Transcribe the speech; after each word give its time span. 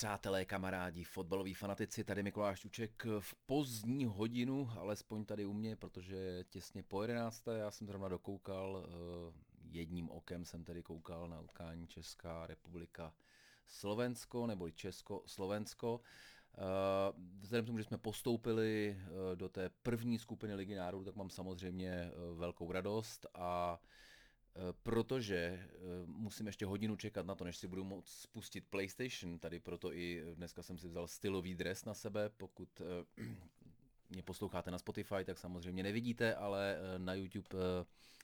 Přátelé, 0.00 0.44
kamarádi, 0.44 1.04
fotbaloví 1.04 1.54
fanatici, 1.54 2.04
tady 2.04 2.22
Mikuláš 2.22 2.60
Čuček 2.60 3.06
v 3.20 3.34
pozdní 3.34 4.04
hodinu, 4.04 4.70
alespoň 4.78 5.24
tady 5.24 5.46
u 5.46 5.52
mě, 5.52 5.76
protože 5.76 6.44
těsně 6.48 6.82
po 6.82 7.02
11. 7.02 7.42
já 7.56 7.70
jsem 7.70 7.86
zrovna 7.86 8.08
dokoukal, 8.08 8.86
eh, 8.86 9.32
jedním 9.70 10.10
okem 10.10 10.44
jsem 10.44 10.64
tedy 10.64 10.82
koukal 10.82 11.28
na 11.28 11.40
utkání 11.40 11.86
Česká 11.86 12.46
republika 12.46 13.12
Slovensko, 13.66 14.46
nebo 14.46 14.70
Česko, 14.70 15.22
Slovensko. 15.26 16.00
Eh, 16.54 16.60
vzhledem 17.40 17.64
k 17.64 17.66
tomu, 17.66 17.78
že 17.78 17.84
jsme 17.84 17.98
postoupili 17.98 18.96
eh, 18.98 19.36
do 19.36 19.48
té 19.48 19.70
první 19.82 20.18
skupiny 20.18 20.54
Ligy 20.54 20.74
národů, 20.74 21.04
tak 21.04 21.16
mám 21.16 21.30
samozřejmě 21.30 22.10
velkou 22.34 22.72
radost 22.72 23.26
a 23.34 23.80
protože 24.82 25.36
eh, 25.36 25.68
musím 26.06 26.46
ještě 26.46 26.66
hodinu 26.66 26.96
čekat 26.96 27.26
na 27.26 27.34
to, 27.34 27.44
než 27.44 27.56
si 27.56 27.68
budu 27.68 27.84
moct 27.84 28.08
spustit 28.08 28.64
PlayStation, 28.70 29.38
tady 29.38 29.60
proto 29.60 29.92
i 29.92 30.22
dneska 30.34 30.62
jsem 30.62 30.78
si 30.78 30.88
vzal 30.88 31.06
stylový 31.06 31.54
dres 31.54 31.84
na 31.84 31.94
sebe, 31.94 32.28
pokud 32.28 32.80
eh, 32.80 33.22
mě 34.10 34.22
posloucháte 34.22 34.70
na 34.70 34.78
Spotify, 34.78 35.24
tak 35.24 35.38
samozřejmě 35.38 35.82
nevidíte, 35.82 36.34
ale 36.34 36.78
na 36.98 37.14
YouTube 37.14 37.56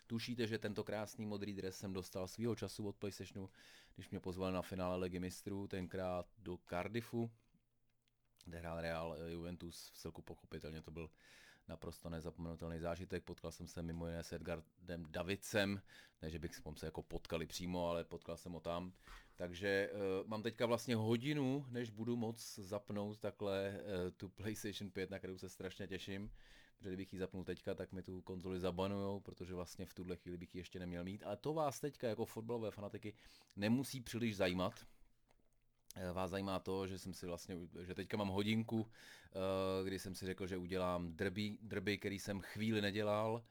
tušíte, 0.06 0.46
že 0.46 0.59
tento 0.59 0.84
krásný 0.84 1.27
modrý 1.27 1.54
dres 1.54 1.78
jsem 1.78 1.92
dostal 1.92 2.29
svýho 2.29 2.56
času 2.56 2.88
od 2.88 2.96
PlayStationu, 2.96 3.51
když 3.95 4.10
mě 4.10 4.20
pozval 4.20 4.52
na 4.52 4.62
finále 4.62 4.96
Ligy 4.96 5.18
mistrů, 5.18 5.66
tenkrát 5.66 6.27
do 6.38 6.59
Cardiffu, 6.68 7.30
kde 8.45 8.59
hrál 8.59 8.80
Real 8.80 9.16
Juventus, 9.29 9.90
v 9.95 9.98
celku 9.98 10.23
pochopitelně 10.23 10.82
to 10.82 10.90
byl 10.90 11.10
naprosto 11.69 12.11
nezapomenutelný 12.11 12.79
zážitek. 12.80 13.25
Potkal 13.25 13.52
jsem 13.52 13.69
se 13.69 13.83
mimo 13.83 14.07
jiné 14.07 14.23
s 14.23 14.33
Edgardem 14.33 15.07
Davidcem, 15.11 15.83
ne, 16.23 16.30
že 16.30 16.38
bych 16.38 16.55
se 16.74 16.87
jako 16.87 17.02
potkali 17.02 17.47
přímo, 17.47 17.88
ale 17.88 18.05
potkal 18.05 18.37
jsem 18.37 18.52
ho 18.52 18.61
tam. 18.61 18.93
Takže 19.37 19.91
uh, 19.93 20.29
mám 20.29 20.43
teďka 20.43 20.66
vlastně 20.66 20.97
hodinu, 20.97 21.66
než 21.71 21.91
budu 21.91 22.16
moc 22.16 22.59
zapnout 22.59 23.19
takhle 23.19 23.80
uh, 23.80 24.10
tu 24.16 24.29
PlayStation 24.29 24.90
5, 24.90 25.10
na 25.10 25.18
kterou 25.18 25.38
se 25.38 25.49
strašně 25.49 25.87
těším. 25.87 26.30
Protože 26.79 26.90
kdybych 26.90 27.13
ji 27.13 27.18
zapnul 27.18 27.45
teďka, 27.45 27.74
tak 27.74 27.93
mi 27.93 28.02
tu 28.02 28.23
konzoli 28.23 28.60
zabanujou, 28.60 29.21
protože 29.21 29.55
vlastně 29.55 29.87
v 29.87 29.95
tuhle 29.95 30.16
chvíli 30.16 30.38
bych 30.38 30.55
ji 30.55 30.60
ještě 30.60 30.79
neměl 30.79 31.05
mít. 31.05 31.23
Ale 31.23 31.37
to 31.37 31.55
vás 31.55 31.80
teďka 31.80 32.09
jako 32.09 32.24
fotbalové 32.24 32.71
fanatiky 32.71 33.15
nemusí 33.57 34.01
příliš 34.01 34.37
zajímat, 34.37 34.87
vás 36.13 36.30
zajímá 36.30 36.59
to, 36.59 36.87
že 36.87 36.99
jsem 36.99 37.15
si 37.15 37.27
vlastně, 37.27 37.57
že 37.87 37.95
teďka 37.95 38.16
mám 38.16 38.29
hodinku, 38.29 38.91
eh, 38.91 39.85
kdy 39.85 39.99
jsem 39.99 40.15
si 40.15 40.27
řekl, 40.27 40.47
že 40.47 40.57
udělám 40.57 41.13
drby, 41.13 41.59
drby, 41.63 41.99
který 41.99 42.19
jsem 42.19 42.41
chvíli 42.41 42.83
nedělal. 42.83 43.43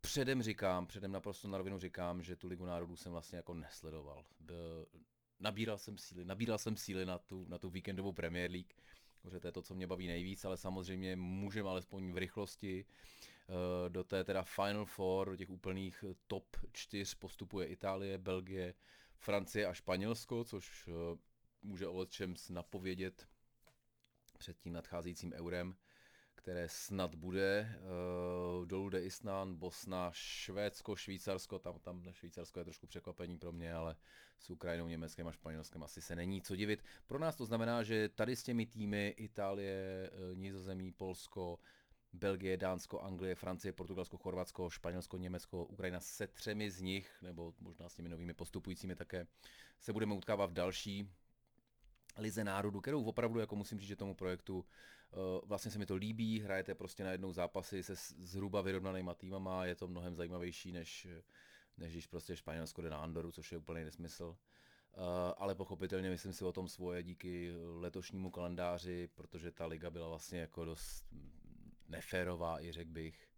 Předem 0.00 0.42
říkám, 0.42 0.86
předem 0.86 1.12
naprosto 1.12 1.48
na 1.48 1.58
rovinu 1.58 1.78
říkám, 1.78 2.22
že 2.22 2.36
tu 2.36 2.48
Ligu 2.48 2.66
národů 2.66 2.96
jsem 2.96 3.12
vlastně 3.12 3.36
jako 3.36 3.54
nesledoval. 3.54 4.24
Nabíral 5.40 5.78
jsem 5.78 5.98
síly, 5.98 6.24
nabíral 6.24 6.58
jsem 6.58 6.76
síly 6.76 7.06
na 7.06 7.18
tu, 7.18 7.46
na 7.48 7.58
tu 7.58 7.70
víkendovou 7.70 8.12
Premier 8.12 8.50
League, 8.50 8.72
protože 9.22 9.40
to 9.40 9.48
je 9.48 9.52
to, 9.52 9.62
co 9.62 9.74
mě 9.74 9.86
baví 9.86 10.06
nejvíc, 10.06 10.44
ale 10.44 10.56
samozřejmě 10.56 11.16
můžeme 11.16 11.68
alespoň 11.68 12.12
v 12.12 12.16
rychlosti 12.16 12.84
eh, 12.86 13.90
do 13.90 14.04
té 14.04 14.24
teda 14.24 14.42
Final 14.42 14.84
Four, 14.84 15.30
do 15.30 15.36
těch 15.36 15.50
úplných 15.50 16.04
top 16.26 16.56
čtyř 16.72 17.14
postupuje 17.14 17.66
Itálie, 17.66 18.18
Belgie, 18.18 18.74
Francie 19.18 19.66
a 19.66 19.74
Španělsko, 19.74 20.44
což 20.44 20.88
může 21.66 21.86
o 21.86 22.06
čem 22.06 22.34
napovědět 22.50 23.26
před 24.38 24.58
tím 24.58 24.72
nadcházejícím 24.72 25.32
eurem, 25.32 25.76
které 26.34 26.68
snad 26.68 27.14
bude. 27.14 27.78
Uh, 28.58 28.66
dolů 28.66 28.90
jde 28.90 29.02
Isnán, 29.02 29.54
Bosna, 29.54 30.10
Švédsko, 30.14 30.96
Švýcarsko, 30.96 31.58
tam, 31.58 31.78
tam 31.78 32.12
Švýcarsko 32.12 32.60
je 32.60 32.64
trošku 32.64 32.86
překvapení 32.86 33.38
pro 33.38 33.52
mě, 33.52 33.74
ale 33.74 33.96
s 34.38 34.50
Ukrajinou, 34.50 34.88
Německem 34.88 35.28
a 35.28 35.32
Španělskem 35.32 35.82
asi 35.82 36.02
se 36.02 36.16
není 36.16 36.42
co 36.42 36.56
divit. 36.56 36.84
Pro 37.06 37.18
nás 37.18 37.36
to 37.36 37.46
znamená, 37.46 37.82
že 37.82 38.08
tady 38.08 38.36
s 38.36 38.42
těmi 38.42 38.66
týmy 38.66 39.14
Itálie, 39.16 40.10
uh, 40.10 40.38
Nizozemí, 40.38 40.92
Polsko, 40.92 41.58
Belgie, 42.12 42.56
Dánsko, 42.56 43.00
Anglie, 43.00 43.34
Francie, 43.34 43.72
Portugalsko, 43.72 44.16
Chorvatsko, 44.16 44.70
Španělsko, 44.70 45.16
Německo, 45.16 45.64
Ukrajina 45.64 46.00
se 46.00 46.26
třemi 46.26 46.70
z 46.70 46.80
nich, 46.80 47.22
nebo 47.22 47.54
možná 47.60 47.88
s 47.88 47.94
těmi 47.94 48.08
novými 48.08 48.34
postupujícími 48.34 48.96
také, 48.96 49.26
se 49.80 49.92
budeme 49.92 50.14
utkávat 50.14 50.50
v 50.50 50.54
další 50.54 51.10
Lize 52.16 52.44
národů, 52.44 52.80
kterou 52.80 53.04
opravdu 53.04 53.40
jako 53.40 53.56
musím 53.56 53.78
říct, 53.78 53.88
že 53.88 53.96
tomu 53.96 54.14
projektu 54.14 54.56
uh, 54.56 55.48
vlastně 55.48 55.70
se 55.70 55.78
mi 55.78 55.86
to 55.86 55.94
líbí, 55.94 56.40
hrajete 56.40 56.74
prostě 56.74 57.04
na 57.04 57.12
jednou 57.12 57.32
zápasy 57.32 57.82
se 57.82 57.94
zhruba 58.18 58.60
vyrovnanýma 58.60 59.14
týmama, 59.14 59.64
je 59.64 59.74
to 59.74 59.88
mnohem 59.88 60.16
zajímavější, 60.16 60.72
než, 60.72 61.08
než 61.76 61.92
když 61.92 62.06
prostě 62.06 62.36
Španělsko 62.36 62.82
jde 62.82 62.90
na 62.90 62.98
Andoru, 62.98 63.32
což 63.32 63.52
je 63.52 63.58
úplný 63.58 63.84
nesmysl. 63.84 64.24
Uh, 64.24 65.02
ale 65.36 65.54
pochopitelně 65.54 66.10
myslím 66.10 66.32
si 66.32 66.44
o 66.44 66.52
tom 66.52 66.68
svoje 66.68 67.02
díky 67.02 67.52
letošnímu 67.74 68.30
kalendáři, 68.30 69.08
protože 69.14 69.52
ta 69.52 69.66
liga 69.66 69.90
byla 69.90 70.08
vlastně 70.08 70.40
jako 70.40 70.64
dost 70.64 71.04
neférová, 71.88 72.62
i 72.62 72.72
řekl 72.72 72.90
bych 72.90 73.28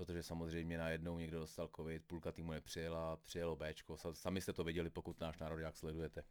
protože 0.00 0.22
samozřejmě 0.22 0.78
najednou 0.78 1.18
někdo 1.18 1.38
dostal 1.38 1.70
covid, 1.76 2.04
půlka 2.04 2.32
týmu 2.32 2.52
nepřijela, 2.52 3.16
přijelo 3.16 3.56
Bčko, 3.56 3.96
sami 4.12 4.40
jste 4.40 4.52
to 4.52 4.64
viděli, 4.64 4.90
pokud 4.90 5.20
náš 5.20 5.38
národ 5.38 5.58
jak 5.58 5.76
sledujete. 5.76 6.24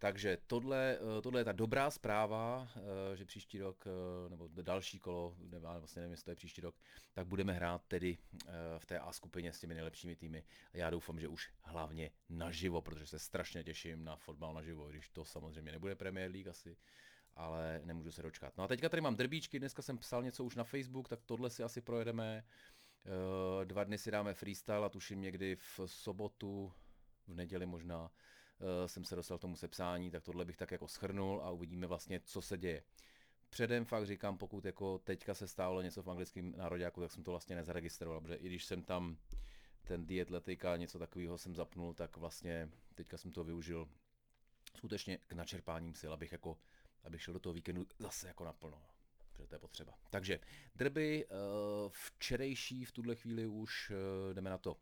Takže 0.00 0.38
tohle, 0.46 0.98
eh, 1.18 1.22
tohle 1.22 1.40
je 1.40 1.44
ta 1.44 1.52
dobrá 1.52 1.90
zpráva, 1.90 2.68
eh, 2.76 3.16
že 3.16 3.24
příští 3.24 3.58
rok, 3.58 3.84
eh, 3.86 4.30
nebo 4.30 4.48
další 4.62 4.98
kolo, 4.98 5.36
vlastně 5.78 6.00
nevím, 6.00 6.10
jestli 6.10 6.24
to 6.24 6.30
je 6.30 6.36
příští 6.36 6.60
rok, 6.60 6.74
tak 7.12 7.26
budeme 7.26 7.52
hrát 7.52 7.84
tedy 7.88 8.18
v 8.78 8.86
té 8.86 8.98
A 8.98 9.12
skupině 9.12 9.52
s 9.52 9.60
těmi 9.60 9.74
nejlepšími 9.74 10.16
týmy. 10.16 10.44
Já 10.72 10.90
doufám, 10.90 11.20
že 11.20 11.28
už 11.28 11.50
hlavně 11.62 12.10
naživo, 12.28 12.82
protože 12.82 13.06
se 13.06 13.18
strašně 13.18 13.64
těším 13.64 14.04
na 14.04 14.16
fotbal 14.16 14.54
naživo, 14.54 14.88
když 14.88 15.08
to 15.08 15.24
samozřejmě 15.24 15.72
nebude 15.72 15.94
Premier 15.94 16.30
League 16.30 16.48
asi, 16.48 16.76
ale 17.34 17.80
nemůžu 17.84 18.12
se 18.12 18.22
dočkat. 18.22 18.56
No 18.56 18.64
a 18.64 18.68
teďka 18.68 18.88
tady 18.88 19.00
mám 19.00 19.16
drbíčky, 19.16 19.58
dneska 19.58 19.82
jsem 19.82 19.98
psal 19.98 20.22
něco 20.22 20.44
už 20.44 20.56
na 20.56 20.64
Facebook, 20.64 21.08
tak 21.08 21.20
tohle 21.26 21.50
si 21.50 21.62
asi 21.62 21.80
projedeme. 21.80 22.44
Dva 23.64 23.84
dny 23.84 23.98
si 23.98 24.10
dáme 24.10 24.34
freestyle 24.34 24.86
a 24.86 24.88
tuším 24.88 25.20
někdy 25.20 25.56
v 25.56 25.80
sobotu, 25.86 26.72
v 27.26 27.34
neděli 27.34 27.66
možná 27.66 28.10
jsem 28.86 29.04
se 29.04 29.16
dostal 29.16 29.38
k 29.38 29.40
tomu 29.40 29.56
sepsání, 29.56 30.10
tak 30.10 30.24
tohle 30.24 30.44
bych 30.44 30.56
tak 30.56 30.70
jako 30.70 30.88
schrnul 30.88 31.40
a 31.42 31.50
uvidíme 31.50 31.86
vlastně, 31.86 32.20
co 32.20 32.42
se 32.42 32.58
děje. 32.58 32.82
Předem 33.50 33.84
fakt 33.84 34.06
říkám, 34.06 34.38
pokud 34.38 34.64
jako 34.64 34.98
teďka 34.98 35.34
se 35.34 35.48
stálo 35.48 35.82
něco 35.82 36.02
v 36.02 36.10
anglickém 36.10 36.52
nároďáku, 36.56 37.00
tak 37.00 37.12
jsem 37.12 37.22
to 37.22 37.30
vlastně 37.30 37.56
nezaregistroval, 37.56 38.20
protože 38.20 38.34
i 38.34 38.46
když 38.46 38.64
jsem 38.64 38.82
tam 38.82 39.16
ten 39.84 40.06
dietletika, 40.06 40.76
něco 40.76 40.98
takového 40.98 41.38
jsem 41.38 41.54
zapnul, 41.54 41.94
tak 41.94 42.16
vlastně 42.16 42.70
teďka 42.94 43.18
jsem 43.18 43.32
to 43.32 43.44
využil 43.44 43.88
skutečně 44.76 45.18
k 45.26 45.32
načerpáním 45.32 45.94
sil, 46.00 46.12
abych 46.12 46.32
jako, 46.32 46.58
abych 47.04 47.22
šel 47.22 47.34
do 47.34 47.40
toho 47.40 47.52
víkendu 47.52 47.86
zase 47.98 48.28
jako 48.28 48.44
naplno 48.44 48.89
protože 49.40 49.48
to 49.48 49.54
je 49.54 49.58
potřeba. 49.58 49.94
Takže 50.10 50.40
drby 50.74 51.26
uh, 51.26 51.36
včerejší 51.90 52.84
v 52.84 52.92
tuhle 52.92 53.14
chvíli 53.14 53.46
už 53.46 53.90
uh, 53.90 54.34
jdeme 54.34 54.50
na 54.50 54.58
to. 54.58 54.72
Uh, 54.72 54.78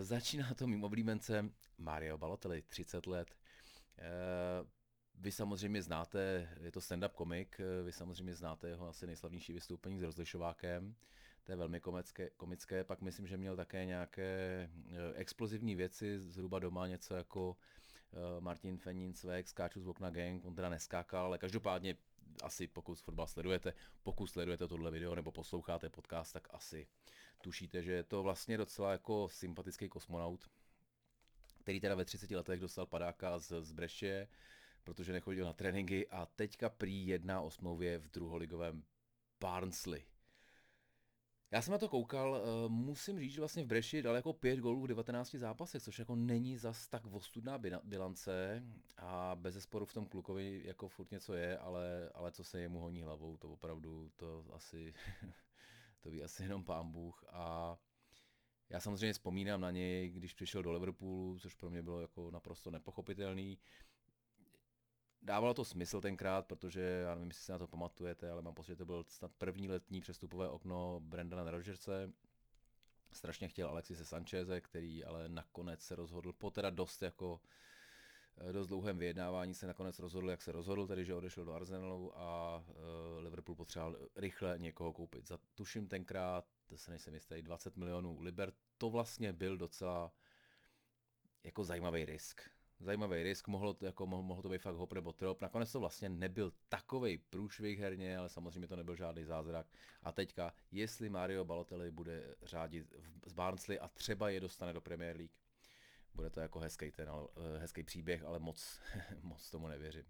začíná 0.00 0.54
to 0.54 0.66
mým 0.66 0.84
oblíbencem 0.84 1.52
Mario 1.78 2.18
Balotelli, 2.18 2.62
30 2.62 3.06
let. 3.06 3.36
Vy 5.14 5.32
samozřejmě 5.32 5.82
znáte, 5.82 6.48
je 6.60 6.72
to 6.72 6.80
stand-up 6.80 7.08
komik, 7.08 7.60
vy 7.84 7.92
samozřejmě 7.92 8.34
znáte 8.34 8.68
jeho 8.68 8.88
asi 8.88 9.06
nejslavnější 9.06 9.52
vystoupení 9.52 9.98
s 9.98 10.02
rozlišovákem, 10.02 10.94
to 11.44 11.52
je 11.52 11.56
velmi 11.56 11.80
komické, 11.80 12.30
komické, 12.36 12.84
pak 12.84 13.00
myslím, 13.00 13.26
že 13.26 13.36
měl 13.36 13.56
také 13.56 13.84
nějaké 13.84 14.70
explozivní 15.14 15.74
věci, 15.74 16.20
zhruba 16.20 16.58
doma 16.58 16.86
něco 16.86 17.14
jako 17.14 17.56
Martin 18.40 18.78
Fenin, 18.78 19.14
Svek, 19.14 19.48
skáču 19.48 19.80
z 19.80 19.88
okna 19.88 20.10
gang, 20.10 20.44
on 20.44 20.54
teda 20.54 20.68
neskákal, 20.68 21.24
ale 21.24 21.38
každopádně 21.38 21.96
asi 22.42 22.66
pokud 22.66 23.00
fotbal 23.00 23.26
sledujete, 23.26 23.72
pokud 24.02 24.26
sledujete 24.26 24.68
tohle 24.68 24.90
video 24.90 25.14
nebo 25.14 25.32
posloucháte 25.32 25.90
podcast, 25.90 26.32
tak 26.32 26.48
asi 26.50 26.86
tušíte, 27.40 27.82
že 27.82 27.92
je 27.92 28.02
to 28.02 28.22
vlastně 28.22 28.58
docela 28.58 28.92
jako 28.92 29.28
sympatický 29.28 29.88
kosmonaut, 29.88 30.50
který 31.60 31.80
teda 31.80 31.94
ve 31.94 32.04
30 32.04 32.30
letech 32.30 32.60
dostal 32.60 32.86
padáka 32.86 33.38
z, 33.38 33.62
z 33.62 33.72
Breše, 33.72 34.28
protože 34.84 35.12
nechodil 35.12 35.44
na 35.44 35.52
tréninky 35.52 36.08
a 36.08 36.26
teďka 36.26 36.68
prý 36.68 37.06
jedná 37.06 37.40
o 37.40 37.50
smlouvě 37.50 37.98
v 37.98 38.08
druholigovém 38.10 38.84
Barnsley. 39.40 40.04
Já 41.50 41.62
jsem 41.62 41.72
na 41.72 41.78
to 41.78 41.88
koukal, 41.88 42.36
eh, 42.36 42.68
musím 42.68 43.20
říct, 43.20 43.32
že 43.32 43.40
vlastně 43.40 43.64
v 43.64 43.66
Breši 43.66 44.02
dal 44.02 44.14
jako 44.14 44.32
pět 44.32 44.58
gólů 44.58 44.82
v 44.82 44.86
19 44.86 45.38
zápasech, 45.38 45.82
což 45.82 45.98
jako 45.98 46.16
není 46.16 46.56
zas 46.56 46.88
tak 46.88 47.06
ostudná 47.06 47.58
bilance 47.84 48.62
a 48.96 49.36
bez 49.40 49.54
zesporu 49.54 49.86
v 49.86 49.92
tom 49.92 50.06
klukovi 50.06 50.62
jako 50.64 50.88
furt 50.88 51.10
něco 51.10 51.34
je, 51.34 51.58
ale, 51.58 52.10
ale 52.14 52.32
co 52.32 52.44
se 52.44 52.60
jemu 52.60 52.80
honí 52.80 53.02
hlavou, 53.02 53.36
to 53.36 53.52
opravdu, 53.52 54.10
to 54.16 54.44
asi, 54.52 54.94
to 56.00 56.10
ví 56.10 56.22
asi 56.24 56.42
jenom 56.42 56.64
pán 56.64 56.92
Bůh. 56.92 57.24
A 57.28 57.76
já 58.70 58.80
samozřejmě 58.80 59.12
vzpomínám 59.12 59.60
na 59.60 59.70
něj, 59.70 60.10
když 60.10 60.32
přišel 60.32 60.62
do 60.62 60.72
Liverpoolu, 60.72 61.38
což 61.38 61.54
pro 61.54 61.70
mě 61.70 61.82
bylo 61.82 62.00
jako 62.00 62.30
naprosto 62.30 62.70
nepochopitelný 62.70 63.58
dávalo 65.26 65.54
to 65.54 65.64
smysl 65.64 66.00
tenkrát, 66.00 66.46
protože 66.46 66.80
já 66.80 67.14
nevím, 67.14 67.28
jestli 67.28 67.44
si 67.44 67.52
na 67.52 67.58
to 67.58 67.66
pamatujete, 67.66 68.30
ale 68.30 68.42
mám 68.42 68.54
pocit, 68.54 68.68
že 68.68 68.76
to 68.76 68.84
byl 68.86 69.04
snad 69.08 69.32
první 69.38 69.68
letní 69.68 70.00
přestupové 70.00 70.48
okno 70.48 71.00
Brandana 71.00 71.50
Rodgerse. 71.50 72.12
Strašně 73.12 73.48
chtěl 73.48 73.68
Alexise 73.68 74.04
Sancheze, 74.04 74.60
který 74.60 75.04
ale 75.04 75.28
nakonec 75.28 75.82
se 75.82 75.96
rozhodl 75.96 76.32
po 76.32 76.50
teda 76.50 76.70
dost 76.70 77.02
jako 77.02 77.40
eh, 78.36 78.52
dost 78.52 78.66
dlouhém 78.66 78.98
vyjednávání 78.98 79.54
se 79.54 79.66
nakonec 79.66 79.98
rozhodl, 79.98 80.30
jak 80.30 80.42
se 80.42 80.52
rozhodl, 80.52 80.86
tedy 80.86 81.04
že 81.04 81.14
odešel 81.14 81.44
do 81.44 81.52
Arsenalu 81.52 82.18
a 82.18 82.64
Liverpool 83.18 83.56
potřeboval 83.56 83.96
rychle 84.16 84.58
někoho 84.58 84.92
koupit. 84.92 85.28
Za 85.28 85.38
tuším 85.54 85.88
tenkrát, 85.88 86.44
to 86.66 86.78
se 86.78 86.90
nejsem 86.90 87.14
jistý, 87.14 87.42
20 87.42 87.76
milionů 87.76 88.20
liber, 88.20 88.52
to 88.78 88.90
vlastně 88.90 89.32
byl 89.32 89.56
docela 89.56 90.12
jako 91.44 91.64
zajímavý 91.64 92.04
risk 92.04 92.55
zajímavý 92.80 93.22
risk, 93.22 93.48
mohlo 93.48 93.74
to, 93.74 93.86
jako, 93.86 94.06
mohlo 94.06 94.42
to 94.42 94.48
být 94.48 94.62
fakt 94.62 94.74
hop 94.74 94.92
nebo 94.92 95.12
trop. 95.12 95.40
Nakonec 95.40 95.72
to 95.72 95.80
vlastně 95.80 96.08
nebyl 96.08 96.52
takový 96.68 97.18
průšvih 97.18 97.78
herně, 97.78 98.18
ale 98.18 98.28
samozřejmě 98.28 98.68
to 98.68 98.76
nebyl 98.76 98.96
žádný 98.96 99.24
zázrak. 99.24 99.66
A 100.02 100.12
teďka, 100.12 100.52
jestli 100.70 101.08
Mario 101.08 101.44
Balotelli 101.44 101.90
bude 101.90 102.34
řádit 102.42 102.94
z 103.26 103.32
Barnsley 103.32 103.78
a 103.80 103.88
třeba 103.88 104.30
je 104.30 104.40
dostane 104.40 104.72
do 104.72 104.80
Premier 104.80 105.16
League, 105.16 105.32
bude 106.14 106.30
to 106.30 106.40
jako 106.40 106.58
hezký, 106.58 106.90
ten, 106.92 107.08
eh, 107.08 107.58
hezký 107.58 107.82
příběh, 107.82 108.24
ale 108.24 108.38
moc, 108.38 108.80
moc 109.22 109.50
tomu 109.50 109.68
nevěřím. 109.68 110.04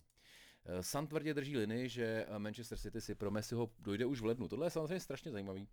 Eh, 0.65 0.83
San 0.83 1.07
tvrdě 1.07 1.35
drží 1.35 1.57
linii, 1.57 1.89
že 1.89 2.27
Manchester 2.39 2.79
City 2.79 3.01
si 3.01 3.15
pro 3.15 3.31
Messiho 3.31 3.71
dojde 3.79 4.07
už 4.07 4.21
v 4.21 4.25
lednu. 4.25 4.49
Tohle 4.49 4.67
je 4.67 4.71
samozřejmě 4.71 5.01
strašně 5.01 5.31
zajímavý, 5.31 5.69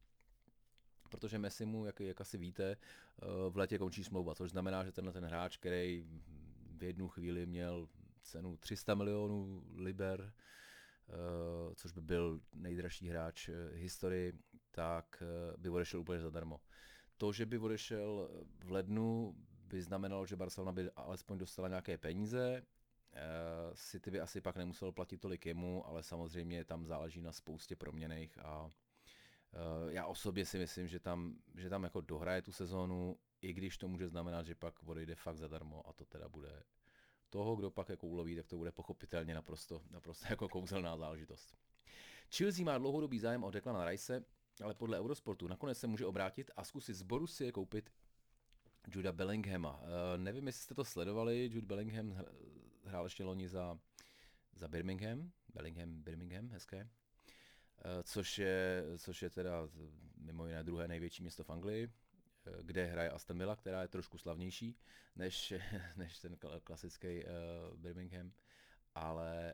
protože 1.09 1.39
Messi 1.39 1.65
mu, 1.65 1.85
jak, 1.85 1.99
jak 1.99 2.21
asi 2.21 2.37
víte, 2.37 2.71
eh, 2.71 3.25
v 3.49 3.57
letě 3.57 3.77
končí 3.77 4.03
smlouva, 4.03 4.35
což 4.35 4.51
znamená, 4.51 4.83
že 4.83 4.91
tenhle 4.91 5.13
ten 5.13 5.25
hráč, 5.25 5.57
který 5.57 6.05
jednu 6.83 7.07
chvíli 7.07 7.45
měl 7.45 7.87
cenu 8.21 8.57
300 8.57 8.95
milionů 8.95 9.63
liber, 9.75 10.33
eh, 11.09 11.75
což 11.75 11.91
by 11.91 12.01
byl 12.01 12.41
nejdražší 12.53 13.09
hráč 13.09 13.49
eh, 13.49 13.53
historii, 13.73 14.33
tak 14.71 15.23
eh, 15.23 15.57
by 15.57 15.69
odešel 15.69 15.99
úplně 15.99 16.19
zadarmo. 16.19 16.61
To, 17.17 17.31
že 17.31 17.45
by 17.45 17.57
odešel 17.57 18.29
v 18.63 18.71
lednu, 18.71 19.35
by 19.67 19.81
znamenalo, 19.81 20.25
že 20.25 20.35
Barcelona 20.35 20.71
by 20.71 20.91
alespoň 20.91 21.37
dostala 21.37 21.67
nějaké 21.67 21.97
peníze, 21.97 22.61
City 23.73 24.11
by 24.11 24.19
asi 24.19 24.41
pak 24.41 24.55
nemusel 24.55 24.91
platit 24.91 25.17
tolik 25.17 25.45
jemu, 25.45 25.87
ale 25.87 26.03
samozřejmě 26.03 26.65
tam 26.65 26.85
záleží 26.85 27.21
na 27.21 27.31
spoustě 27.31 27.75
proměných 27.75 28.37
a 28.37 28.69
já 29.89 30.05
osobně 30.05 30.45
si 30.45 30.57
myslím, 30.57 30.87
že 30.87 30.99
tam, 30.99 31.35
že 31.55 31.69
tam 31.69 31.83
jako 31.83 32.01
dohraje 32.01 32.41
tu 32.41 32.51
sezónu, 32.51 33.17
i 33.41 33.53
když 33.53 33.77
to 33.77 33.87
může 33.87 34.07
znamenat, 34.07 34.45
že 34.45 34.55
pak 34.55 34.83
odejde 34.83 35.15
fakt 35.15 35.37
zadarmo 35.37 35.87
a 35.87 35.93
to 35.93 36.05
teda 36.05 36.29
bude 36.29 36.63
toho, 37.29 37.55
kdo 37.55 37.71
pak 37.71 37.89
jako 37.89 38.07
uloví, 38.07 38.35
tak 38.35 38.47
to 38.47 38.57
bude 38.57 38.71
pochopitelně 38.71 39.33
naprosto, 39.33 39.81
naprosto 39.91 40.25
jako 40.29 40.49
kouzelná 40.49 40.97
záležitost. 40.97 41.55
Chelsea 42.37 42.65
má 42.65 42.77
dlouhodobý 42.77 43.19
zájem 43.19 43.43
o 43.43 43.51
Declana 43.51 43.85
Rice, 43.85 44.25
ale 44.63 44.73
podle 44.73 44.99
Eurosportu 44.99 45.47
nakonec 45.47 45.77
se 45.77 45.87
může 45.87 46.05
obrátit 46.05 46.51
a 46.55 46.63
zkusit 46.63 46.93
z 46.93 47.01
Borussie 47.01 47.51
koupit 47.51 47.89
Juda 48.87 49.11
Bellinghama. 49.11 49.81
Uh, 49.81 49.87
nevím, 50.17 50.47
jestli 50.47 50.63
jste 50.63 50.75
to 50.75 50.85
sledovali, 50.85 51.49
Jude 51.53 51.67
Bellingham 51.67 52.25
hrál 52.85 53.03
ještě 53.03 53.23
loni 53.23 53.47
za, 53.47 53.79
za 54.55 54.67
Birmingham, 54.67 55.31
Bellingham, 55.53 56.01
Birmingham, 56.01 56.49
hezké, 56.49 56.89
což 58.03 58.39
je, 58.39 58.83
což 58.97 59.21
je 59.21 59.29
teda 59.29 59.69
mimo 60.17 60.47
jiné 60.47 60.63
druhé 60.63 60.87
největší 60.87 61.21
město 61.21 61.43
v 61.43 61.49
Anglii, 61.49 61.91
kde 62.61 62.85
hraje 62.85 63.09
Aston 63.09 63.37
Villa, 63.37 63.55
která 63.55 63.81
je 63.81 63.87
trošku 63.87 64.17
slavnější 64.17 64.77
než, 65.15 65.53
než 65.95 66.19
ten 66.19 66.37
klasický 66.63 67.23
uh, 67.23 67.77
Birmingham, 67.77 68.31
ale 68.95 69.53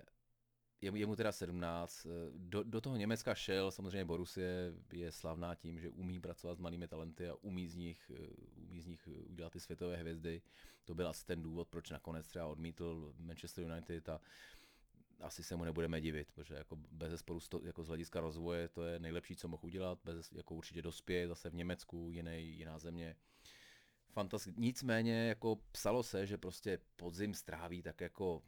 je, 0.81 0.91
je 0.97 1.05
mu 1.05 1.15
teda 1.15 1.31
17. 1.31 2.05
Eh, 2.05 2.09
do, 2.35 2.63
do 2.63 2.81
toho 2.81 2.95
Německa 2.95 3.35
šel, 3.35 3.71
samozřejmě 3.71 4.05
Borussia 4.05 4.47
je 4.93 5.11
slavná 5.11 5.55
tím, 5.55 5.79
že 5.79 5.89
umí 5.89 6.19
pracovat 6.19 6.57
s 6.57 6.59
malými 6.59 6.87
talenty 6.87 7.29
a 7.29 7.35
umí 7.41 7.67
z 7.67 7.75
nich, 7.75 8.11
eh, 8.15 8.27
umí 8.55 8.81
z 8.81 8.85
nich 8.85 9.07
udělat 9.07 9.53
ty 9.53 9.59
světové 9.59 9.95
hvězdy. 9.95 10.41
To 10.85 10.95
byl 10.95 11.07
asi 11.07 11.25
ten 11.25 11.43
důvod, 11.43 11.67
proč 11.67 11.89
nakonec 11.89 12.27
třeba 12.27 12.47
odmítl 12.47 13.13
Manchester 13.17 13.63
United 13.63 14.09
a 14.09 14.21
asi 15.19 15.43
se 15.43 15.55
mu 15.55 15.63
nebudeme 15.63 16.01
divit, 16.01 16.31
protože 16.31 16.55
jako 16.55 16.75
bez 16.75 17.19
sporu 17.19 17.39
jako 17.63 17.83
z 17.83 17.87
hlediska 17.87 18.19
rozvoje 18.19 18.67
to 18.67 18.83
je 18.83 18.99
nejlepší, 18.99 19.35
co 19.35 19.47
mohl 19.47 19.65
udělat, 19.65 19.99
bez 20.03 20.31
jako 20.31 20.55
určitě 20.55 20.81
dospěje 20.81 21.27
zase 21.27 21.49
v 21.49 21.55
Německu, 21.55 22.09
jiný, 22.11 22.57
jiná 22.57 22.79
země. 22.79 23.15
Fantastické. 24.11 24.61
Nicméně 24.61 25.27
jako 25.27 25.55
psalo 25.71 26.03
se, 26.03 26.25
že 26.25 26.37
prostě 26.37 26.79
podzim 26.95 27.33
stráví 27.33 27.81
tak 27.81 28.01
jako 28.01 28.41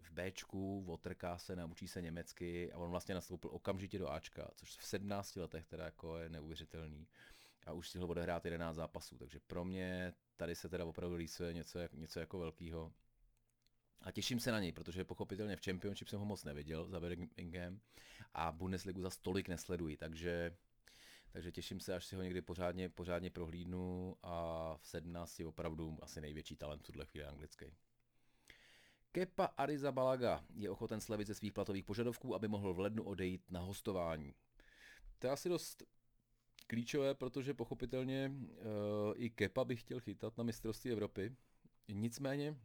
v 0.00 0.10
Bčku, 0.10 0.84
otrká 0.88 1.38
se, 1.38 1.56
naučí 1.56 1.88
se 1.88 2.02
německy 2.02 2.72
a 2.72 2.78
on 2.78 2.90
vlastně 2.90 3.14
nastoupil 3.14 3.50
okamžitě 3.52 3.98
do 3.98 4.10
Ačka, 4.10 4.50
což 4.54 4.76
v 4.76 4.86
17 4.86 5.36
letech 5.36 5.66
teda 5.66 5.84
jako 5.84 6.18
je 6.18 6.28
neuvěřitelný 6.28 7.08
a 7.66 7.72
už 7.72 7.88
stihl 7.88 8.04
odehrát 8.04 8.44
11 8.44 8.76
zápasů, 8.76 9.18
takže 9.18 9.40
pro 9.46 9.64
mě 9.64 10.14
tady 10.36 10.54
se 10.54 10.68
teda 10.68 10.84
opravdu 10.84 11.16
rýsuje 11.16 11.52
něco, 11.52 11.78
něco 11.92 12.20
jako 12.20 12.38
velkýho. 12.38 12.92
A 14.02 14.12
těším 14.12 14.40
se 14.40 14.52
na 14.52 14.60
něj, 14.60 14.72
protože 14.72 15.04
pochopitelně 15.04 15.56
v 15.56 15.64
Championship 15.64 16.08
jsem 16.08 16.18
ho 16.18 16.24
moc 16.24 16.44
neviděl 16.44 16.88
za 16.88 17.00
Birmingham 17.00 17.80
a 18.34 18.52
Bundesligu 18.52 19.02
za 19.02 19.10
stolik 19.10 19.48
nesleduji, 19.48 19.96
takže, 19.96 20.56
takže 21.32 21.52
těším 21.52 21.80
se, 21.80 21.94
až 21.94 22.06
si 22.06 22.16
ho 22.16 22.22
někdy 22.22 22.42
pořádně, 22.42 22.88
pořádně 22.88 23.30
prohlídnu 23.30 24.16
a 24.22 24.74
v 24.76 24.88
17 24.88 25.40
opravdu 25.40 25.98
asi 26.02 26.20
největší 26.20 26.56
talent 26.56 26.82
v 26.82 26.86
tuhle 26.86 27.06
chvíli 27.06 27.26
anglický. 27.26 27.66
Kepa 29.12 29.44
Arizabalaga 29.44 30.44
je 30.54 30.70
ochoten 30.70 31.00
slevit 31.00 31.26
ze 31.26 31.34
svých 31.34 31.52
platových 31.52 31.84
požadavků, 31.84 32.34
aby 32.34 32.48
mohl 32.48 32.74
v 32.74 32.78
lednu 32.78 33.02
odejít 33.02 33.50
na 33.50 33.60
hostování. 33.60 34.34
To 35.18 35.26
je 35.26 35.30
asi 35.30 35.48
dost 35.48 35.82
klíčové, 36.66 37.14
protože 37.14 37.54
pochopitelně 37.54 38.32
uh, 38.32 38.54
i 39.16 39.30
Kepa 39.30 39.64
by 39.64 39.76
chtěl 39.76 40.00
chytat 40.00 40.38
na 40.38 40.44
mistrovství 40.44 40.90
Evropy. 40.90 41.36
Nicméně 41.88 42.56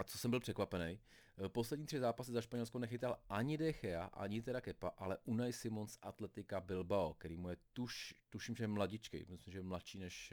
a 0.00 0.04
co 0.04 0.18
jsem 0.18 0.30
byl 0.30 0.40
překvapený, 0.40 1.00
eh, 1.44 1.48
poslední 1.48 1.86
tři 1.86 2.00
zápasy 2.00 2.32
za 2.32 2.40
Španělsko 2.40 2.78
nechytal 2.78 3.18
ani 3.28 3.58
De 3.58 3.72
Gea, 3.72 4.04
ani 4.04 4.42
teda 4.42 4.60
Kepa, 4.60 4.88
ale 4.88 5.18
Unai 5.24 5.52
Simon 5.52 5.86
z 5.86 5.98
Atletika 6.02 6.60
Bilbao, 6.60 7.14
který 7.14 7.36
mu 7.36 7.48
je 7.48 7.56
tuš, 7.72 8.14
tuším, 8.30 8.56
že 8.56 8.64
je 8.64 8.68
myslím, 9.28 9.52
že 9.52 9.58
je 9.58 9.62
mladší 9.62 9.98
než, 9.98 10.32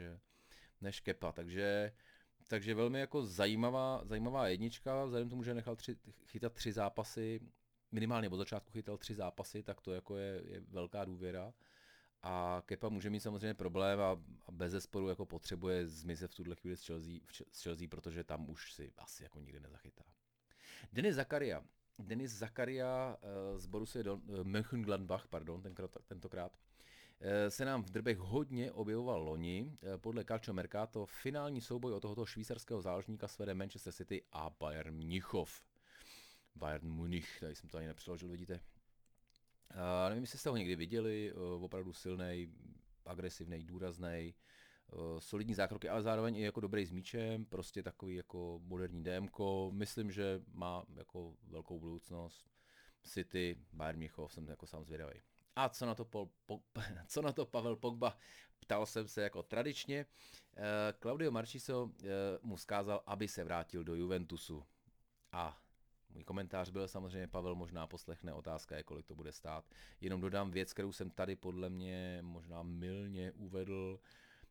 než 0.80 1.00
Kepa, 1.00 1.32
takže, 1.32 1.92
takže 2.48 2.74
velmi 2.74 3.00
jako 3.00 3.26
zajímavá, 3.26 4.04
zajímavá 4.04 4.48
jednička, 4.48 5.04
vzhledem 5.04 5.28
tomu, 5.28 5.42
že 5.42 5.54
nechal 5.54 5.76
tři, 5.76 5.96
chytat 6.26 6.52
tři 6.52 6.72
zápasy, 6.72 7.40
minimálně 7.92 8.28
od 8.28 8.36
začátku 8.36 8.70
chytal 8.70 8.98
tři 8.98 9.14
zápasy, 9.14 9.62
tak 9.62 9.80
to 9.80 9.92
jako 9.92 10.16
je, 10.16 10.42
je 10.44 10.60
velká 10.60 11.04
důvěra. 11.04 11.52
A 12.22 12.62
Kepa 12.66 12.88
může 12.88 13.10
mít 13.10 13.20
samozřejmě 13.20 13.54
problém 13.54 14.00
a, 14.00 14.10
a 14.46 14.52
bez 14.52 14.72
zesporu 14.72 15.08
jako 15.08 15.26
potřebuje 15.26 15.88
zmizet 15.88 16.30
v 16.30 16.34
tuhle 16.34 16.56
chvíli 16.56 16.76
z 16.76 16.86
Chelsea, 16.86 17.12
z 17.52 17.62
Chelsea, 17.62 17.88
protože 17.88 18.24
tam 18.24 18.50
už 18.50 18.72
si 18.72 18.92
asi 18.98 19.22
jako 19.22 19.38
nikdy 19.38 19.60
nezachytá. 19.60 20.04
Denis 20.92 21.14
Zakaria. 21.14 21.64
Denis 21.98 22.32
Zakaria 22.32 23.16
uh, 23.22 23.58
z 23.58 23.66
Borussia 23.66 24.02
do, 24.02 24.14
uh, 24.14 24.44
Mönchengladbach, 24.44 25.26
pardon, 25.28 25.62
tenkrát, 25.62 25.96
tentokrát, 26.06 26.52
uh, 26.52 27.28
se 27.48 27.64
nám 27.64 27.82
v 27.82 27.90
drbech 27.90 28.18
hodně 28.18 28.72
objevoval 28.72 29.22
loni. 29.22 29.78
Podle 29.96 30.24
Calcio 30.24 30.54
Mercato 30.54 31.06
finální 31.06 31.60
souboj 31.60 31.92
o 31.92 32.00
tohoto 32.00 32.26
švýcarského 32.26 32.82
záložníka 32.82 33.28
svede 33.28 33.54
Manchester 33.54 33.92
City 33.92 34.22
a 34.32 34.50
Bayern 34.60 34.94
Mnichov. 34.94 35.62
Bayern 36.54 36.88
Munich, 36.88 37.40
tady 37.40 37.54
jsem 37.54 37.68
to 37.68 37.78
ani 37.78 37.86
nepřeložil, 37.86 38.28
vidíte. 38.28 38.60
Uh, 39.74 40.08
nevím, 40.08 40.22
jestli 40.22 40.38
jste 40.38 40.50
ho 40.50 40.56
někdy 40.56 40.76
viděli, 40.76 41.32
uh, 41.32 41.64
opravdu 41.64 41.92
silný, 41.92 42.52
agresivní, 43.06 43.64
důrazný, 43.64 44.34
uh, 44.92 45.18
solidní 45.18 45.54
zákroky, 45.54 45.88
ale 45.88 46.02
zároveň 46.02 46.36
i 46.36 46.42
jako 46.42 46.60
dobrý 46.60 46.86
s 46.86 46.92
míčem, 46.92 47.44
prostě 47.44 47.82
takový 47.82 48.14
jako 48.14 48.60
moderní 48.62 49.04
DMK. 49.04 49.38
Myslím, 49.70 50.10
že 50.10 50.40
má 50.52 50.84
jako 50.96 51.34
velkou 51.42 51.80
budoucnost. 51.80 52.48
City, 53.02 53.56
Bayern 53.72 53.98
Michov, 53.98 54.32
jsem 54.32 54.48
jako 54.48 54.66
sám 54.66 54.84
zvědavý. 54.84 55.20
A 55.56 55.68
co 55.68 55.86
na 55.86 55.94
to, 55.94 56.04
Pol, 56.04 56.28
po, 56.46 56.60
co 57.06 57.22
na 57.22 57.32
to 57.32 57.46
Pavel 57.46 57.76
Pogba? 57.76 58.16
Ptal 58.60 58.86
jsem 58.86 59.08
se 59.08 59.22
jako 59.22 59.42
tradičně. 59.42 60.06
Uh, 60.56 60.62
Claudio 61.00 61.30
Marchiso 61.30 61.84
uh, 61.84 61.90
mu 62.42 62.56
skázal, 62.56 63.02
aby 63.06 63.28
se 63.28 63.44
vrátil 63.44 63.84
do 63.84 63.94
Juventusu. 63.94 64.64
A 65.32 65.62
můj 66.10 66.24
komentář 66.24 66.70
byl 66.70 66.88
samozřejmě, 66.88 67.28
Pavel 67.28 67.54
možná 67.54 67.86
poslechne, 67.86 68.32
otázka 68.32 68.76
je, 68.76 68.82
kolik 68.82 69.06
to 69.06 69.14
bude 69.14 69.32
stát. 69.32 69.64
Jenom 70.00 70.20
dodám 70.20 70.50
věc, 70.50 70.72
kterou 70.72 70.92
jsem 70.92 71.10
tady 71.10 71.36
podle 71.36 71.70
mě 71.70 72.18
možná 72.22 72.62
milně 72.62 73.32
uvedl. 73.32 74.00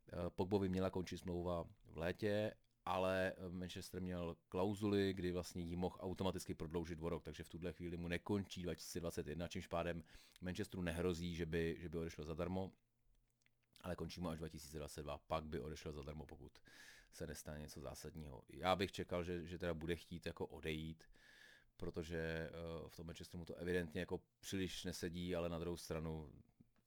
Eh, 0.07 0.29
Pogbovi 0.29 0.69
měla 0.69 0.89
končit 0.89 1.17
smlouva 1.17 1.63
v 1.85 1.97
létě, 1.97 2.53
ale 2.85 3.33
Manchester 3.49 4.01
měl 4.01 4.37
klauzuly, 4.49 5.13
kdy 5.13 5.31
vlastně 5.31 5.63
jí 5.63 5.75
mohl 5.75 5.97
automaticky 5.99 6.53
prodloužit 6.53 7.01
o 7.01 7.09
rok, 7.09 7.23
takže 7.23 7.43
v 7.43 7.49
tuhle 7.49 7.73
chvíli 7.73 7.97
mu 7.97 8.07
nekončí 8.07 8.63
2021, 8.63 9.47
čímž 9.47 9.67
pádem 9.67 10.03
Manchesteru 10.41 10.83
nehrozí, 10.83 11.35
že 11.35 11.45
by, 11.45 11.77
že 11.79 11.89
by 11.89 11.97
odešel 11.97 12.25
zadarmo, 12.25 12.71
ale 13.81 13.95
končí 13.95 14.21
mu 14.21 14.29
až 14.29 14.39
2022, 14.39 15.17
pak 15.17 15.45
by 15.45 15.59
odešel 15.59 15.93
zadarmo, 15.93 16.25
pokud 16.25 16.51
se 17.11 17.27
nestane 17.27 17.59
něco 17.59 17.81
zásadního. 17.81 18.43
Já 18.49 18.75
bych 18.75 18.91
čekal, 18.91 19.23
že, 19.23 19.45
že 19.45 19.57
teda 19.57 19.73
bude 19.73 19.95
chtít 19.95 20.25
jako 20.25 20.47
odejít, 20.47 21.03
protože 21.77 22.49
uh, 22.81 22.89
v 22.89 22.95
tom 22.95 23.05
Manchesteru 23.05 23.39
mu 23.39 23.45
to 23.45 23.55
evidentně 23.55 23.99
jako 23.99 24.21
příliš 24.39 24.83
nesedí, 24.83 25.35
ale 25.35 25.49
na 25.49 25.59
druhou 25.59 25.77
stranu 25.77 26.31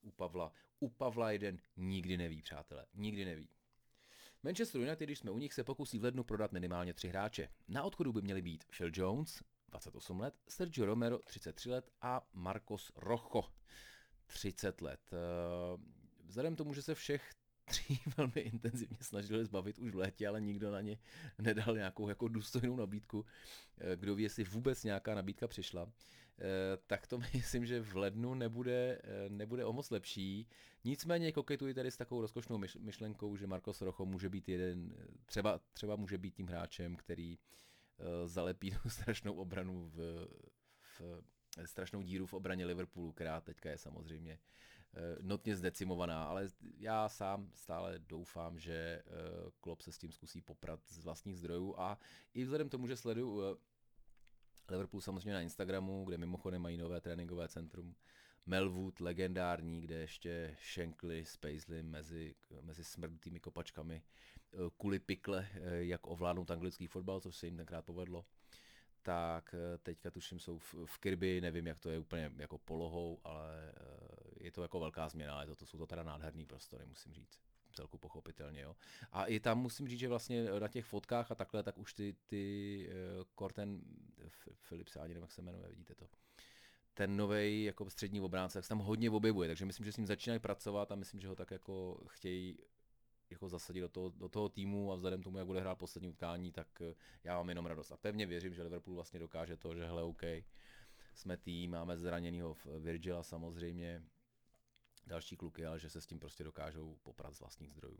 u 0.03 0.11
Pavla, 0.11 0.53
u 0.81 0.89
Pavla 0.89 1.31
jeden 1.31 1.59
nikdy 1.77 2.17
neví, 2.17 2.43
přátelé, 2.43 2.87
nikdy 2.95 3.25
neví. 3.25 3.49
Manchester 4.43 4.81
United, 4.81 5.07
když 5.09 5.19
jsme 5.19 5.31
u 5.31 5.39
nich, 5.39 5.55
se 5.55 5.65
pokusí 5.65 5.99
v 5.99 6.05
lednu 6.05 6.25
prodat 6.25 6.53
minimálně 6.53 6.95
tři 6.95 7.09
hráče. 7.09 7.49
Na 7.69 7.83
odchodu 7.83 8.13
by 8.13 8.23
měli 8.23 8.43
být 8.43 8.65
Phil 8.65 8.91
Jones, 8.95 9.43
28 9.69 10.21
let, 10.21 10.35
Sergio 10.49 10.87
Romero, 10.87 11.19
33 11.19 11.71
let 11.71 11.91
a 12.01 12.29
Marcos 12.33 12.93
Rojo, 12.97 13.43
30 14.27 14.81
let. 14.81 15.01
Eh, 15.13 15.81
vzhledem 16.25 16.57
tomu, 16.57 16.75
že 16.75 16.83
se 16.83 16.95
všech 16.95 17.35
tří 17.71 18.01
velmi 18.17 18.41
intenzivně 18.41 18.97
snažili 19.01 19.45
zbavit 19.45 19.79
už 19.79 19.91
v 19.91 19.97
létě, 19.97 20.29
ale 20.29 20.41
nikdo 20.41 20.71
na 20.71 20.81
ně 20.81 20.99
nedal 21.39 21.77
nějakou 21.77 22.09
jako 22.09 22.29
důstojnou 22.29 22.77
nabídku. 22.77 23.27
Eh, 23.79 23.97
kdo 23.97 24.15
ví, 24.15 24.23
jestli 24.23 24.45
vůbec 24.45 24.85
nějaká 24.85 25.15
nabídka 25.15 25.49
přišla, 25.49 25.93
eh, 26.39 26.43
tak 26.87 27.07
to 27.07 27.19
myslím, 27.35 27.67
že 27.67 27.81
v 27.81 27.97
lednu 27.97 28.35
nebude, 28.35 29.03
nebude 29.29 29.65
o 29.65 29.73
moc 29.73 29.91
lepší. 29.91 30.49
Nicméně 30.85 31.33
koketuji 31.33 31.75
tady 31.75 31.91
s 31.91 31.97
takovou 31.97 32.21
rozkošnou 32.21 32.61
myšlenkou, 32.79 33.37
že 33.37 33.47
Marcos 33.47 33.81
Rojo 33.81 34.05
může 34.05 34.29
být 34.29 34.49
jeden, 34.49 34.95
třeba, 35.27 35.61
třeba 35.73 35.97
může 35.97 36.19
být 36.19 36.35
tím 36.35 36.47
hráčem, 36.47 36.97
který 36.97 37.39
zalepí 38.27 38.71
tu 38.71 38.89
strašnou 38.91 39.35
obranu 39.35 39.91
v, 39.95 40.29
v 40.99 41.23
strašnou 41.65 42.03
díru 42.03 42.27
v 42.27 42.35
obraně 42.35 42.67
Liverpoolu, 42.67 43.13
která 43.13 43.41
teďka 43.41 43.71
je 43.71 43.79
samozřejmě 43.79 44.33
eh, 44.33 44.80
notně 45.23 45.57
zdecimovaná, 45.57 46.25
ale 46.25 46.49
já 46.79 47.09
sám 47.09 47.51
stále 47.55 47.99
doufám, 47.99 48.59
že 48.59 48.73
eh, 48.75 49.03
Klopp 49.61 49.83
se 49.83 49.93
s 49.93 49.99
tím 49.99 50.13
zkusí 50.13 50.41
poprat 50.41 50.81
z 50.89 50.99
vlastních 50.99 51.39
zdrojů 51.39 51.75
a 51.79 51.99
i 52.35 52.45
vzhledem 52.45 52.69
tomu, 52.69 52.87
že 52.87 52.97
sleduju 52.97 53.43
eh, 53.43 53.57
Liverpool 54.69 55.01
samozřejmě 55.01 55.33
na 55.33 55.41
Instagramu, 55.41 56.05
kde 56.05 56.19
mimochodem 56.19 56.63
mají 56.63 56.77
nové 56.77 57.01
tréninkové 57.01 57.49
centrum, 57.49 57.95
Melwood, 58.47 59.01
legendární, 59.01 59.81
kde 59.81 59.95
ještě 59.95 60.57
Shankly 60.75 61.25
s 61.25 61.39
mezi, 61.83 62.35
mezi 62.61 62.85
smrdutými 62.85 63.41
kopačkami 63.41 64.03
kuli 64.77 64.99
pikle, 64.99 65.49
jak 65.79 66.07
ovládnout 66.07 66.51
anglický 66.51 66.87
fotbal, 66.87 67.21
což 67.21 67.37
se 67.37 67.47
jim 67.47 67.57
tenkrát 67.57 67.85
povedlo. 67.85 68.25
Tak 69.03 69.55
eh, 69.55 69.79
teďka 69.79 70.11
tuším 70.11 70.39
jsou 70.39 70.59
v, 70.59 70.75
v 70.85 70.99
Kirby, 70.99 71.41
nevím 71.41 71.67
jak 71.67 71.79
to 71.79 71.91
je 71.91 71.99
úplně 71.99 72.33
jako 72.37 72.59
polohou, 72.59 73.21
ale 73.25 73.73
eh, 73.77 74.30
je 74.41 74.53
to 74.53 74.63
jako 74.63 74.81
velká 74.81 75.09
změna, 75.09 75.35
ale 75.35 75.47
to, 75.47 75.57
to 75.57 75.67
jsou 75.67 75.79
to 75.79 75.87
teda 75.87 76.03
nádherný 76.03 76.47
prostory, 76.47 76.87
musím 76.87 77.13
říct 77.13 77.41
celku 77.73 77.99
pochopitelně, 77.99 78.61
jo. 78.61 78.77
A 79.13 79.25
i 79.25 79.41
tam 79.41 79.59
musím 79.59 79.89
říct, 79.89 79.99
že 79.99 80.09
vlastně 80.09 80.45
na 80.45 80.69
těch 80.69 80.85
fotkách 80.85 81.31
a 81.31 81.35
takhle, 81.35 81.63
tak 81.63 81.79
už 81.79 81.95
ty, 81.95 82.17
ty 82.27 82.89
uh, 82.89 83.25
Corten, 83.39 83.81
Filip 84.55 84.89
se 84.89 85.01
ani 85.01 85.09
nevím, 85.09 85.23
jak 85.23 85.33
se 85.33 85.43
jmenuje, 85.43 85.69
vidíte 85.69 85.95
to, 85.95 86.09
ten 86.95 87.17
nový 87.17 87.65
jako 87.65 87.91
střední 87.91 88.21
obránce, 88.21 88.59
tak 88.59 88.65
se 88.65 88.69
tam 88.69 88.79
hodně 88.79 89.11
objevuje, 89.11 89.49
takže 89.49 89.67
myslím, 89.67 89.85
že 89.85 89.93
s 89.93 89.97
ním 89.97 90.07
začínají 90.07 90.41
pracovat 90.41 90.93
a 90.93 90.95
myslím, 90.95 91.21
že 91.21 91.29
ho 91.29 91.37
tak 91.37 91.51
jako 91.51 92.05
chtějí 92.09 92.59
jako 93.31 93.49
zasadit 93.49 93.81
do 93.81 93.89
toho, 93.89 94.09
do 94.09 94.29
toho 94.29 94.49
týmu 94.49 94.93
a 94.93 94.95
vzhledem 94.95 95.23
tomu, 95.23 95.39
jak 95.39 95.47
bude 95.47 95.61
hrát 95.61 95.75
poslední 95.75 96.09
utkání, 96.09 96.53
tak 96.53 96.83
eh, 96.83 96.95
já 97.25 97.37
mám 97.37 97.49
jenom 97.49 97.67
radost. 97.67 97.93
A 97.93 97.97
pevně 97.97 98.27
věřím, 98.27 98.55
že 98.55 98.63
Liverpool 98.63 98.95
vlastně 98.95 99.21
dokáže 99.21 99.57
to, 99.57 99.75
že 99.75 99.87
hele, 99.87 100.03
OK, 100.03 100.23
jsme 101.15 101.37
tým, 101.37 101.71
máme 101.71 101.97
zraněného 101.97 102.57
Virgila 102.79 103.23
samozřejmě, 103.23 104.03
další 105.11 105.37
kluky, 105.37 105.67
ale 105.67 105.79
že 105.79 105.91
se 105.91 106.01
s 106.01 106.07
tím 106.07 106.19
prostě 106.19 106.45
dokážou 106.45 106.97
poprat 107.03 107.35
z 107.35 107.41
vlastních 107.41 107.73
zdrojů. 107.73 107.99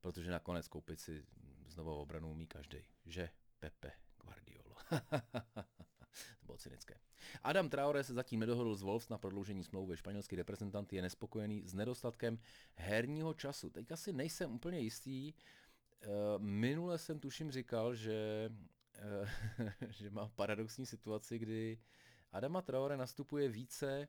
Protože 0.00 0.30
nakonec 0.30 0.68
koupit 0.68 1.00
si 1.00 1.24
znovu 1.66 1.94
obranu 1.94 2.30
umí 2.30 2.46
každý, 2.46 2.78
že 3.06 3.30
Pepe 3.58 3.92
Guardiola. 4.22 4.76
to 6.40 6.46
bylo 6.46 6.58
cynické. 6.58 7.00
Adam 7.42 7.68
Traore 7.68 8.04
se 8.04 8.14
zatím 8.14 8.40
nedohodl 8.40 8.74
s 8.74 8.82
Wolves 8.82 9.08
na 9.08 9.18
prodloužení 9.18 9.64
smlouvy. 9.64 9.96
Španělský 9.96 10.36
reprezentant 10.36 10.92
je 10.92 11.02
nespokojený 11.02 11.62
s 11.66 11.74
nedostatkem 11.74 12.38
herního 12.74 13.34
času. 13.34 13.70
Teďka 13.70 13.96
si 13.96 14.12
nejsem 14.12 14.52
úplně 14.52 14.78
jistý. 14.80 15.32
Eh, 15.32 16.06
minule 16.38 16.98
jsem 16.98 17.20
tuším 17.20 17.50
říkal, 17.50 17.94
že, 17.94 18.50
eh, 18.94 19.74
že 19.88 20.10
má 20.10 20.28
paradoxní 20.28 20.86
situaci, 20.86 21.38
kdy 21.38 21.78
Adama 22.32 22.62
Traore 22.62 22.96
nastupuje 22.96 23.48
více 23.48 24.08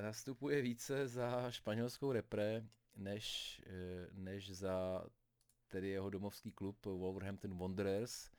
nastupuje 0.00 0.62
více 0.62 1.08
za 1.08 1.50
španělskou 1.50 2.12
repre, 2.12 2.64
než, 2.96 3.60
než 4.12 4.50
za 4.50 5.04
tedy 5.68 5.88
jeho 5.88 6.10
domovský 6.10 6.52
klub 6.52 6.86
Wolverhampton 6.86 7.58
Wanderers 7.58 8.30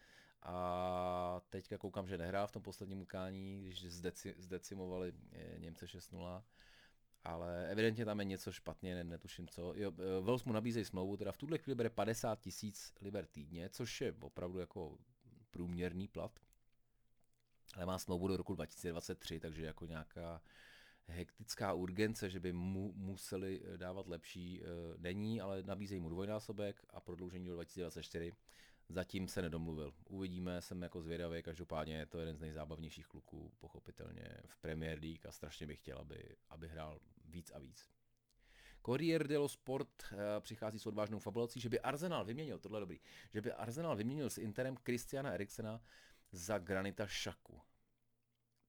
a 0.43 1.41
teďka 1.49 1.77
koukám, 1.77 2.07
že 2.07 2.17
nehrál 2.17 2.47
v 2.47 2.51
tom 2.51 2.61
posledním 2.61 3.01
utkání, 3.01 3.61
když 3.61 3.85
zdeci, 3.85 4.35
zdecimovali 4.37 5.13
eh, 5.33 5.59
Němce 5.59 5.85
6-0. 5.85 6.43
Ale 7.23 7.67
evidentně 7.69 8.05
tam 8.05 8.19
je 8.19 8.25
něco 8.25 8.51
špatně, 8.51 8.95
ne, 8.95 9.03
netuším 9.03 9.47
co. 9.47 9.73
Jo, 9.75 9.91
eh, 9.91 10.21
Wales 10.21 10.43
mu 10.43 10.53
nabízejí 10.53 10.85
smlouvu, 10.85 11.17
teda 11.17 11.31
v 11.31 11.37
tuhle 11.37 11.57
chvíli 11.57 11.75
bere 11.75 11.89
50 11.89 12.39
tisíc 12.39 12.93
liber 13.01 13.25
týdně, 13.25 13.69
což 13.69 14.01
je 14.01 14.15
opravdu 14.19 14.59
jako 14.59 14.97
průměrný 15.51 16.07
plat. 16.07 16.39
Ale 17.75 17.85
má 17.85 17.99
smlouvu 17.99 18.27
do 18.27 18.37
roku 18.37 18.55
2023, 18.55 19.39
takže 19.39 19.65
jako 19.65 19.85
nějaká 19.85 20.41
hektická 21.07 21.73
urgence, 21.73 22.29
že 22.29 22.39
by 22.39 22.53
mu 22.53 22.93
museli 22.95 23.61
eh, 23.63 23.77
dávat 23.77 24.07
lepší, 24.07 24.61
není, 24.97 25.41
ale 25.41 25.63
nabízejí 25.63 26.01
mu 26.01 26.09
dvojnásobek 26.09 26.85
a 26.89 26.99
prodloužení 26.99 27.45
do 27.45 27.53
2024 27.53 28.33
Zatím 28.91 29.27
se 29.27 29.41
nedomluvil. 29.41 29.93
Uvidíme, 30.09 30.61
jsem 30.61 30.81
jako 30.81 31.01
zvědavý, 31.01 31.43
každopádně 31.43 31.97
je 31.97 32.05
to 32.05 32.19
jeden 32.19 32.35
z 32.35 32.39
nejzábavnějších 32.39 33.07
kluků, 33.07 33.51
pochopitelně 33.59 34.27
v 34.45 34.57
Premier 34.57 34.99
League 34.99 35.25
a 35.25 35.31
strašně 35.31 35.67
bych 35.67 35.79
chtěl, 35.79 35.97
aby, 35.97 36.35
aby 36.49 36.67
hrál 36.67 36.99
víc 37.25 37.51
a 37.51 37.59
víc. 37.59 37.87
Corriere 38.85 39.27
dello 39.27 39.49
Sport 39.49 39.89
uh, 40.11 40.19
přichází 40.39 40.79
s 40.79 40.85
odvážnou 40.85 41.19
fabulací, 41.19 41.59
že 41.59 41.69
by 41.69 41.79
Arsenal 41.79 42.25
vyměnil, 42.25 42.59
tohle 42.59 42.79
dobrý, 42.79 42.99
že 43.33 43.41
by 43.41 43.51
Arsenal 43.51 43.95
vyměnil 43.95 44.29
s 44.29 44.37
Interem 44.37 44.75
Christiana 44.75 45.31
Eriksena 45.31 45.81
za 46.31 46.57
Granita 46.57 47.07
Šaku. 47.07 47.61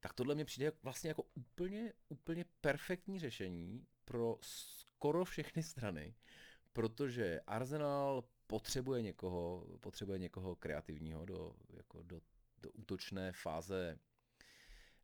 Tak 0.02 0.12
tohle 0.12 0.34
mě 0.34 0.44
přijde 0.44 0.72
vlastně 0.82 1.10
jako 1.10 1.22
úplně, 1.34 1.92
úplně 2.08 2.44
perfektní 2.60 3.18
řešení 3.18 3.86
pro 4.04 4.38
skoro 4.40 5.24
všechny 5.24 5.62
strany, 5.72 6.14
protože 6.72 7.40
Arsenal 7.46 8.24
potřebuje 8.46 9.02
někoho, 9.02 9.66
potřebuje 9.80 10.18
někoho 10.18 10.56
kreativního 10.56 11.24
do, 11.24 11.54
jako 11.70 12.02
do, 12.02 12.20
do 12.62 12.70
útočné 12.70 13.32
fáze 13.32 13.98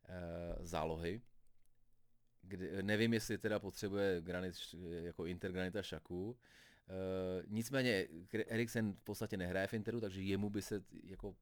e, 0.08 0.66
zálohy. 0.66 1.22
Kdy, 2.42 2.82
nevím, 2.82 3.14
jestli 3.14 3.38
teda 3.38 3.58
potřebuje 3.58 4.20
granit, 4.20 4.54
jako 5.00 5.26
Inter 5.26 5.52
Granita 5.52 5.82
Šaku. 5.82 6.38
E, 6.88 7.42
nicméně 7.46 8.08
Eriksen 8.46 8.92
v 8.92 9.02
podstatě 9.02 9.36
nehraje 9.36 9.66
v 9.66 9.74
Interu, 9.74 10.00
takže 10.00 10.22
jemu 10.22 10.50
by 10.50 10.62
se 10.62 10.84
jako 11.04 11.36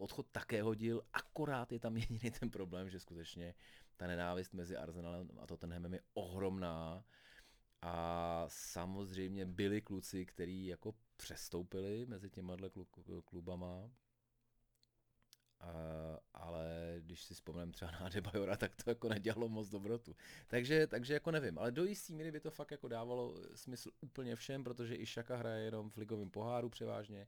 odchod 0.00 0.26
také 0.32 0.62
hodil, 0.62 1.02
akorát 1.12 1.72
je 1.72 1.78
tam 1.78 1.96
jediný 1.96 2.30
ten 2.40 2.50
problém, 2.50 2.90
že 2.90 3.00
skutečně 3.00 3.54
ta 3.96 4.06
nenávist 4.06 4.54
mezi 4.54 4.76
Arsenalem 4.76 5.30
a 5.38 5.46
Tottenhamem 5.46 5.94
je 5.94 6.00
ohromná. 6.14 7.04
A 7.82 8.44
samozřejmě 8.48 9.46
byli 9.46 9.80
kluci, 9.80 10.26
kteří 10.26 10.66
jako 10.66 10.94
přestoupili 11.16 12.06
mezi 12.06 12.30
těma 12.30 12.56
klubama, 13.24 13.90
a, 15.60 15.72
ale 16.34 16.96
když 17.00 17.22
si 17.24 17.34
vzpomínám 17.34 17.72
třeba 17.72 17.90
na 18.00 18.08
Debajora, 18.08 18.56
tak 18.56 18.76
to 18.84 18.90
jako 18.90 19.08
nedělalo 19.08 19.48
moc 19.48 19.68
dobrotu. 19.68 20.16
Takže, 20.46 20.86
takže 20.86 21.14
jako 21.14 21.30
nevím, 21.30 21.58
ale 21.58 21.72
do 21.72 21.84
jistý 21.84 22.14
míry 22.14 22.32
by 22.32 22.40
to 22.40 22.50
fakt 22.50 22.70
jako 22.70 22.88
dávalo 22.88 23.34
smysl 23.54 23.90
úplně 24.00 24.36
všem, 24.36 24.64
protože 24.64 24.96
i 24.96 25.06
Šaka 25.06 25.36
hraje 25.36 25.64
jenom 25.64 25.90
v 25.90 25.96
ligovém 25.96 26.30
poháru 26.30 26.68
převážně, 26.68 27.26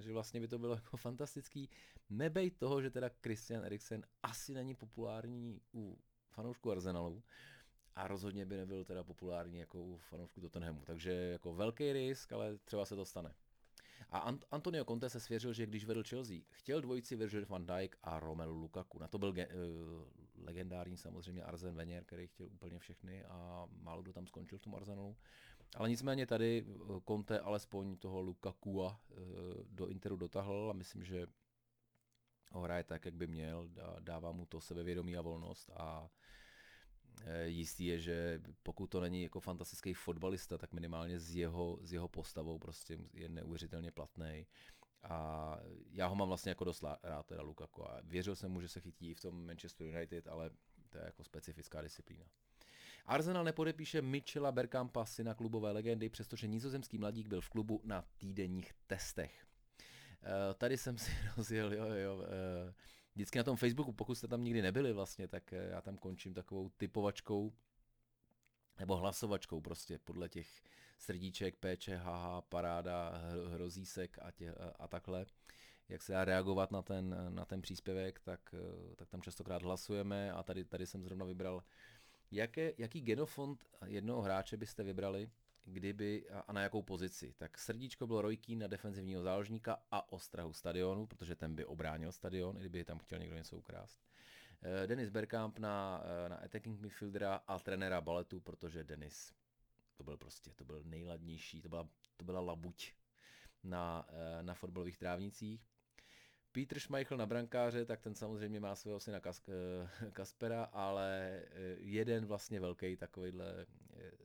takže 0.00 0.12
vlastně 0.12 0.40
by 0.40 0.48
to 0.48 0.58
bylo 0.58 0.74
jako 0.74 0.96
fantastický. 1.06 1.70
Nebej 2.10 2.50
toho, 2.50 2.82
že 2.82 2.90
teda 2.90 3.10
Christian 3.22 3.64
Eriksen 3.64 4.02
asi 4.22 4.54
není 4.54 4.74
populární 4.74 5.60
u 5.74 5.98
fanoušků 6.30 6.72
Arsenalu, 6.72 7.22
a 7.96 8.08
rozhodně 8.08 8.46
by 8.46 8.56
nebyl 8.56 8.84
teda 8.84 9.04
populární 9.04 9.58
jako 9.58 9.82
u 9.82 9.98
fanoušků 9.98 10.40
Tottenhamu. 10.40 10.82
Takže 10.84 11.12
jako 11.12 11.54
velký 11.54 11.92
risk, 11.92 12.32
ale 12.32 12.58
třeba 12.58 12.84
se 12.84 12.96
to 12.96 13.04
stane. 13.04 13.34
A 14.10 14.30
Ant- 14.32 14.44
Antonio 14.50 14.84
Conte 14.84 15.10
se 15.10 15.20
svěřil, 15.20 15.52
že 15.52 15.66
když 15.66 15.84
vedl 15.84 16.02
Chelsea, 16.02 16.36
chtěl 16.50 16.80
dvojici 16.80 17.16
Virgil 17.16 17.46
van 17.46 17.66
Dijk 17.66 17.96
a 18.02 18.20
Romelu 18.20 18.54
Lukaku. 18.54 18.98
Na 18.98 19.08
to 19.08 19.18
byl 19.18 19.32
ge- 19.32 19.48
uh, 19.48 20.44
legendární 20.44 20.96
samozřejmě 20.96 21.42
Arzen 21.42 21.74
Wenger, 21.74 22.04
který 22.04 22.26
chtěl 22.26 22.46
úplně 22.46 22.78
všechny 22.78 23.24
a 23.24 23.66
málo 23.82 24.02
kdo 24.02 24.12
tam 24.12 24.26
skončil 24.26 24.58
v 24.58 24.62
tom 24.62 24.74
Arsenalu. 24.74 25.16
Ale 25.76 25.88
nicméně 25.88 26.26
tady 26.26 26.64
eh, 26.68 27.00
Conte 27.08 27.40
alespoň 27.40 27.96
toho 27.96 28.20
Lukaku 28.20 28.72
uh, 28.82 28.92
do 29.70 29.86
Interu 29.86 30.16
dotahl 30.16 30.70
a 30.70 30.72
myslím, 30.72 31.04
že 31.04 31.26
ho 32.52 32.60
hraje 32.60 32.84
tak, 32.84 33.04
jak 33.04 33.14
by 33.14 33.26
měl, 33.26 33.70
dává 34.00 34.32
mu 34.32 34.46
to 34.46 34.60
sebevědomí 34.60 35.16
a 35.16 35.20
volnost 35.20 35.70
a 35.76 36.08
Eh, 36.08 36.49
jistý 37.44 37.86
je, 37.86 38.00
že 38.00 38.40
pokud 38.62 38.86
to 38.86 39.00
není 39.00 39.22
jako 39.22 39.40
fantastický 39.40 39.94
fotbalista, 39.94 40.58
tak 40.58 40.72
minimálně 40.72 41.20
s 41.20 41.36
jeho, 41.36 41.78
s 41.82 41.92
jeho 41.92 42.08
postavou 42.08 42.58
prostě 42.58 42.98
je 43.14 43.28
neuvěřitelně 43.28 43.90
platný. 43.90 44.46
A 45.02 45.58
já 45.92 46.06
ho 46.06 46.16
mám 46.16 46.28
vlastně 46.28 46.50
jako 46.50 46.64
dost 46.64 46.84
rád, 47.02 47.26
teda 47.26 47.42
Lukaku. 47.42 47.90
A 47.90 48.00
věřil 48.04 48.36
jsem 48.36 48.50
mu, 48.50 48.60
že 48.60 48.68
se 48.68 48.80
chytí 48.80 49.14
v 49.14 49.20
tom 49.20 49.46
Manchester 49.46 49.86
United, 49.86 50.28
ale 50.28 50.50
to 50.90 50.98
je 50.98 51.04
jako 51.04 51.24
specifická 51.24 51.82
disciplína. 51.82 52.24
Arsenal 53.06 53.44
nepodepíše 53.44 54.02
Michela 54.02 54.52
Berkampa, 54.52 55.04
syna 55.04 55.34
klubové 55.34 55.72
legendy, 55.72 56.08
přestože 56.08 56.46
nizozemský 56.46 56.98
mladík 56.98 57.26
byl 57.26 57.40
v 57.40 57.48
klubu 57.48 57.80
na 57.84 58.04
týdenních 58.18 58.72
testech. 58.86 59.44
Uh, 60.22 60.54
tady 60.54 60.76
jsem 60.76 60.98
si 60.98 61.10
rozjel, 61.36 61.72
jo, 61.72 61.84
jo, 61.84 62.16
uh, 62.16 62.24
vždycky 63.20 63.38
na 63.38 63.44
tom 63.44 63.56
Facebooku, 63.56 63.92
pokud 63.92 64.14
jste 64.14 64.28
tam 64.28 64.44
nikdy 64.44 64.62
nebyli 64.62 64.92
vlastně, 64.92 65.28
tak 65.28 65.52
já 65.52 65.80
tam 65.80 65.96
končím 65.96 66.34
takovou 66.34 66.68
typovačkou, 66.68 67.52
nebo 68.78 68.96
hlasovačkou 68.96 69.60
prostě 69.60 69.98
podle 69.98 70.28
těch 70.28 70.62
srdíček, 70.98 71.56
péče, 71.56 71.96
haha, 71.96 72.42
paráda, 72.42 73.22
hrozísek 73.48 74.18
a, 74.22 74.30
tě, 74.30 74.54
a, 74.54 74.72
a 74.78 74.88
takhle, 74.88 75.26
jak 75.88 76.02
se 76.02 76.12
dá 76.12 76.24
reagovat 76.24 76.70
na 76.70 76.82
ten, 76.82 77.16
na 77.28 77.44
ten 77.44 77.62
příspěvek, 77.62 78.20
tak, 78.20 78.54
tak 78.96 79.08
tam 79.08 79.22
častokrát 79.22 79.62
hlasujeme 79.62 80.32
a 80.32 80.42
tady, 80.42 80.64
tady 80.64 80.86
jsem 80.86 81.04
zrovna 81.04 81.24
vybral, 81.24 81.62
jaké, 82.30 82.72
jaký 82.78 83.00
genofond 83.00 83.64
jednoho 83.86 84.22
hráče 84.22 84.56
byste 84.56 84.82
vybrali, 84.82 85.30
kdyby 85.64 86.24
a 86.46 86.52
na 86.52 86.62
jakou 86.62 86.82
pozici. 86.82 87.34
Tak 87.38 87.58
srdíčko 87.58 88.06
bylo 88.06 88.22
Rojký 88.22 88.56
na 88.56 88.66
defenzivního 88.66 89.22
záložníka 89.22 89.82
a 89.90 90.12
ostrahu 90.12 90.52
stadionu, 90.52 91.06
protože 91.06 91.34
ten 91.34 91.54
by 91.54 91.64
obránil 91.64 92.12
stadion, 92.12 92.56
kdyby 92.56 92.84
tam 92.84 92.98
chtěl 92.98 93.18
někdo 93.18 93.36
něco 93.36 93.56
ukrást. 93.56 94.00
Eh, 94.62 94.86
Denis 94.86 95.08
Bergkamp 95.08 95.58
na, 95.58 96.02
eh, 96.04 96.28
na 96.28 96.36
attacking 96.36 96.80
midfieldera 96.80 97.34
a 97.34 97.58
trenéra 97.58 98.00
baletu, 98.00 98.40
protože 98.40 98.84
Denis 98.84 99.34
to 99.96 100.04
byl 100.04 100.16
prostě, 100.16 100.50
to 100.54 100.64
byl 100.64 100.82
nejladnější, 100.84 101.62
to 101.62 101.68
byla, 101.68 101.88
to 102.16 102.24
byla 102.24 102.40
labuť 102.40 102.92
na, 103.64 104.06
eh, 104.08 104.42
na 104.42 104.54
fotbalových 104.54 104.98
trávnicích. 104.98 105.66
Peter 106.52 106.80
Schmeichel 106.80 107.16
na 107.16 107.26
brankáře, 107.26 107.84
tak 107.84 108.00
ten 108.00 108.14
samozřejmě 108.14 108.60
má 108.60 108.74
svého 108.74 109.00
syna 109.00 109.20
Kas, 109.20 109.42
Kaspera, 110.12 110.64
ale 110.64 111.42
jeden 111.78 112.26
vlastně 112.26 112.60
velký 112.60 112.96
takovýhle 112.96 113.66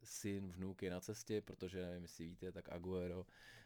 syn, 0.03 0.51
vnuk 0.51 0.83
je 0.83 0.91
na 0.91 0.99
cestě, 0.99 1.41
protože 1.41 1.81
nevím, 1.81 2.03
jestli 2.03 2.27
víte, 2.27 2.51
tak 2.51 2.69
Aguero 2.69 3.25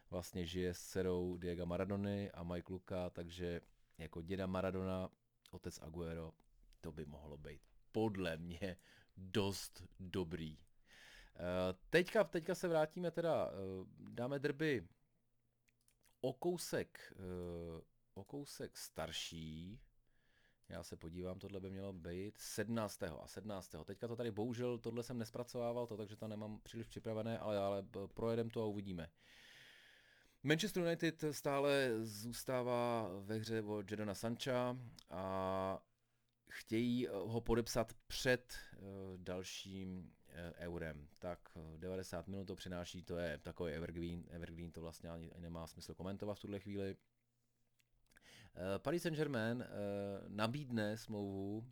vlastně 0.10 0.46
žije 0.46 0.74
s 0.74 0.82
dcerou 0.82 1.38
Diego 1.38 1.66
Maradony 1.66 2.32
a 2.32 2.44
Mike 2.44 2.74
Luka, 2.74 3.10
takže 3.10 3.62
jako 3.98 4.22
děda 4.22 4.48
Maradona, 4.48 5.10
otec 5.51 5.80
Aguero, 5.82 6.34
to 6.82 6.92
by 6.92 7.06
mohlo 7.06 7.38
být 7.38 7.62
podle 7.92 8.38
mě 8.38 8.78
dost 9.18 9.84
dobrý. 10.00 10.58
Eh, 11.36 11.75
teďka, 11.89 12.24
teďka 12.24 12.56
se 12.56 12.68
vrátíme 12.68 13.12
teda, 13.12 13.51
eh, 13.51 13.86
dáme 14.10 14.39
drby 14.39 14.88
o 16.22 16.34
kousek, 16.34 17.13
eh, 17.16 17.82
o 18.13 18.24
kousek 18.24 18.78
starší, 18.78 19.80
já 20.70 20.84
se 20.84 20.96
podívám, 20.96 21.40
tohle 21.40 21.60
by 21.60 21.70
mělo 21.70 21.94
být 21.94 22.38
17. 22.38 23.04
a 23.04 23.28
17. 23.28 23.76
Teďka 23.86 24.08
to 24.08 24.16
tady 24.16 24.32
bohužel, 24.32 24.78
tohle 24.78 25.04
jsem 25.04 25.18
nespracovával, 25.18 25.88
to, 25.88 25.98
takže 25.98 26.16
to 26.16 26.28
nemám 26.28 26.60
příliš 26.60 26.88
připravené, 26.88 27.40
ale, 27.40 27.58
ale 27.58 27.84
projedem 28.14 28.50
to 28.50 28.62
a 28.62 28.66
uvidíme. 28.66 29.10
Manchester 30.44 30.84
United 30.84 31.24
stále 31.32 31.92
zůstává 32.02 33.10
ve 33.20 33.36
hře 33.36 33.62
o 33.62 33.84
Jadona 33.92 34.16
Sancha 34.16 34.78
a 35.10 35.84
chtějí 36.50 37.08
eh, 37.08 37.12
ho 37.12 37.42
podepsat 37.42 37.94
před 38.08 38.56
uh, 38.78 38.84
dalším 39.18 39.98
uh, 39.98 40.34
eurem. 40.58 41.08
Tak 41.20 41.40
90 41.78 42.28
minut 42.28 42.46
to 42.46 42.56
přináší, 42.56 43.04
to 43.04 43.18
je 43.18 43.38
takový 43.38 43.74
evergreen, 43.74 44.24
evergreen 44.30 44.72
to 44.72 44.82
vlastně 44.82 45.10
ani 45.10 45.32
nemá 45.38 45.68
smysl 45.68 45.94
komentovat 45.94 46.34
v 46.34 46.42
tuhle 46.42 46.60
chvíli. 46.60 46.96
Uh, 48.56 48.77
Paris 48.77 49.03
Saint-Germain 49.03 49.58
uh, 49.58 49.65
nabídne 50.27 50.98
smlouvu 50.98 51.58
uh, 51.58 51.63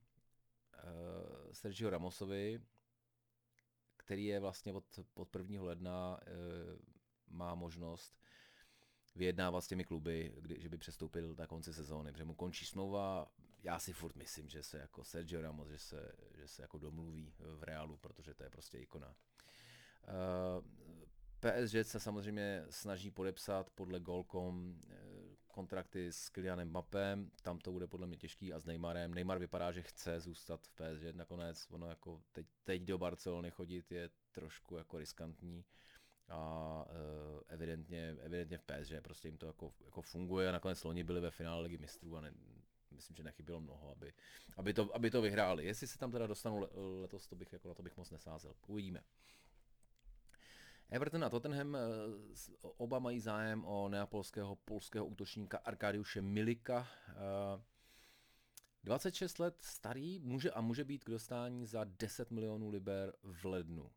Sergio 1.51 1.89
Ramosovi, 1.89 2.61
který 3.97 4.25
je 4.25 4.39
vlastně 4.39 4.73
od, 4.73 4.99
od 5.13 5.35
1. 5.35 5.63
ledna 5.63 6.19
má 7.29 7.55
možnost 7.55 8.19
vyjednávat 9.15 9.61
s 9.61 9.67
těmi 9.67 9.83
kluby, 9.83 10.33
kdy, 10.39 10.61
že 10.61 10.69
by 10.69 10.77
přestoupil 10.77 11.35
na 11.35 11.47
konci 11.47 11.73
sezóny, 11.73 12.11
protože 12.11 12.23
mu 12.23 12.35
končí 12.35 12.65
smlouva, 12.65 13.31
já 13.63 13.79
si 13.79 13.93
furt 13.93 14.15
myslím, 14.15 14.49
že 14.49 14.63
se 14.63 14.77
jako 14.77 15.03
Sergio 15.03 15.41
Ramos, 15.41 15.67
že 15.67 15.77
se, 15.77 16.11
že 16.35 16.47
se 16.47 16.61
jako 16.61 16.77
domluví 16.77 17.33
v 17.37 17.63
Realu, 17.63 17.97
protože 17.97 18.33
to 18.33 18.43
je 18.43 18.49
prostě 18.49 18.77
ikona. 18.77 19.07
Uh, 19.07 19.13
eh, 21.43 21.61
PSG 21.61 21.89
se 21.89 21.99
samozřejmě 21.99 22.65
snaží 22.69 23.11
podepsat 23.11 23.69
podle 23.69 23.99
Golcom 23.99 24.79
eh, 24.89 25.06
kontrakty 25.57 26.11
s 26.11 26.29
Kylianem 26.29 26.69
Mbappem, 26.69 27.31
tam 27.41 27.59
to 27.59 27.71
bude 27.71 27.87
podle 27.87 28.07
mě 28.07 28.17
těžký 28.17 28.53
a 28.53 28.59
s 28.59 28.65
Neymarem. 28.65 29.13
Neymar 29.13 29.39
vypadá, 29.39 29.71
že 29.71 29.81
chce 29.81 30.19
zůstat 30.19 30.67
v 30.67 30.71
PSG 30.71 31.15
nakonec, 31.15 31.67
ono 31.71 31.87
jako 31.89 32.21
teď, 32.31 32.47
teď 32.63 32.81
do 32.81 32.97
Barcelony 32.97 33.51
chodit 33.51 33.91
je 33.91 34.09
trošku 34.31 34.77
jako 34.77 34.97
riskantní 34.97 35.65
a 36.29 36.85
uh, 36.85 37.41
evidentně, 37.47 38.15
evidentně 38.19 38.57
v 38.57 38.63
PSG 38.63 38.93
prostě 39.01 39.27
jim 39.27 39.37
to 39.37 39.45
jako, 39.45 39.73
jako 39.85 40.01
funguje 40.01 40.49
a 40.49 40.51
nakonec 40.51 40.83
loni 40.83 41.03
byli 41.03 41.21
ve 41.21 41.31
finále 41.31 41.61
ligy 41.61 41.77
mistrů 41.77 42.17
a 42.17 42.21
ne, 42.21 42.31
myslím, 42.91 43.15
že 43.15 43.23
nechybělo 43.23 43.61
mnoho, 43.61 43.91
aby, 43.91 44.13
aby, 44.57 44.73
to, 44.73 44.95
aby 44.95 45.11
to 45.11 45.21
vyhráli. 45.21 45.65
Jestli 45.65 45.87
se 45.87 45.97
tam 45.97 46.11
teda 46.11 46.27
dostanou 46.27 46.67
letos, 47.01 47.27
to 47.27 47.35
bych, 47.35 47.53
jako 47.53 47.67
na 47.67 47.73
to 47.73 47.83
bych 47.83 47.97
moc 47.97 48.11
nesázel. 48.11 48.53
Uvidíme. 48.67 49.03
Everton 50.89 51.23
a 51.23 51.29
Tottenham 51.29 51.75
eh, 51.75 51.79
oba 52.61 52.99
mají 52.99 53.19
zájem 53.19 53.65
o 53.65 53.89
neapolského 53.89 54.55
polského 54.55 55.05
útočníka 55.05 55.57
Arkadiuše 55.57 56.21
Milika. 56.21 56.87
26 58.83 59.39
eh, 59.39 59.43
let 59.43 59.55
starý 59.61 60.19
může 60.19 60.51
a 60.51 60.61
může 60.61 60.83
být 60.83 61.03
k 61.03 61.09
dostání 61.09 61.65
za 61.65 61.83
10 61.83 62.31
milionů 62.31 62.69
liber 62.69 63.13
v 63.23 63.45
lednu. 63.45 63.91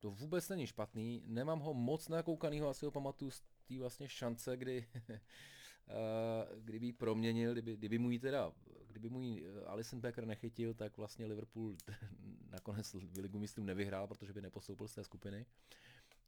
To 0.00 0.10
vůbec 0.10 0.48
není 0.48 0.66
špatný, 0.66 1.22
nemám 1.26 1.60
ho 1.60 1.74
moc 1.74 2.08
nakoukanýho, 2.08 2.68
asi 2.68 2.84
ho 2.84 2.90
pamatuju 2.90 3.30
z 3.30 3.42
té 3.68 3.78
vlastně 3.78 4.08
šance, 4.08 4.56
kdy 4.56 4.86
Eh, 5.90 6.60
kdyby 6.60 6.86
ji 6.86 6.92
proměnil, 6.92 7.52
kdyby, 7.52 7.76
kdyby 7.76 7.98
mu 7.98 8.10
ji 8.10 8.18
teda, 8.18 8.52
kdyby 8.86 9.08
mu 9.08 9.20
ji 9.20 9.46
Alison 9.66 10.00
Becker 10.00 10.26
nechytil, 10.26 10.74
tak 10.74 10.96
vlastně 10.96 11.26
Liverpool 11.26 11.76
nakonec 12.50 12.96
ligu 13.18 13.38
myslím 13.38 13.66
nevyhrál, 13.66 14.06
protože 14.06 14.32
by 14.32 14.40
nepostoupil 14.40 14.88
z 14.88 14.94
té 14.94 15.04
skupiny. 15.04 15.46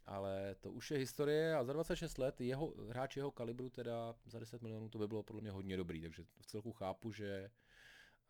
Ale 0.06 0.54
to 0.60 0.72
už 0.72 0.90
je 0.90 0.98
historie 0.98 1.54
a 1.54 1.64
za 1.64 1.72
26 1.72 2.18
let 2.18 2.40
jeho, 2.40 2.74
hráč 2.88 3.16
jeho 3.16 3.30
kalibru 3.30 3.70
teda 3.70 4.14
za 4.26 4.38
10 4.38 4.62
milionů 4.62 4.88
to 4.88 4.98
by 4.98 5.08
bylo 5.08 5.22
podle 5.22 5.42
mě 5.42 5.50
hodně 5.50 5.76
dobrý, 5.76 6.02
takže 6.02 6.24
v 6.40 6.46
celku 6.46 6.72
chápu, 6.72 7.12
že 7.12 7.50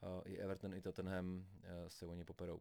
uh, 0.03 0.23
i 0.25 0.39
Everton, 0.39 0.75
i 0.75 0.81
Tottenham 0.83 1.37
uh, 1.37 1.45
se 1.89 2.07
o 2.07 2.15
ně 2.15 2.25
poperou. 2.25 2.61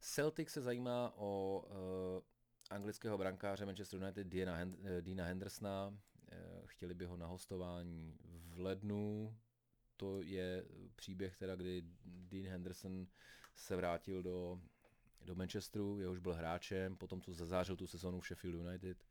Celtic 0.00 0.50
se 0.50 0.60
zajímá 0.60 1.12
o 1.16 1.62
uh, 1.66 2.22
anglického 2.70 3.18
brankáře 3.18 3.66
Manchester 3.66 4.00
United 4.00 4.26
Diana, 4.26 4.64
Hend- 4.64 5.00
Dina 5.00 5.24
Hendersona, 5.24 5.94
Eh, 6.32 6.62
chtěli 6.66 6.94
by 6.94 7.04
ho 7.04 7.16
na 7.16 7.26
hostování 7.26 8.18
v 8.24 8.58
lednu. 8.58 9.36
To 9.96 10.22
je 10.22 10.64
příběh, 10.96 11.36
teda, 11.36 11.56
kdy 11.56 11.82
Dean 12.04 12.46
Henderson 12.46 13.06
se 13.54 13.76
vrátil 13.76 14.22
do, 14.22 14.60
do 15.22 15.34
Manchesteru, 15.34 15.98
jehož 15.98 16.18
byl 16.18 16.34
hráčem, 16.34 16.96
potom 16.96 17.20
co 17.20 17.32
zazářil 17.32 17.76
tu 17.76 17.86
sezonu 17.86 18.20
v 18.20 18.26
Sheffield 18.26 18.66
United 18.66 19.04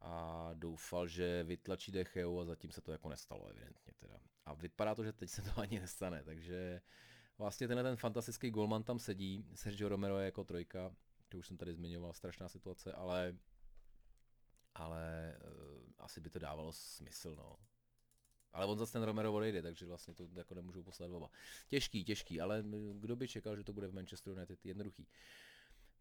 a 0.00 0.50
doufal, 0.54 1.08
že 1.08 1.44
vytlačí 1.44 1.92
Decheu 1.92 2.40
a 2.40 2.44
zatím 2.44 2.70
se 2.72 2.80
to 2.80 2.92
jako 2.92 3.08
nestalo 3.08 3.46
evidentně 3.46 3.92
teda. 3.98 4.20
A 4.44 4.54
vypadá 4.54 4.94
to, 4.94 5.04
že 5.04 5.12
teď 5.12 5.30
se 5.30 5.42
to 5.42 5.60
ani 5.60 5.80
nestane, 5.80 6.24
takže 6.24 6.80
vlastně 7.38 7.68
tenhle 7.68 7.82
ten 7.82 7.96
fantastický 7.96 8.50
golman 8.50 8.82
tam 8.82 8.98
sedí, 8.98 9.46
Sergio 9.54 9.88
Romero 9.88 10.18
je 10.18 10.24
jako 10.24 10.44
trojka, 10.44 10.94
to 11.28 11.38
už 11.38 11.46
jsem 11.46 11.56
tady 11.56 11.74
zmiňoval, 11.74 12.12
strašná 12.12 12.48
situace, 12.48 12.92
ale 12.92 13.36
ale 14.74 15.36
uh, 15.44 15.82
asi 15.98 16.20
by 16.20 16.30
to 16.30 16.38
dávalo 16.38 16.72
smysl, 16.72 17.34
no. 17.36 17.56
Ale 18.52 18.66
on 18.66 18.78
zase 18.78 18.92
ten 18.92 19.02
Romero 19.02 19.32
odejde, 19.32 19.62
takže 19.62 19.86
vlastně 19.86 20.14
to 20.14 20.28
jako 20.34 20.54
nemůžou 20.54 20.82
poslat 20.82 21.10
oba. 21.10 21.30
Těžký, 21.68 22.04
těžký, 22.04 22.40
ale 22.40 22.64
kdo 22.92 23.16
by 23.16 23.28
čekal, 23.28 23.56
že 23.56 23.64
to 23.64 23.72
bude 23.72 23.88
v 23.88 23.94
Manchesteru 23.94 24.36
United 24.36 24.66
jednoduchý. 24.66 25.06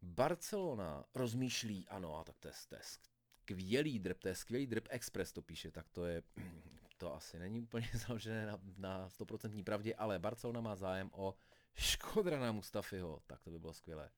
Barcelona 0.01 1.05
rozmýšlí, 1.15 1.87
ano, 1.87 2.17
a 2.17 2.23
tak 2.23 2.39
to 2.39 2.47
je, 2.47 2.53
to 2.69 2.75
je 2.75 2.81
skvělý 2.83 3.99
drb, 3.99 4.17
to 4.19 4.27
je 4.27 4.35
skvělý 4.35 4.67
drb 4.67 4.87
Express 4.89 5.31
to 5.31 5.41
píše, 5.41 5.71
tak 5.71 5.89
to 5.89 6.05
je, 6.05 6.23
to 6.97 7.15
asi 7.15 7.39
není 7.39 7.61
úplně 7.61 7.89
založené 8.07 8.45
na, 8.45 8.59
na 8.77 9.09
100% 9.09 9.63
pravdě, 9.63 9.95
ale 9.95 10.19
Barcelona 10.19 10.61
má 10.61 10.75
zájem 10.75 11.09
o 11.13 11.35
Škodrana 11.73 12.51
Mustafiho, 12.51 13.21
tak 13.27 13.43
to 13.43 13.51
by 13.51 13.59
bylo 13.59 13.73
skvělé. 13.73 14.09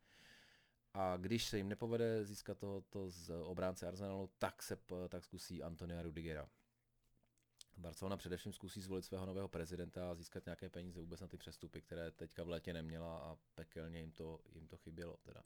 A 0.94 1.18
když 1.18 1.46
se 1.46 1.58
jim 1.58 1.70
nepovede 1.70 2.26
získat 2.26 2.58
tohoto 2.58 3.10
z 3.10 3.30
obránce 3.44 3.88
Arsenalu, 3.88 4.30
tak 4.38 4.64
se 4.64 4.78
tak 5.10 5.24
zkusí 5.24 5.64
Antonia 5.64 6.02
Rudigera. 6.02 6.50
Barcelona 7.80 8.18
především 8.18 8.54
zkusí 8.54 8.82
zvolit 8.82 9.06
svého 9.06 9.26
nového 9.26 9.48
prezidenta 9.48 10.12
a 10.12 10.16
získat 10.16 10.46
nějaké 10.46 10.70
peníze 10.70 11.00
vůbec 11.00 11.20
na 11.20 11.28
ty 11.28 11.38
přestupy, 11.38 11.82
které 11.82 12.12
teďka 12.12 12.44
v 12.44 12.50
létě 12.50 12.74
neměla 12.74 13.18
a 13.18 13.38
pekelně 13.56 14.00
jim 14.00 14.12
to, 14.12 14.40
jim 14.54 14.68
to 14.68 14.78
chybělo. 14.78 15.18
Teda. 15.18 15.44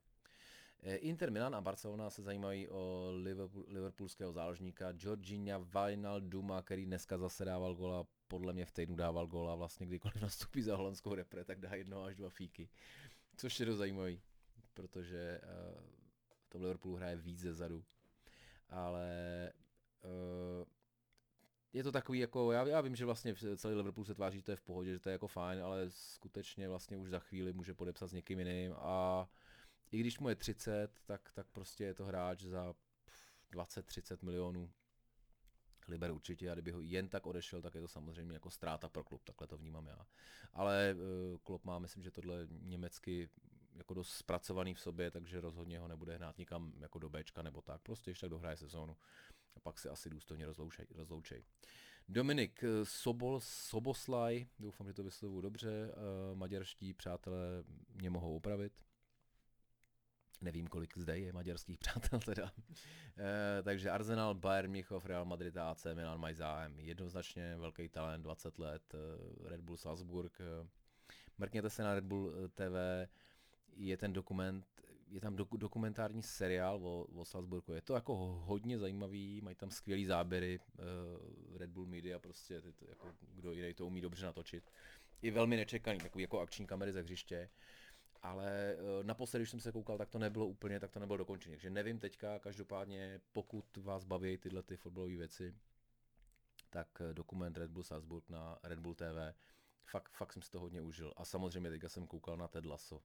Eh, 0.85 0.95
Inter 0.95 1.31
Milan 1.31 1.55
a 1.55 1.61
Barcelona 1.61 2.09
se 2.09 2.21
zajímají 2.21 2.69
o 2.69 3.11
Liverpool, 3.15 3.65
liverpoolského 3.67 4.33
záložníka 4.33 4.91
Georgina 4.91 5.57
Wijnalduma, 5.57 6.61
který 6.61 6.85
dneska 6.85 7.17
zase 7.17 7.45
dával 7.45 7.75
gola, 7.75 8.07
podle 8.27 8.53
mě 8.53 8.65
v 8.65 8.71
týdnu 8.71 8.95
dával 8.95 9.27
gola, 9.27 9.55
vlastně 9.55 9.85
kdykoliv 9.85 10.15
nastupí 10.21 10.61
za 10.61 10.75
holandskou 10.75 11.15
repre, 11.15 11.45
tak 11.45 11.59
dá 11.59 11.75
jedno 11.75 12.03
až 12.03 12.15
dva 12.15 12.29
fíky, 12.29 12.69
což 13.37 13.59
je 13.59 13.65
dost 13.65 13.77
zajímavý. 13.77 14.21
protože 14.73 15.41
uh, 15.43 15.81
v 16.45 16.49
tom 16.49 16.61
Liverpoolu 16.61 16.95
hraje 16.95 17.15
víc 17.15 17.39
ze 17.39 17.53
zadu. 17.53 17.83
Ale 18.69 19.51
uh, 20.03 20.67
je 21.73 21.83
to 21.83 21.91
takový 21.91 22.19
jako, 22.19 22.51
já, 22.51 22.67
já 22.67 22.81
vím, 22.81 22.95
že 22.95 23.05
vlastně 23.05 23.35
celý 23.57 23.75
Liverpool 23.75 24.05
se 24.05 24.13
tváří, 24.13 24.37
že 24.37 24.43
to 24.43 24.51
je 24.51 24.55
v 24.55 24.61
pohodě, 24.61 24.91
že 24.91 24.99
to 24.99 25.09
je 25.09 25.13
jako 25.13 25.27
fajn, 25.27 25.63
ale 25.63 25.85
skutečně 25.89 26.69
vlastně 26.69 26.97
už 26.97 27.09
za 27.09 27.19
chvíli 27.19 27.53
může 27.53 27.73
podepsat 27.73 28.07
s 28.07 28.13
někým 28.13 28.39
jiným 28.39 28.73
a 28.77 29.27
i 29.91 29.99
když 29.99 30.19
mu 30.19 30.29
je 30.29 30.35
30, 30.35 31.01
tak, 31.05 31.31
tak 31.33 31.47
prostě 31.47 31.83
je 31.83 31.93
to 31.93 32.05
hráč 32.05 32.43
za 32.43 32.73
20-30 33.51 34.17
milionů. 34.21 34.71
Liber 35.87 36.11
určitě 36.11 36.51
a 36.51 36.53
kdyby 36.53 36.71
ho 36.71 36.81
jen 36.81 37.09
tak 37.09 37.25
odešel, 37.25 37.61
tak 37.61 37.75
je 37.75 37.81
to 37.81 37.87
samozřejmě 37.87 38.33
jako 38.33 38.49
ztráta 38.49 38.89
pro 38.89 39.03
klub, 39.03 39.23
takhle 39.23 39.47
to 39.47 39.57
vnímám 39.57 39.87
já. 39.87 40.05
Ale 40.53 40.95
uh, 40.95 41.37
klub 41.37 41.65
má, 41.65 41.79
myslím, 41.79 42.03
že 42.03 42.11
tohle 42.11 42.47
německy 42.49 43.29
jako 43.75 43.93
dost 43.93 44.13
zpracovaný 44.13 44.73
v 44.73 44.79
sobě, 44.79 45.11
takže 45.11 45.41
rozhodně 45.41 45.79
ho 45.79 45.87
nebude 45.87 46.15
hnát 46.15 46.37
nikam 46.37 46.73
jako 46.79 46.99
do 46.99 47.09
Bčka 47.09 47.41
nebo 47.41 47.61
tak, 47.61 47.81
prostě 47.81 48.11
ještě 48.11 48.21
tak 48.21 48.29
dohraje 48.29 48.57
sezónu 48.57 48.97
a 49.55 49.59
pak 49.59 49.79
se 49.79 49.89
asi 49.89 50.09
důstojně 50.09 50.45
rozloučej. 50.45 50.85
rozloučej. 50.95 51.43
Dominik 52.09 52.63
eh, 52.63 52.85
Sobol, 52.85 53.39
Soboslaj, 53.39 54.45
doufám, 54.59 54.87
že 54.87 54.93
to 54.93 55.03
vyslovuju 55.03 55.41
dobře, 55.41 55.89
uh, 55.89 56.37
maďarští 56.37 56.93
přátelé 56.93 57.63
mě 57.95 58.09
mohou 58.09 58.35
opravit. 58.35 58.73
Nevím, 60.41 60.67
kolik 60.67 60.97
zde 60.97 61.19
je 61.19 61.33
maďarských 61.33 61.77
přátel 61.79 62.19
teda. 62.19 62.51
E, 63.17 63.63
takže 63.63 63.89
Arsenal, 63.89 64.35
Bayern 64.35 64.69
Mnichov, 64.69 65.05
Real 65.05 65.25
Madrid 65.25 65.57
a 65.57 65.71
AC 65.71 65.85
Milan 65.93 66.19
mají 66.19 66.35
zájem. 66.35 66.79
Jednoznačně 66.79 67.57
velký 67.57 67.89
talent, 67.89 68.23
20 68.23 68.59
let, 68.59 68.95
Red 69.45 69.61
Bull 69.61 69.77
Salzburg. 69.77 70.41
Mrkněte 71.37 71.69
se 71.69 71.83
na 71.83 71.93
Red 71.93 72.03
Bull 72.03 72.33
TV, 72.53 73.07
je 73.75 73.97
ten 73.97 74.13
dokument, 74.13 74.65
je 75.07 75.21
tam 75.21 75.35
do, 75.35 75.47
dokumentární 75.51 76.23
seriál 76.23 76.87
o, 76.87 77.03
o 77.03 77.25
Salzburgu. 77.25 77.73
Je 77.73 77.81
to 77.81 77.93
jako 77.93 78.15
hodně 78.45 78.79
zajímavý, 78.79 79.41
mají 79.41 79.55
tam 79.55 79.71
skvělý 79.71 80.05
záběry, 80.05 80.59
uh, 80.59 81.57
Red 81.57 81.69
Bull 81.69 81.85
Media 81.85 82.19
prostě, 82.19 82.61
to, 82.61 82.85
jako, 82.89 83.07
kdo 83.35 83.51
jiný 83.51 83.73
to 83.73 83.87
umí 83.87 84.01
dobře 84.01 84.25
natočit. 84.25 84.71
I 85.21 85.31
velmi 85.31 85.57
nečekaný, 85.57 85.99
takový 85.99 86.21
jako 86.21 86.39
akční 86.39 86.67
kamery 86.67 86.91
ze 86.91 87.01
hřiště. 87.01 87.49
Ale 88.21 88.75
uh, 88.75 89.03
naposledy, 89.03 89.41
když 89.41 89.49
jsem 89.49 89.59
se 89.59 89.71
koukal, 89.71 89.97
tak 89.97 90.09
to 90.09 90.19
nebylo 90.19 90.47
úplně, 90.47 90.79
tak 90.79 90.91
to 90.91 90.99
nebylo 90.99 91.17
dokončené. 91.17 91.55
Takže 91.55 91.69
nevím 91.69 91.99
teďka, 91.99 92.39
každopádně, 92.39 93.21
pokud 93.31 93.77
vás 93.77 94.03
baví 94.03 94.37
tyhle 94.37 94.63
ty 94.63 94.77
fotbalové 94.77 95.15
věci, 95.15 95.53
tak 96.73 97.01
eh, 97.01 97.13
dokument 97.13 97.57
Red 97.57 97.71
Bull 97.71 97.83
Salzburg 97.83 98.29
na 98.29 98.59
Red 98.63 98.79
Bull 98.79 98.95
TV, 98.95 99.35
fakt, 99.85 100.11
fakt 100.13 100.33
jsem 100.33 100.41
si 100.41 100.51
to 100.51 100.59
hodně 100.59 100.81
užil. 100.81 101.13
A 101.17 101.25
samozřejmě 101.25 101.69
teďka 101.69 101.89
jsem 101.89 102.07
koukal 102.07 102.37
na 102.37 102.47
Ted 102.47 102.65
Lasso 102.65 103.01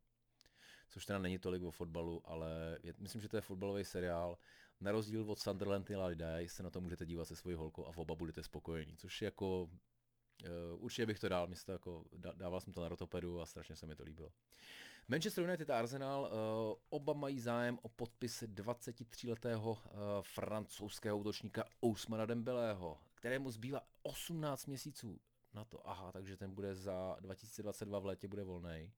což 0.88 1.06
teda 1.06 1.18
není 1.18 1.38
tolik 1.38 1.62
o 1.62 1.70
fotbalu, 1.70 2.22
ale 2.24 2.78
je, 2.82 2.94
myslím, 2.98 3.22
že 3.22 3.28
to 3.28 3.36
je 3.36 3.40
fotbalový 3.40 3.84
seriál. 3.84 4.38
Na 4.80 4.92
rozdíl 4.92 5.30
od 5.30 5.38
Sunderland 5.38 5.86
Till 5.86 6.02
I 6.02 6.48
se 6.48 6.62
na 6.62 6.70
to 6.70 6.80
můžete 6.80 7.06
dívat 7.06 7.24
se 7.24 7.36
svojí 7.36 7.56
holkou 7.56 7.86
a 7.86 7.92
v 7.92 7.98
oba 7.98 8.14
budete 8.14 8.42
spokojení, 8.42 8.96
což 8.96 9.22
jako 9.22 9.62
uh, 9.62 10.84
určitě 10.84 11.06
bych 11.06 11.18
to 11.18 11.28
dal, 11.28 11.46
místo 11.46 11.72
jako, 11.72 12.04
dával 12.34 12.60
jsem 12.60 12.72
to 12.72 12.80
na 12.80 12.88
rotopedu 12.88 13.40
a 13.40 13.46
strašně 13.46 13.76
se 13.76 13.86
mi 13.86 13.94
to 13.94 14.02
líbilo. 14.02 14.32
Manchester 15.08 15.44
United 15.44 15.70
a 15.70 15.78
Arsenal 15.78 16.22
uh, 16.22 16.78
oba 16.90 17.12
mají 17.12 17.40
zájem 17.40 17.78
o 17.82 17.88
podpis 17.88 18.42
23-letého 18.42 19.70
uh, 19.70 19.78
francouzského 20.22 21.18
útočníka 21.18 21.64
Ousmana 21.84 22.26
Dembeleho, 22.26 22.98
kterému 23.14 23.50
zbývá 23.50 23.80
18 24.02 24.66
měsíců 24.66 25.20
na 25.54 25.64
to. 25.64 25.88
Aha, 25.88 26.12
takže 26.12 26.36
ten 26.36 26.54
bude 26.54 26.74
za 26.74 27.16
2022 27.20 27.98
v 27.98 28.06
létě 28.06 28.28
bude 28.28 28.44
volný 28.44 28.92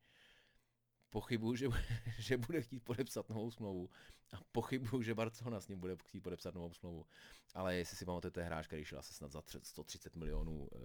pochybuju, 1.11 1.57
že, 1.57 1.69
že 2.19 2.37
bude 2.37 2.63
chtít 2.63 2.81
podepsat 2.81 3.29
novou 3.29 3.51
smlouvu 3.51 3.91
a 4.33 4.41
pochybuju, 4.53 5.03
že 5.03 5.15
Barcelona 5.15 5.61
s 5.61 5.69
ním 5.69 5.81
bude 5.81 5.97
chtít 5.97 6.21
podepsat 6.21 6.55
novou 6.55 6.73
smlouvu. 6.73 7.07
Ale 7.55 7.77
jestli 7.77 7.97
si 7.97 8.05
pamatujete, 8.05 8.43
hráč, 8.43 8.67
který 8.67 8.85
šel 8.85 8.99
asi 8.99 9.15
snad 9.15 9.33
za 9.33 9.43
130 9.63 10.17
milionů 10.17 10.53
uh, 10.53 10.81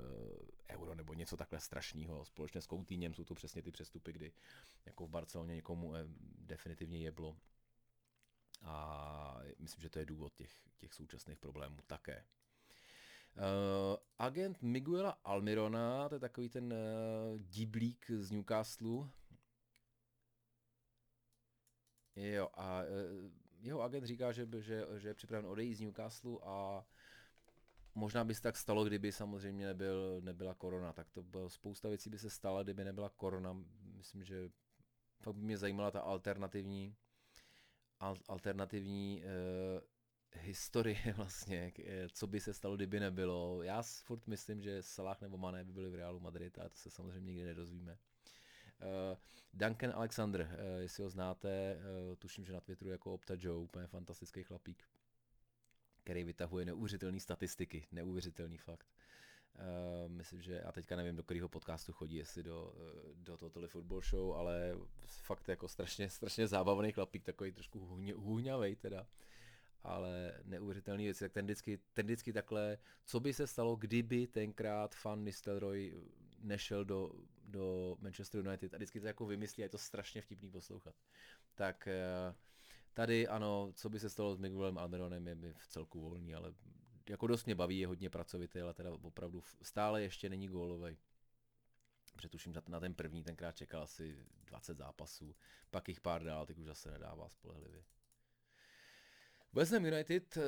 euro 0.69 0.95
nebo 0.95 1.13
něco 1.13 1.37
takhle 1.37 1.59
strašného, 1.59 2.25
společně 2.25 2.61
s 2.61 2.67
Coutinhem 2.67 3.13
jsou 3.13 3.23
to 3.23 3.35
přesně 3.35 3.61
ty 3.61 3.71
přestupy, 3.71 4.13
kdy 4.13 4.33
jako 4.85 5.05
v 5.05 5.09
Barceloně 5.09 5.55
někomu 5.55 5.87
uh, 5.87 5.97
definitivně 6.39 6.99
jeblo. 6.99 7.37
A 8.61 9.39
myslím, 9.59 9.81
že 9.81 9.89
to 9.89 9.99
je 9.99 10.05
důvod 10.05 10.35
těch, 10.35 10.51
těch 10.77 10.93
současných 10.93 11.39
problémů 11.39 11.77
také. 11.87 12.25
Uh, 13.35 13.97
agent 14.17 14.61
Miguela 14.61 15.09
Almirona, 15.23 16.09
to 16.09 16.15
je 16.15 16.19
takový 16.19 16.49
ten 16.49 16.73
uh, 16.73 17.41
diblík 17.41 18.11
z 18.17 18.31
Newcastle, 18.31 19.09
Jo, 22.15 22.49
a 22.53 22.83
e, 22.83 22.87
jeho 23.59 23.81
agent 23.81 24.05
říká, 24.05 24.31
že, 24.31 24.47
že, 24.59 24.85
že 24.97 25.07
je 25.07 25.13
připraven 25.13 25.45
odejít 25.45 25.75
z 25.75 25.81
Newcastle 25.81 26.37
a 26.43 26.85
možná 27.95 28.23
by 28.23 28.35
se 28.35 28.41
tak 28.41 28.57
stalo, 28.57 28.85
kdyby 28.85 29.11
samozřejmě 29.11 29.67
nebyl, 29.67 30.21
nebyla 30.21 30.53
korona. 30.53 30.93
Tak 30.93 31.09
to 31.09 31.23
bylo, 31.23 31.49
spousta 31.49 31.89
věcí 31.89 32.09
by 32.09 32.19
se 32.19 32.29
stala, 32.29 32.63
kdyby 32.63 32.83
nebyla 32.83 33.09
korona. 33.09 33.63
Myslím, 33.81 34.23
že 34.23 34.49
fakt 35.21 35.35
by 35.35 35.41
mě 35.41 35.57
zajímala 35.57 35.91
ta 35.91 35.99
alternativní 36.01 36.95
al, 37.99 38.15
alternativní 38.27 39.23
uh, 39.23 40.41
historie 40.41 41.13
vlastně, 41.17 41.73
e, 41.85 42.09
co 42.09 42.27
by 42.27 42.39
se 42.39 42.53
stalo, 42.53 42.75
kdyby 42.75 42.99
nebylo. 42.99 43.63
Já 43.63 43.81
furt 44.03 44.27
myslím, 44.27 44.61
že 44.61 44.83
Salah 44.83 45.21
nebo 45.21 45.37
Mané 45.37 45.63
by 45.63 45.73
byli 45.73 45.89
v 45.89 45.95
Realu 45.95 46.19
Madrid 46.19 46.59
a 46.59 46.69
to 46.69 46.77
se 46.77 46.89
samozřejmě 46.89 47.31
nikdy 47.31 47.43
nedozvíme. 47.45 47.97
Uh, 48.81 49.17
Duncan 49.53 49.91
Alexander, 49.95 50.41
uh, 50.41 50.81
jestli 50.81 51.03
ho 51.03 51.09
znáte, 51.09 51.77
uh, 52.09 52.15
tuším, 52.15 52.45
že 52.45 52.53
na 52.53 52.61
Twitteru 52.61 52.91
jako 52.91 53.13
Opta 53.13 53.33
Joe, 53.37 53.63
úplně 53.63 53.87
fantastický 53.87 54.43
chlapík, 54.43 54.83
který 56.03 56.23
vytahuje 56.23 56.65
neuvěřitelné 56.65 57.19
statistiky, 57.19 57.87
neuvěřitelný 57.91 58.57
fakt. 58.57 58.87
Uh, 59.55 60.11
myslím, 60.11 60.41
že 60.41 60.61
já 60.65 60.71
teďka 60.71 60.95
nevím, 60.95 61.15
do 61.15 61.23
kterého 61.23 61.49
podcastu 61.49 61.93
chodí, 61.93 62.15
jestli 62.15 62.43
do, 62.43 62.73
do 63.15 63.37
Total 63.37 63.67
Football 63.67 64.01
Show, 64.01 64.33
ale 64.33 64.77
fakt 65.05 65.49
jako 65.49 65.67
strašně, 65.67 66.09
strašně 66.09 66.47
zábavný 66.47 66.91
chlapík, 66.91 67.23
takový 67.23 67.51
trošku 67.51 67.79
hůňavej 68.15 68.75
teda 68.75 69.07
ale 69.85 70.33
neuvěřitelný 70.43 71.03
věci, 71.03 71.19
tak 71.19 71.31
ten 71.31 71.45
vždycky, 71.45 71.79
ten 71.93 72.05
vždycky 72.05 72.33
takhle, 72.33 72.77
co 73.05 73.19
by 73.19 73.33
se 73.33 73.47
stalo, 73.47 73.75
kdyby 73.75 74.27
tenkrát 74.27 74.95
fan 74.95 75.23
Nistelrooy 75.23 75.93
nešel 76.45 76.85
do, 76.85 77.11
do 77.43 77.97
Manchester 77.99 78.45
United 78.45 78.73
a 78.73 78.77
vždycky 78.77 78.99
to 78.99 79.07
jako 79.07 79.25
vymyslí 79.25 79.63
a 79.63 79.65
je 79.65 79.69
to 79.69 79.77
strašně 79.77 80.21
vtipný 80.21 80.51
poslouchat. 80.51 80.95
Tak 81.55 81.87
eh, 81.87 82.35
tady 82.93 83.27
ano, 83.27 83.71
co 83.75 83.89
by 83.89 83.99
se 83.99 84.09
stalo 84.09 84.35
s 84.35 84.37
Miguelem 84.37 84.77
Almironem 84.77 85.27
je 85.27 85.35
mi 85.35 85.53
v 85.53 85.67
celku 85.67 86.01
volný, 86.01 86.35
ale 86.35 86.53
jako 87.09 87.27
dost 87.27 87.45
mě 87.45 87.55
baví, 87.55 87.79
je 87.79 87.87
hodně 87.87 88.09
pracovitý, 88.09 88.59
ale 88.59 88.73
teda 88.73 88.91
opravdu 88.91 89.43
stále 89.61 90.01
ještě 90.01 90.29
není 90.29 90.47
gólový. 90.47 90.97
Přetuším, 92.15 92.53
na 92.67 92.79
ten 92.79 92.93
první 92.93 93.23
tenkrát 93.23 93.55
čekal 93.55 93.83
asi 93.83 94.17
20 94.43 94.77
zápasů, 94.77 95.35
pak 95.71 95.87
jich 95.87 96.01
pár 96.01 96.23
dál, 96.23 96.45
teď 96.45 96.59
už 96.59 96.65
zase 96.65 96.91
nedává 96.91 97.29
spolehlivě. 97.29 97.83
West 99.55 99.71
Ham 99.71 99.85
United 99.85 100.37
uh, 100.37 100.43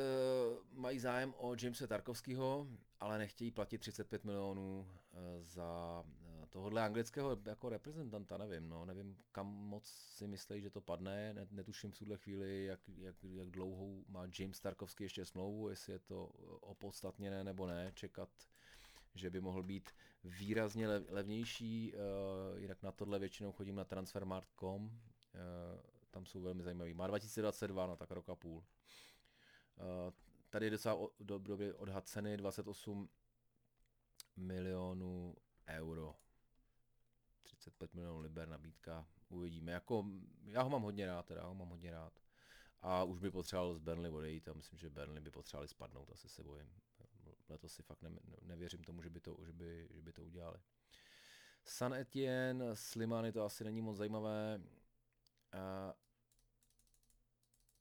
mají 0.72 1.00
zájem 1.00 1.34
o 1.38 1.56
Jamesa 1.62 1.88
Tarkovského, 1.88 2.67
ale 3.00 3.17
nechtějí 3.17 3.52
platit 3.52 3.78
35 3.78 4.24
milionů 4.24 4.80
uh, 4.80 5.20
za 5.41 6.04
uh, 6.06 6.46
tohohle 6.50 6.82
anglického 6.82 7.38
jako 7.46 7.70
reprezentanta, 7.70 8.38
nevím, 8.38 8.70
no, 8.70 8.86
nevím 8.86 9.17
kam 9.32 9.48
moc 9.48 9.86
si 9.88 10.28
myslí, 10.28 10.62
že 10.62 10.70
to 10.70 10.82
padne, 10.82 11.36
netuším 11.52 11.91
v 11.91 11.98
tuhle 11.98 12.17
chvíli, 12.17 12.65
jak, 12.65 12.80
jak, 12.98 13.15
jak 13.24 13.50
dlouhou 13.52 14.04
má 14.08 14.28
James 14.39 14.60
Tarkovský 14.60 15.04
ještě 15.04 15.26
smlouvu, 15.26 15.70
jestli 15.70 15.93
je 15.93 16.00
to 16.00 16.26
opodstatněné 16.62 17.43
nebo 17.43 17.67
ne, 17.67 17.91
čekat, 17.96 18.30
že 19.15 19.30
by 19.30 19.41
mohl 19.41 19.63
být 19.63 19.89
výrazně 20.24 20.88
levnější, 20.88 21.93
jinak 22.56 22.84
na 22.84 22.91
tohle 22.91 23.20
většinou 23.20 23.52
chodím 23.52 23.76
na 23.76 23.86
transfermarkt.com, 23.86 25.00
tam 26.12 26.26
jsou 26.26 26.41
velmi 26.41 26.63
zajímavý. 26.63 26.93
Má 26.93 27.08
2022, 27.08 27.88
no 27.88 27.96
tak 27.96 28.12
rok 28.12 28.30
a 28.30 28.36
půl. 28.36 28.58
Uh, 28.58 28.63
tady 30.50 30.65
je 30.65 30.70
docela 30.70 31.10
dobře 31.20 31.74
odhad 31.74 32.08
ceny 32.08 32.38
28 32.38 33.10
milionů 34.36 35.36
euro. 35.67 36.15
35 37.43 37.93
milionů 37.93 38.20
liber 38.20 38.48
nabídka, 38.48 39.08
uvidíme. 39.30 39.72
Jako, 39.72 40.06
já 40.46 40.62
ho 40.62 40.70
mám 40.70 40.82
hodně 40.82 41.06
rád, 41.08 41.26
teda, 41.26 41.43
ho 41.43 41.56
mám 41.56 41.70
hodně 41.70 41.91
rád. 41.91 42.13
A 42.82 43.04
už 43.04 43.20
by 43.20 43.32
potřeboval 43.32 43.74
z 43.74 43.80
Burnley 43.80 44.12
odejít 44.12 44.48
a 44.48 44.54
myslím, 44.54 44.80
že 44.80 44.89
Burnley 44.89 45.22
by 45.22 45.32
potřebovali 45.32 45.67
spadnout, 45.67 46.12
asi 46.12 46.30
se 46.30 46.43
bojím. 46.43 46.70
Letos 47.50 47.74
si 47.74 47.84
fakt 47.84 48.02
ne, 48.02 48.10
nevěřím 48.41 48.84
tomu, 48.84 49.02
že 49.02 49.10
by 49.10 49.20
to, 49.20 49.38
že 49.46 49.54
by, 49.54 49.88
že 49.91 50.02
by 50.02 50.13
to 50.13 50.24
udělali. 50.24 50.60
San 51.65 51.93
Etienne, 51.93 52.76
Slimany 52.76 53.32
to 53.32 53.43
asi 53.43 53.63
není 53.63 53.82
moc 53.82 53.98
zajímavé. 53.98 54.62
Uh, 55.58 55.93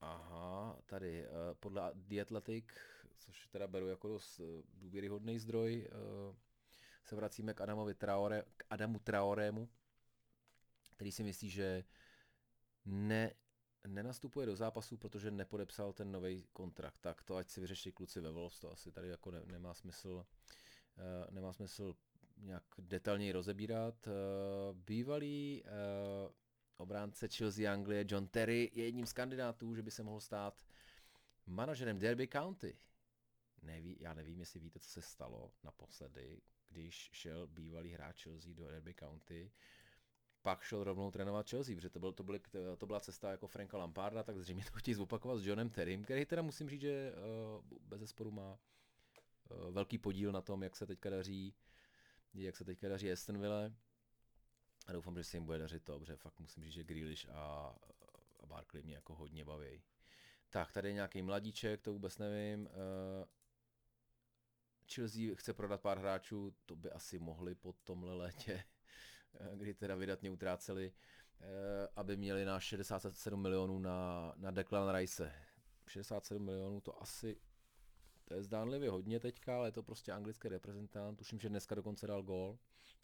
aha, 0.00 0.78
tady 0.86 1.26
uh, 1.26 1.32
podle 1.60 1.90
The 1.94 2.20
Athletic, 2.20 2.64
což 3.18 3.46
teda 3.46 3.66
beru 3.66 3.88
jako 3.88 4.08
dost 4.08 4.40
uh, 4.40 4.46
důvěryhodný 4.74 5.38
zdroj, 5.38 5.88
uh, 5.92 6.36
se 7.04 7.16
vracíme 7.16 7.54
k, 7.54 7.60
Adamovi 7.60 7.94
Traore, 7.94 8.44
k 8.56 8.64
Adamu 8.70 8.98
Traoremu, 8.98 9.68
který 10.90 11.12
si 11.12 11.22
myslí, 11.22 11.50
že 11.50 11.84
ne, 12.84 13.34
nenastupuje 13.86 14.46
do 14.46 14.56
zápasu, 14.56 14.96
protože 14.96 15.30
nepodepsal 15.30 15.92
ten 15.92 16.12
nový 16.12 16.46
kontrakt. 16.52 16.98
Tak 17.00 17.22
to 17.22 17.36
ať 17.36 17.48
si 17.48 17.60
vyřeší 17.60 17.92
kluci 17.92 18.20
ve 18.20 18.30
Wolves, 18.30 18.60
to 18.60 18.72
asi 18.72 18.92
tady 18.92 19.08
jako 19.08 19.30
ne, 19.30 19.42
nemá 19.46 19.74
smysl, 19.74 20.26
uh, 20.96 21.30
nemá 21.30 21.52
smysl 21.52 21.94
nějak 22.36 22.64
detailněji 22.78 23.32
rozebírat. 23.32 24.06
Uh, 24.06 24.12
bývalý 24.78 25.62
uh, 25.64 26.32
obránce 26.76 27.28
Chelsea 27.28 27.72
Anglie 27.72 28.04
John 28.08 28.28
Terry 28.28 28.70
je 28.74 28.84
jedním 28.84 29.06
z 29.06 29.12
kandidátů, 29.12 29.74
že 29.74 29.82
by 29.82 29.90
se 29.90 30.02
mohl 30.02 30.20
stát 30.20 30.66
manažerem 31.46 31.98
Derby 31.98 32.28
County. 32.28 32.78
Neví, 33.62 33.96
já 34.00 34.14
nevím, 34.14 34.40
jestli 34.40 34.60
víte, 34.60 34.80
co 34.80 34.90
se 34.90 35.02
stalo 35.02 35.52
naposledy, 35.64 36.42
když 36.68 37.10
šel 37.12 37.46
bývalý 37.46 37.90
hráč 37.92 38.22
Chelsea 38.22 38.54
do 38.54 38.68
Derby 38.68 38.94
County 38.94 39.52
pak 40.46 40.62
šel 40.62 40.84
rovnou 40.84 41.10
trénovat 41.10 41.50
Chelsea, 41.50 41.74
protože 41.74 41.90
to, 41.90 41.98
byl, 42.00 42.12
to, 42.12 42.22
byly, 42.22 42.40
to 42.78 42.86
byla 42.86 43.00
cesta 43.00 43.30
jako 43.30 43.46
Franka 43.46 43.78
Lamparda, 43.78 44.22
tak 44.22 44.38
zřejmě 44.38 44.64
to 44.64 44.78
chtějí 44.78 44.94
zopakovat 44.94 45.38
s 45.38 45.46
Johnem 45.46 45.70
Terrym, 45.70 46.04
který 46.04 46.24
teda 46.24 46.42
musím 46.42 46.68
říct, 46.68 46.80
že 46.80 47.12
uh, 47.12 47.78
bez 47.80 48.00
zesporu 48.00 48.30
má 48.30 48.58
uh, 49.50 49.70
velký 49.70 49.98
podíl 49.98 50.32
na 50.32 50.40
tom, 50.40 50.62
jak 50.62 50.76
se 50.76 50.86
teďka 50.86 51.10
daří, 51.10 51.54
jak 52.34 52.56
se 52.56 52.64
teďka 52.64 52.88
daří 52.88 53.12
Astonville. 53.12 53.74
A 54.86 54.92
doufám, 54.92 55.16
že 55.16 55.24
se 55.24 55.36
jim 55.36 55.44
bude 55.44 55.58
dařit 55.58 55.84
to, 55.84 55.98
protože 55.98 56.16
fakt 56.16 56.40
musím 56.40 56.64
říct, 56.64 56.72
že 56.72 56.84
Grealish 56.84 57.28
a, 57.28 57.74
a 58.40 58.46
Barkley 58.46 58.82
mě 58.82 58.94
jako 58.94 59.14
hodně 59.14 59.44
baví. 59.44 59.82
Tak, 60.50 60.72
tady 60.72 60.88
je 60.88 60.94
nějaký 60.94 61.22
mladíček, 61.22 61.82
to 61.82 61.92
vůbec 61.92 62.18
nevím. 62.18 62.66
Uh, 62.66 62.70
Chelsea 64.94 65.34
chce 65.34 65.54
prodat 65.54 65.80
pár 65.80 65.98
hráčů, 65.98 66.54
to 66.66 66.76
by 66.76 66.90
asi 66.90 67.18
mohli 67.18 67.54
po 67.54 67.72
tomhle 67.72 68.14
létě 68.14 68.64
Eh, 69.40 69.56
kdy 69.56 69.74
teda 69.74 69.94
vydatně 69.94 70.30
utráceli, 70.30 70.92
eh, 71.40 71.88
aby 71.96 72.16
měli 72.16 72.44
na 72.44 72.60
67 72.60 73.42
milionů 73.42 73.78
na, 73.78 74.32
na 74.36 74.50
Declan 74.50 74.96
Rice. 74.96 75.32
67 75.88 76.44
milionů 76.44 76.80
to 76.80 77.02
asi, 77.02 77.36
to 78.28 78.34
je 78.34 78.42
zdánlivě 78.42 78.90
hodně 78.90 79.20
teďka, 79.20 79.56
ale 79.56 79.68
je 79.68 79.72
to 79.72 79.82
prostě 79.82 80.12
anglický 80.12 80.48
reprezentant, 80.48 81.18
tuším, 81.18 81.40
že 81.40 81.48
dneska 81.48 81.74
dokonce 81.74 82.06
dal 82.06 82.22
gol 82.22 82.58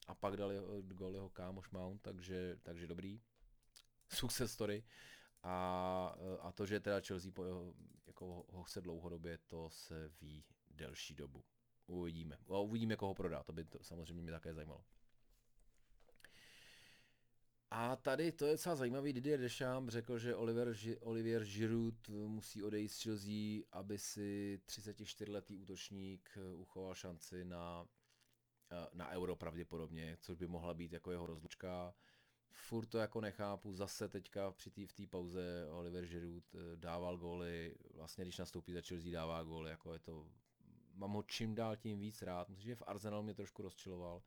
a 0.07 0.15
pak 0.15 0.37
dal 0.37 0.53
jeho, 0.53 0.83
gol 0.83 1.15
jeho 1.15 1.31
kámoš 1.31 1.71
Mount, 1.71 2.03
takže, 2.03 2.57
takže 2.63 2.87
dobrý. 2.87 3.21
Success 4.09 4.53
story. 4.53 4.85
A, 5.43 6.17
a 6.41 6.53
to, 6.53 6.67
že 6.67 6.81
teda 6.81 7.01
Chelsea 7.01 7.33
po, 7.33 7.45
jako 8.07 8.47
ho 8.53 8.63
chce 8.63 8.81
dlouhodobě, 8.81 9.39
to 9.47 9.71
se 9.71 10.11
ví 10.21 10.45
delší 10.71 11.15
dobu. 11.15 11.45
Uvidíme. 11.87 12.39
A 12.49 12.59
uvidíme, 12.59 12.97
koho 12.97 13.15
prodá, 13.15 13.43
to 13.43 13.53
by 13.53 13.65
to 13.65 13.85
samozřejmě 13.85 14.23
mě 14.23 14.33
také 14.33 14.55
zajímalo. 14.55 14.85
A 17.75 17.97
tady 17.97 18.33
to 18.33 18.47
je 18.47 18.53
docela 18.53 18.75
zajímavý, 18.75 19.13
Didier 19.13 19.41
Deschamps 19.41 19.93
řekl, 19.93 20.19
že 20.19 20.37
Oliver, 20.37 20.75
Olivier 21.01 21.45
Giroud 21.45 22.09
musí 22.09 22.63
odejít 22.63 22.89
z 22.89 23.03
Chelsea, 23.03 23.63
aby 23.73 23.99
si 23.99 24.61
34-letý 24.67 25.57
útočník 25.57 26.31
eh, 26.37 26.53
uchoval 26.53 26.95
šanci 26.95 27.45
na, 27.45 27.87
eh, 28.73 28.87
na 28.93 29.11
euro 29.11 29.37
pravděpodobně, 29.37 30.17
což 30.21 30.37
by 30.37 30.47
mohla 30.47 30.75
být 30.75 30.93
jako 30.93 31.11
jeho 31.11 31.27
rozlučka. 31.27 31.95
Furt 32.51 32.87
to 32.87 32.99
jako 32.99 33.21
nechápu, 33.21 33.75
zase 33.75 34.09
teďka 34.09 34.51
při 34.51 34.71
tý, 34.71 34.87
v 34.87 34.93
té 34.93 35.07
pauze 35.07 35.67
Oliver 35.71 36.07
Giroud 36.07 36.55
eh, 36.55 36.77
dával 36.77 37.19
góly, 37.19 37.75
vlastně 37.95 38.25
když 38.25 38.39
nastoupí 38.39 38.73
za 38.73 38.81
Chelsea 38.81 39.13
dává 39.13 39.43
góly, 39.43 39.71
jako 39.71 39.93
je 39.93 39.99
to, 39.99 40.27
mám 40.95 41.13
ho 41.13 41.23
čím 41.23 41.55
dál 41.55 41.77
tím 41.77 41.99
víc 41.99 42.23
rád, 42.23 42.49
myslím, 42.49 42.67
že 42.67 42.77
v 42.77 42.83
Arsenal 42.87 43.23
mě 43.23 43.35
trošku 43.35 43.63
rozčiloval, 43.63 44.23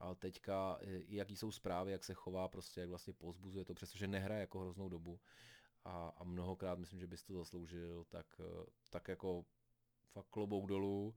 ale 0.00 0.14
teďka, 0.14 0.78
jaký 1.08 1.36
jsou 1.36 1.52
zprávy, 1.52 1.92
jak 1.92 2.04
se 2.04 2.14
chová, 2.14 2.48
prostě 2.48 2.80
jak 2.80 2.88
vlastně 2.88 3.12
pozbuzuje 3.12 3.64
to, 3.64 3.74
přestože 3.74 4.06
nehraje 4.06 4.40
jako 4.40 4.60
hroznou 4.60 4.88
dobu 4.88 5.20
a, 5.84 6.08
a 6.08 6.24
mnohokrát 6.24 6.78
myslím, 6.78 7.00
že 7.00 7.06
bys 7.06 7.22
to 7.22 7.34
zasloužil, 7.34 8.04
tak, 8.04 8.40
tak 8.90 9.08
jako 9.08 9.44
fakt 10.12 10.26
klobouk 10.26 10.66
dolů 10.66 11.14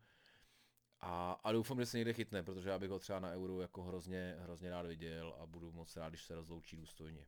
a, 1.00 1.32
a 1.32 1.52
doufám, 1.52 1.80
že 1.80 1.86
se 1.86 1.98
někde 1.98 2.14
chytne, 2.14 2.44
protože 2.44 2.70
já 2.70 2.80
bych 2.80 2.90
ho 2.90 3.00
třeba 3.00 3.20
na 3.20 3.30
euro 3.30 3.62
jako 3.62 3.84
hrozně, 3.84 4.36
hrozně 4.40 4.70
rád 4.70 4.86
viděl 4.86 5.36
a 5.40 5.46
budu 5.46 5.72
moc 5.72 5.96
rád, 5.96 6.10
když 6.10 6.24
se 6.24 6.36
rozloučí 6.36 6.78
důstojně. 6.78 7.26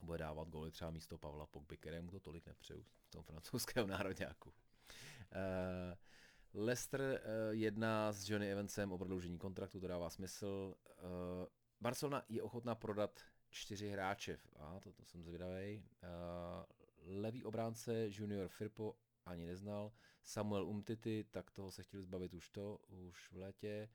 Bude 0.00 0.18
dávat 0.18 0.48
goly 0.48 0.70
třeba 0.70 0.90
místo 0.90 1.18
Pavla 1.18 1.46
Pogby, 1.46 1.76
kterému 1.76 2.10
to 2.10 2.20
tolik 2.20 2.46
nepřeju 2.46 2.84
v 3.06 3.10
tom 3.10 3.22
francouzském 3.22 3.86
národňáku. 3.88 4.48
Uh, 4.50 5.94
Leicester 6.54 7.00
uh, 7.00 7.54
jedná 7.54 8.12
s 8.12 8.30
Johnny 8.30 8.52
Evansem 8.52 8.92
o 8.92 8.98
prodloužení 8.98 9.38
kontraktu, 9.38 9.80
to 9.80 9.86
dává 9.86 10.10
smysl. 10.10 10.74
Uh, 10.74 11.46
Barcelona 11.80 12.22
je 12.28 12.42
ochotná 12.42 12.74
prodat 12.74 13.20
čtyři 13.50 13.88
hráče, 13.88 14.38
a 14.56 14.80
to, 14.80 14.92
to 14.92 15.04
jsem 15.04 15.22
zvědavý. 15.22 15.84
Uh, 16.02 17.20
levý 17.22 17.44
obránce 17.44 18.08
Junior 18.10 18.48
Firpo 18.48 18.96
ani 19.26 19.46
neznal. 19.46 19.92
Samuel 20.22 20.66
Umtiti, 20.66 21.24
tak 21.30 21.50
toho 21.50 21.70
se 21.70 21.82
chtěli 21.82 22.02
zbavit 22.02 22.34
už 22.34 22.48
to, 22.48 22.78
už 22.88 23.32
v 23.32 23.36
létě. 23.36 23.88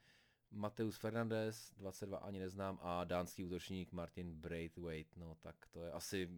Mateus 0.51 0.97
Fernandez, 0.97 1.73
22 1.77 2.17
ani 2.17 2.39
neznám, 2.39 2.79
a 2.81 3.03
dánský 3.03 3.43
útočník 3.43 3.91
Martin 3.91 4.33
Braithwaite, 4.33 5.19
no 5.19 5.35
tak 5.35 5.55
to 5.71 5.83
je 5.83 5.91
asi 5.91 6.29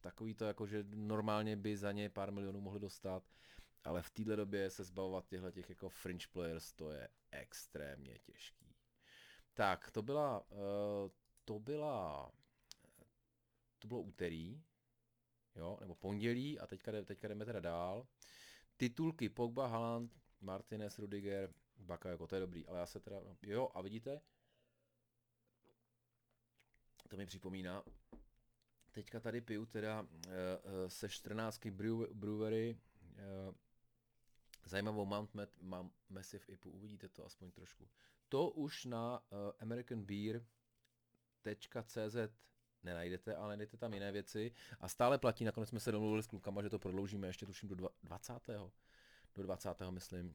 takový 0.00 0.34
to, 0.34 0.44
jako 0.44 0.66
že 0.66 0.84
normálně 0.94 1.56
by 1.56 1.76
za 1.76 1.92
ně 1.92 2.10
pár 2.10 2.32
milionů 2.32 2.60
mohli 2.60 2.80
dostat 2.80 3.22
ale 3.86 4.02
v 4.02 4.10
této 4.10 4.36
době 4.36 4.70
se 4.70 4.84
zbavovat 4.84 5.26
těchto 5.26 5.50
těch 5.50 5.70
jako 5.70 5.88
fringe 5.88 6.26
players, 6.32 6.72
to 6.72 6.90
je 6.90 7.08
extrémně 7.30 8.18
těžký. 8.18 8.76
Tak, 9.54 9.90
to 9.90 10.02
byla, 10.02 10.50
uh, 10.50 10.58
to 11.44 11.58
byla, 11.58 12.32
to 13.78 13.88
bylo 13.88 14.00
úterý, 14.00 14.62
jo, 15.56 15.78
nebo 15.80 15.94
pondělí 15.94 16.58
a 16.58 16.66
teďka, 16.66 16.92
teďka 17.04 17.28
jdeme 17.28 17.44
teda 17.44 17.60
dál. 17.60 18.06
Titulky 18.76 19.28
Pogba, 19.28 19.66
Haaland, 19.66 20.12
Martinez, 20.40 20.98
Rudiger, 20.98 21.54
Baka, 21.76 22.08
jako 22.08 22.26
to 22.26 22.34
je 22.34 22.40
dobrý, 22.40 22.66
ale 22.66 22.78
já 22.78 22.86
se 22.86 23.00
teda, 23.00 23.16
jo, 23.42 23.70
a 23.74 23.80
vidíte, 23.80 24.20
to 27.08 27.16
mi 27.16 27.26
připomíná, 27.26 27.84
teďka 28.92 29.20
tady 29.20 29.40
piju 29.40 29.66
teda 29.66 30.02
uh, 30.02 30.08
uh, 30.08 30.88
se 30.88 31.08
14 31.08 31.66
Brewery 32.14 32.78
zajímavou 34.66 35.06
Mount 35.06 35.34
Met, 35.34 35.50
Mount 35.60 35.92
Massive 36.08 36.44
IPu, 36.48 36.70
uvidíte 36.70 37.08
to 37.08 37.26
aspoň 37.26 37.50
trošku. 37.50 37.88
To 38.28 38.50
už 38.50 38.84
na 38.84 39.18
uh, 39.18 39.22
americanbeer.cz 39.60 40.46
nenajdete, 42.82 43.36
ale 43.36 43.48
najdete 43.48 43.76
tam 43.76 43.94
jiné 43.94 44.12
věci 44.12 44.52
a 44.80 44.88
stále 44.88 45.18
platí, 45.18 45.44
nakonec 45.44 45.68
jsme 45.68 45.80
se 45.80 45.92
domluvili 45.92 46.22
s 46.22 46.26
klukama, 46.26 46.62
že 46.62 46.70
to 46.70 46.78
prodloužíme 46.78 47.26
ještě 47.26 47.46
tuším 47.46 47.68
do 47.68 47.88
20. 48.02 48.32
Do 49.34 49.42
20. 49.42 49.70
myslím. 49.90 50.28
Uh, 50.28 50.34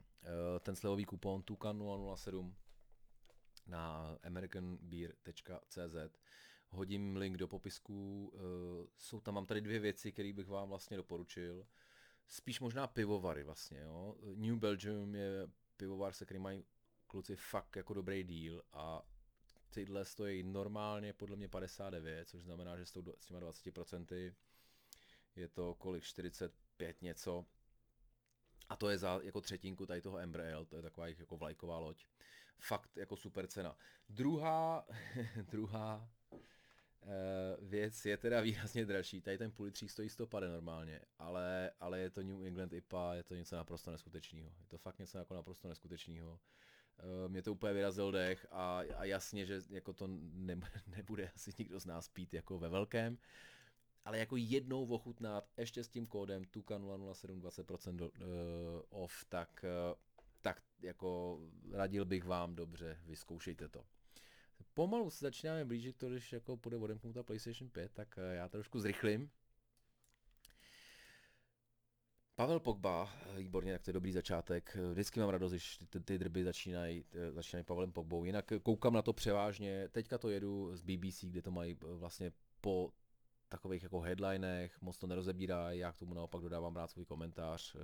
ten 0.60 0.76
slevový 0.76 1.06
kupon 1.06 1.44
Tukan 1.44 1.84
007 2.16 2.56
na 3.68 4.18
americanbeer.cz 4.24 5.96
hodím 6.70 7.16
link 7.16 7.38
do 7.38 7.48
popisku, 7.48 8.28
uh, 8.34 8.42
jsou 8.98 9.20
tam, 9.20 9.34
mám 9.34 9.46
tady 9.46 9.62
dvě 9.62 9.80
věci, 9.80 10.12
které 10.12 10.34
bych 10.34 10.48
vám 10.48 10.70
vlastně 10.70 10.98
doporučil 10.98 11.68
spíš 12.32 12.60
možná 12.60 12.88
pivovary 12.88 13.44
vlastně, 13.44 13.80
jo. 13.80 14.16
New 14.36 14.56
Belgium 14.56 15.16
je 15.16 15.48
pivovar, 15.78 16.14
se 16.14 16.26
kterým 16.26 16.42
mají 16.42 16.64
kluci 17.08 17.36
fakt 17.36 17.76
jako 17.76 17.94
dobrý 17.94 18.24
deal 18.24 18.64
a 18.74 19.02
tyhle 19.70 20.06
stojí 20.06 20.44
normálně 20.44 21.14
podle 21.14 21.36
mě 21.36 21.48
59, 21.48 22.30
což 22.30 22.44
znamená, 22.44 22.78
že 22.78 22.86
s, 22.86 22.92
tou, 22.92 23.14
s 23.20 23.26
těma 23.26 23.40
20% 23.40 24.34
je 25.36 25.48
to 25.48 25.76
kolik 25.76 26.04
45 26.04 27.02
něco. 27.02 27.46
A 28.70 28.76
to 28.76 28.90
je 28.90 28.98
za 28.98 29.20
jako 29.24 29.42
třetinku 29.42 29.86
tady 29.86 30.02
toho 30.02 30.20
Embraer, 30.20 30.66
to 30.66 30.76
je 30.76 30.82
taková 30.82 31.08
jako 31.08 31.38
vlajková 31.38 31.80
loď. 31.80 32.06
Fakt 32.60 32.98
jako 32.98 33.16
super 33.16 33.48
cena. 33.48 33.78
Druhá, 34.10 34.88
druhá 35.52 36.10
Uh, 36.21 36.21
věc 37.62 38.06
je 38.06 38.18
teda 38.18 38.42
výrazně 38.42 38.86
dražší. 38.86 39.22
Tady 39.22 39.38
ten 39.38 39.52
půl 39.52 39.72
stojí 39.88 40.10
150 40.10 40.54
normálně, 40.54 41.02
ale, 41.20 41.72
ale 41.80 42.00
je 42.00 42.10
to 42.10 42.24
New 42.24 42.46
England 42.46 42.74
IPA, 42.74 43.16
je 43.16 43.24
to 43.24 43.36
něco 43.36 43.56
naprosto 43.56 43.92
neskutečného. 43.92 44.52
Je 44.60 44.66
to 44.68 44.78
fakt 44.78 45.00
něco 45.00 45.18
jako 45.18 45.34
naprosto 45.34 45.68
neskutečného. 45.68 46.32
Uh, 46.32 47.32
mě 47.32 47.42
to 47.42 47.52
úplně 47.52 47.74
vyrazil 47.74 48.12
dech 48.12 48.48
a, 48.52 48.84
a 48.98 49.04
jasně, 49.04 49.46
že 49.46 49.62
jako 49.70 49.94
to 49.94 50.08
ne, 50.34 50.60
nebude 50.88 51.30
asi 51.36 51.52
nikdo 51.58 51.80
z 51.80 51.86
nás 51.86 52.10
pít 52.10 52.34
jako 52.34 52.60
ve 52.60 52.70
velkém, 52.70 53.18
ale 54.06 54.20
jako 54.20 54.36
jednou 54.38 54.86
ochutnat 54.86 55.50
ještě 55.58 55.84
s 55.84 55.90
tím 55.90 56.08
kódem 56.08 56.44
TUKA 56.46 56.80
007 57.14 57.42
20% 57.42 57.96
do, 57.96 58.10
uh, 58.10 58.14
off, 58.90 59.26
tak, 59.30 59.66
tak 60.42 60.62
jako 60.82 61.40
radil 61.72 62.06
bych 62.06 62.24
vám 62.24 62.56
dobře, 62.56 63.00
vyzkoušejte 63.06 63.70
to. 63.70 63.86
Pomalu 64.74 65.10
se 65.10 65.26
začínáme 65.26 65.66
blížit 65.66 65.98
to, 65.98 66.10
když 66.10 66.34
jako 66.34 66.58
bude 66.58 66.78
odemknuta 66.78 67.24
PlayStation 67.24 67.70
5, 67.70 67.92
tak 67.94 68.18
eh, 68.18 68.36
já 68.36 68.50
trošku 68.50 68.80
zrychlím. 68.80 69.30
Pavel 72.36 72.60
Pogba, 72.60 73.10
eh, 73.26 73.38
výborně, 73.38 73.74
tak 73.74 73.82
to 73.82 73.90
je 73.90 73.94
dobrý 73.94 74.12
začátek. 74.12 74.78
Vždycky 74.92 75.20
mám 75.20 75.30
radost, 75.30 75.52
když 75.52 75.78
ty, 75.90 76.00
ty 76.00 76.18
drby 76.18 76.44
začínají, 76.44 77.06
eh, 77.12 77.32
začínají 77.32 77.64
Pavlem 77.64 77.92
Pogbou. 77.92 78.26
Jinak 78.26 78.54
koukám 78.64 78.94
na 78.94 79.02
to 79.02 79.14
převážně. 79.14 79.90
Teďka 79.90 80.18
to 80.18 80.30
jedu 80.30 80.76
z 80.76 80.82
BBC, 80.82 81.24
kde 81.24 81.42
to 81.42 81.52
mají 81.52 81.78
vlastně 81.82 82.32
po 82.62 82.94
takových 83.52 83.84
jako 83.84 84.00
headlinech, 84.00 84.82
moc 84.82 84.98
to 84.98 85.08
nerozebírá, 85.08 85.72
já 85.72 85.92
k 85.92 85.98
tomu 85.98 86.14
naopak 86.14 86.42
dodávám 86.42 86.76
rád 86.76 86.92
svůj 86.92 87.06
komentář, 87.06 87.76
eh, 87.76 87.80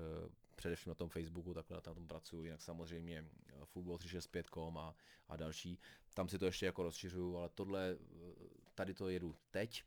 především 0.55 0.89
na 0.89 0.95
tom 0.95 1.09
Facebooku, 1.09 1.53
takhle 1.53 1.81
na 1.87 1.93
tom 1.93 2.07
pracuji, 2.07 2.43
jinak 2.43 2.61
samozřejmě 2.61 3.25
eh, 3.49 3.53
football365.com 3.75 4.77
a, 4.77 4.95
a 5.27 5.35
další, 5.35 5.79
tam 6.13 6.29
si 6.29 6.39
to 6.39 6.45
ještě 6.45 6.65
jako 6.65 6.83
rozšiřuju, 6.83 7.37
ale 7.37 7.49
tohle, 7.49 7.97
tady 8.75 8.93
to 8.93 9.09
jedu 9.09 9.35
teď, 9.51 9.83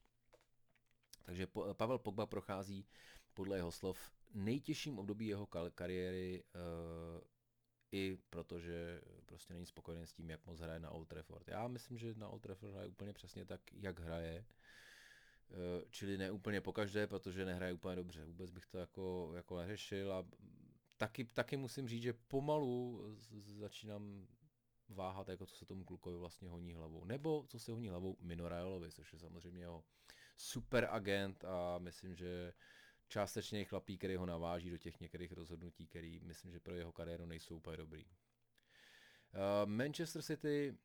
takže 1.23 1.47
Pavel 1.73 1.99
Pogba 1.99 2.27
prochází 2.27 2.87
podle 3.35 3.57
jeho 3.57 3.73
slov 3.73 4.13
nejtěžším 4.35 4.99
období 4.99 5.27
jeho 5.27 5.47
kariéry 5.75 6.45
i 7.93 8.19
protože 8.31 9.01
prostě 9.27 9.55
není 9.55 9.67
spokojený 9.67 10.07
s 10.07 10.13
tím, 10.13 10.31
jak 10.31 10.47
moc 10.47 10.61
hraje 10.61 10.81
na 10.81 10.91
Old 10.91 11.09
Trafford. 11.09 11.49
Já 11.49 11.69
myslím, 11.69 11.99
že 11.99 12.15
na 12.15 12.29
Old 12.29 12.43
Trafford 12.43 12.73
hraje 12.73 12.89
úplně 12.89 13.13
přesně 13.13 13.45
tak, 13.45 13.61
jak 13.73 14.01
hraje. 14.01 14.45
Eh, 14.45 14.45
čili 15.91 16.19
ne 16.19 16.31
úplně 16.31 16.61
pokaždé, 16.61 17.07
protože 17.07 17.45
nehraje 17.45 17.73
úplně 17.73 17.97
dobře. 17.97 18.25
Vůbec 18.25 18.51
bych 18.51 18.67
to 18.67 18.79
jako, 18.79 19.33
jako 19.37 19.59
neřešil 19.59 20.13
a 20.13 20.27
taky, 20.97 21.25
taky 21.25 21.57
musím 21.57 21.89
říct, 21.89 22.03
že 22.03 22.13
pomalu 22.13 23.05
začínám 23.59 24.27
váhat, 24.89 25.29
jako 25.29 25.47
co 25.47 25.57
se 25.57 25.65
tomu 25.65 25.85
klukovi 25.85 26.17
vlastně 26.17 26.49
honí 26.49 26.73
hlavou. 26.73 27.05
Nebo 27.05 27.45
co 27.49 27.59
se 27.59 27.73
honí 27.73 27.89
hlavou 27.89 28.17
Minoraelovi, 28.21 28.91
což 28.91 29.13
je 29.13 29.19
samozřejmě 29.19 29.61
jeho 29.61 29.85
super 30.37 30.89
agent 30.91 31.45
a 31.45 31.79
myslím, 31.79 32.15
že 32.15 32.53
částečně 33.09 33.65
chlapí, 33.65 33.99
který 33.99 34.17
ho 34.17 34.27
naváží 34.27 34.71
do 34.71 34.79
těch 34.79 35.01
některých 35.01 35.33
rozhodnutí, 35.33 35.87
který 35.87 36.21
myslím, 36.21 36.53
že 36.53 36.61
pro 36.61 36.75
jeho 36.75 36.93
kariéru 36.93 37.27
nejsou 37.27 37.57
úplně 37.57 37.77
dobrý. 37.77 38.05
Uh, 38.05 39.71
Manchester 39.71 40.23
City 40.23 40.79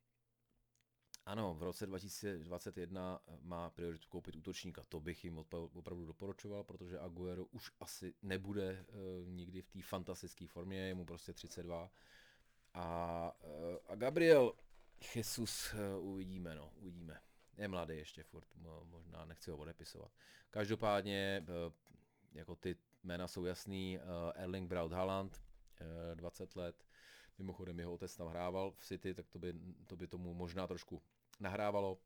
ano, 1.26 1.54
v 1.54 1.64
roce 1.64 1.86
2021 1.86 3.20
má 3.42 3.70
prioritu 3.70 4.08
koupit 4.10 4.36
útočníka. 4.36 4.84
To 4.90 5.00
bych 5.00 5.24
jim 5.24 5.38
opravdu 5.74 6.06
doporučoval, 6.06 6.64
protože 6.64 7.00
Aguero 7.00 7.46
už 7.46 7.72
asi 7.80 8.14
nebude 8.22 8.86
uh, 8.90 9.30
nikdy 9.30 9.62
v 9.62 9.70
té 9.70 9.82
fantastické 9.82 10.48
formě, 10.48 10.78
je 10.78 10.94
mu 10.94 11.06
prostě 11.06 11.34
32. 11.34 11.92
A, 12.74 13.32
uh, 13.44 13.78
a 13.88 13.96
Gabriel 13.96 14.54
Jesus 15.16 15.76
uvidíme, 16.00 16.56
no, 16.56 16.72
uvidíme. 16.76 17.20
Je 17.58 17.68
mladý 17.68 17.98
ještě 17.98 18.24
furt, 18.24 18.48
možná 18.84 19.26
nechci 19.26 19.52
ho 19.52 19.58
odepisovat. 19.58 20.12
Každopádně 20.50 21.46
jako 22.34 22.56
ty 22.56 22.76
jména 23.04 23.28
jsou 23.28 23.46
jasný, 23.46 24.00
Erling 24.36 24.70
Braut 24.70 24.92
Haaland, 24.92 25.42
uh, 25.82 26.16
20 26.16 26.56
let, 26.56 26.86
mimochodem 27.38 27.80
jeho 27.80 27.94
otec 27.94 28.16
tam 28.16 28.28
hrával 28.28 28.72
v 28.72 28.86
City, 28.86 29.14
tak 29.14 29.30
to 29.30 29.40
by, 29.40 29.54
to 29.88 29.96
by 29.96 30.08
tomu 30.08 30.34
možná 30.34 30.68
trošku 30.68 31.02
nahrávalo. 31.40 31.98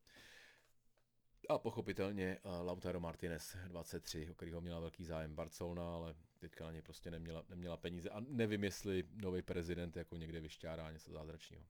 A 1.50 1.58
pochopitelně 1.58 2.39
uh, 2.44 2.65
Lautaro 2.65 3.00
Martinez, 3.00 3.58
23, 3.68 4.30
o 4.32 4.34
kterého 4.34 4.62
měla 4.62 4.80
velký 4.80 5.06
zájem 5.06 5.36
Barcelona, 5.36 5.96
ale 5.96 6.15
teďka 6.39 6.65
na 6.65 6.72
ně 6.72 6.82
prostě 6.82 7.12
neměla, 7.12 7.44
neměla 7.50 7.78
peníze 7.78 8.10
a 8.10 8.20
nevím, 8.20 8.63
jestli 8.63 9.04
nový 9.13 9.42
prezident 9.42 9.96
jako 9.96 10.18
někde 10.18 10.39
vyšťárá 10.39 10.92
něco 10.92 11.12
zázračného. 11.12 11.65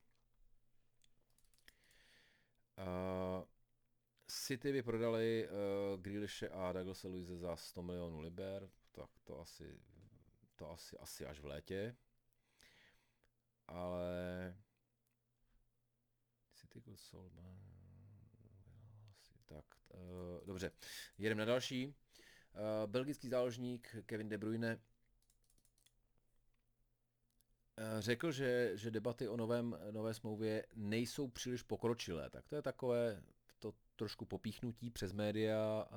Uh, 2.78 3.44
City 4.28 4.72
by 4.72 4.84
prodali 4.84 5.50
uh, 5.50 6.02
Grealishe 6.02 6.50
a 6.50 6.72
Douglasa 6.72 7.08
Luise 7.08 7.38
za 7.38 7.56
100 7.56 7.82
milionů 7.82 8.20
liber, 8.20 8.70
tak 8.92 9.10
to 9.24 9.40
asi, 9.40 9.80
to 10.56 10.72
asi, 10.72 10.98
asi 10.98 11.26
až 11.26 11.40
v 11.40 11.46
létě. 11.46 11.96
Ale 13.70 14.58
City 16.54 16.98
Solman, 16.98 17.60
tak, 19.46 19.66
uh, 19.94 20.46
dobře, 20.46 20.72
jedeme 21.18 21.40
na 21.40 21.46
další. 21.46 21.88
Uh, 21.88 21.94
belgický 22.86 23.30
záložník 23.30 23.96
Kevin 24.06 24.30
De 24.30 24.38
Bruyne 24.38 24.80
řekl, 28.00 28.32
že, 28.32 28.72
že 28.74 28.92
debaty 28.92 29.28
o 29.28 29.38
novém, 29.38 29.78
nové 29.92 30.14
smlouvě 30.14 30.66
nejsou 30.76 31.28
příliš 31.28 31.64
pokročilé. 31.64 32.30
Tak 32.30 32.48
to 32.48 32.56
je 32.56 32.62
takové 32.62 33.24
trošku 34.00 34.26
popíchnutí 34.26 34.90
přes 34.90 35.14
média, 35.14 35.88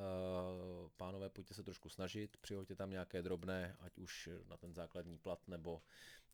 pánové, 0.96 1.30
pojďte 1.30 1.54
se 1.54 1.62
trošku 1.62 1.88
snažit, 1.88 2.36
přihoďte 2.36 2.74
tam 2.76 2.90
nějaké 2.90 3.22
drobné, 3.22 3.76
ať 3.80 3.98
už 3.98 4.28
na 4.48 4.56
ten 4.56 4.74
základní 4.74 5.18
plat 5.18 5.48
nebo, 5.48 5.82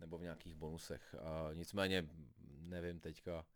nebo 0.00 0.18
v 0.18 0.22
nějakých 0.22 0.54
bonusech. 0.54 1.14
A 1.14 1.50
nicméně, 1.54 2.08
nevím 2.58 3.00
teďka, 3.00 3.46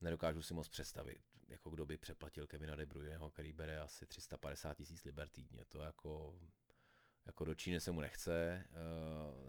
nedokážu 0.00 0.42
si 0.42 0.54
moc 0.54 0.68
představit, 0.68 1.22
jako 1.48 1.70
kdo 1.70 1.86
by 1.86 1.96
přeplatil 1.96 2.46
Kevina 2.46 2.76
De 2.76 2.86
Bruyneho, 2.86 3.30
který 3.30 3.52
bere 3.52 3.80
asi 3.80 4.06
350 4.06 4.74
tisíc 4.74 5.04
liber 5.04 5.28
týdně. 5.28 5.64
To 5.64 5.80
jako, 5.80 6.40
jako 7.26 7.44
do 7.44 7.54
Číny 7.54 7.80
se 7.80 7.92
mu 7.92 8.00
nechce 8.00 8.64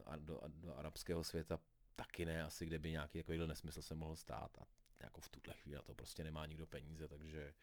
a 0.06 0.16
do, 0.16 0.44
a 0.44 0.48
do 0.48 0.78
arabského 0.78 1.24
světa 1.24 1.60
taky 1.96 2.26
ne, 2.26 2.44
asi 2.44 2.66
kde 2.66 2.80
by 2.80 2.92
nějaký 2.92 3.20
takovýhle 3.20 3.48
nesmysl 3.48 3.82
se 3.82 3.96
mohl 3.96 4.16
stát. 4.16 4.58
A 4.60 4.68
jako 5.04 5.22
v 5.22 5.30
tuhle 5.30 5.54
chvíli 5.54 5.76
na 5.76 5.82
to 5.82 5.96
prostě 5.96 6.24
nemá 6.24 6.46
nikdo 6.46 6.68
peníze, 6.68 7.08
takže 7.08 7.54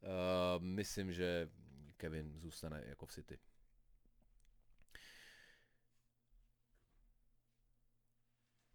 uh, 0.00 0.64
myslím, 0.64 1.12
že 1.12 1.50
Kevin 1.96 2.38
zůstane 2.38 2.82
jako 2.86 3.06
v 3.06 3.12
City. 3.12 3.38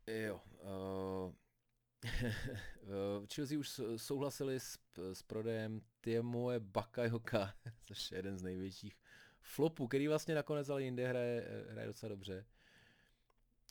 Jo. 0.08 0.42
Uh, 0.62 1.34
Chelsea 3.34 3.60
už 3.60 3.82
souhlasili 3.98 4.60
s, 4.60 4.80
s 5.14 5.24
prodejem 5.24 5.82
Tiemoe 6.02 6.60
Bakajoka, 6.60 7.54
což 7.86 8.12
je 8.12 8.18
jeden 8.18 8.38
z 8.38 8.44
největších 8.44 8.98
flopů, 9.42 9.88
který 9.88 10.08
vlastně 10.08 10.36
nakonec 10.36 10.70
ale 10.70 10.84
jinde 10.84 11.08
hraje, 11.08 11.66
hraje 11.70 11.88
docela 11.88 12.10
dobře. 12.10 12.46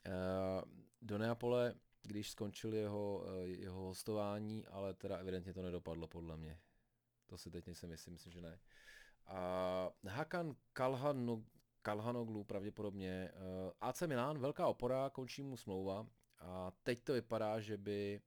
Uh, 0.06 0.85
do 1.02 1.18
Neapole 1.18 1.74
když 2.06 2.30
skončil 2.30 2.74
jeho, 2.74 3.24
eh, 3.28 3.46
jeho 3.46 3.80
hostování, 3.80 4.66
ale 4.66 4.94
teda 4.94 5.16
evidentně 5.16 5.52
to 5.52 5.62
nedopadlo 5.62 6.06
podle 6.06 6.36
mě. 6.36 6.58
To 7.26 7.38
si 7.38 7.50
teď 7.50 7.66
nejsem 7.66 7.90
myslím, 7.90 8.12
myslím, 8.12 8.32
že 8.32 8.40
ne. 8.40 8.58
A 9.26 9.90
Hakan 10.06 10.56
Kalhanu, 10.72 11.46
Kalhanoglu 11.82 12.44
pravděpodobně. 12.44 13.30
Eh, 13.34 13.72
AC 13.80 14.06
Milan, 14.06 14.38
velká 14.38 14.66
opora, 14.66 15.10
končí 15.10 15.42
mu 15.42 15.56
smlouva 15.56 16.06
a 16.38 16.72
teď 16.82 17.04
to 17.04 17.12
vypadá, 17.12 17.60
že 17.60 17.76
by 17.76 18.20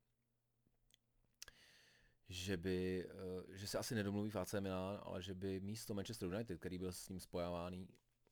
že 2.31 2.57
by, 2.57 3.09
uh, 3.47 3.55
že 3.55 3.67
se 3.67 3.77
asi 3.77 3.95
nedomluví 3.95 4.29
v 4.29 4.35
AC 4.35 4.53
Milan, 4.59 4.99
ale 5.03 5.21
že 5.21 5.33
by 5.33 5.59
místo 5.59 5.93
Manchester 5.93 6.27
United, 6.27 6.59
který 6.59 6.77
byl 6.77 6.91
s 6.91 7.09
ním 7.09 7.19
spojávaný, 7.19 7.87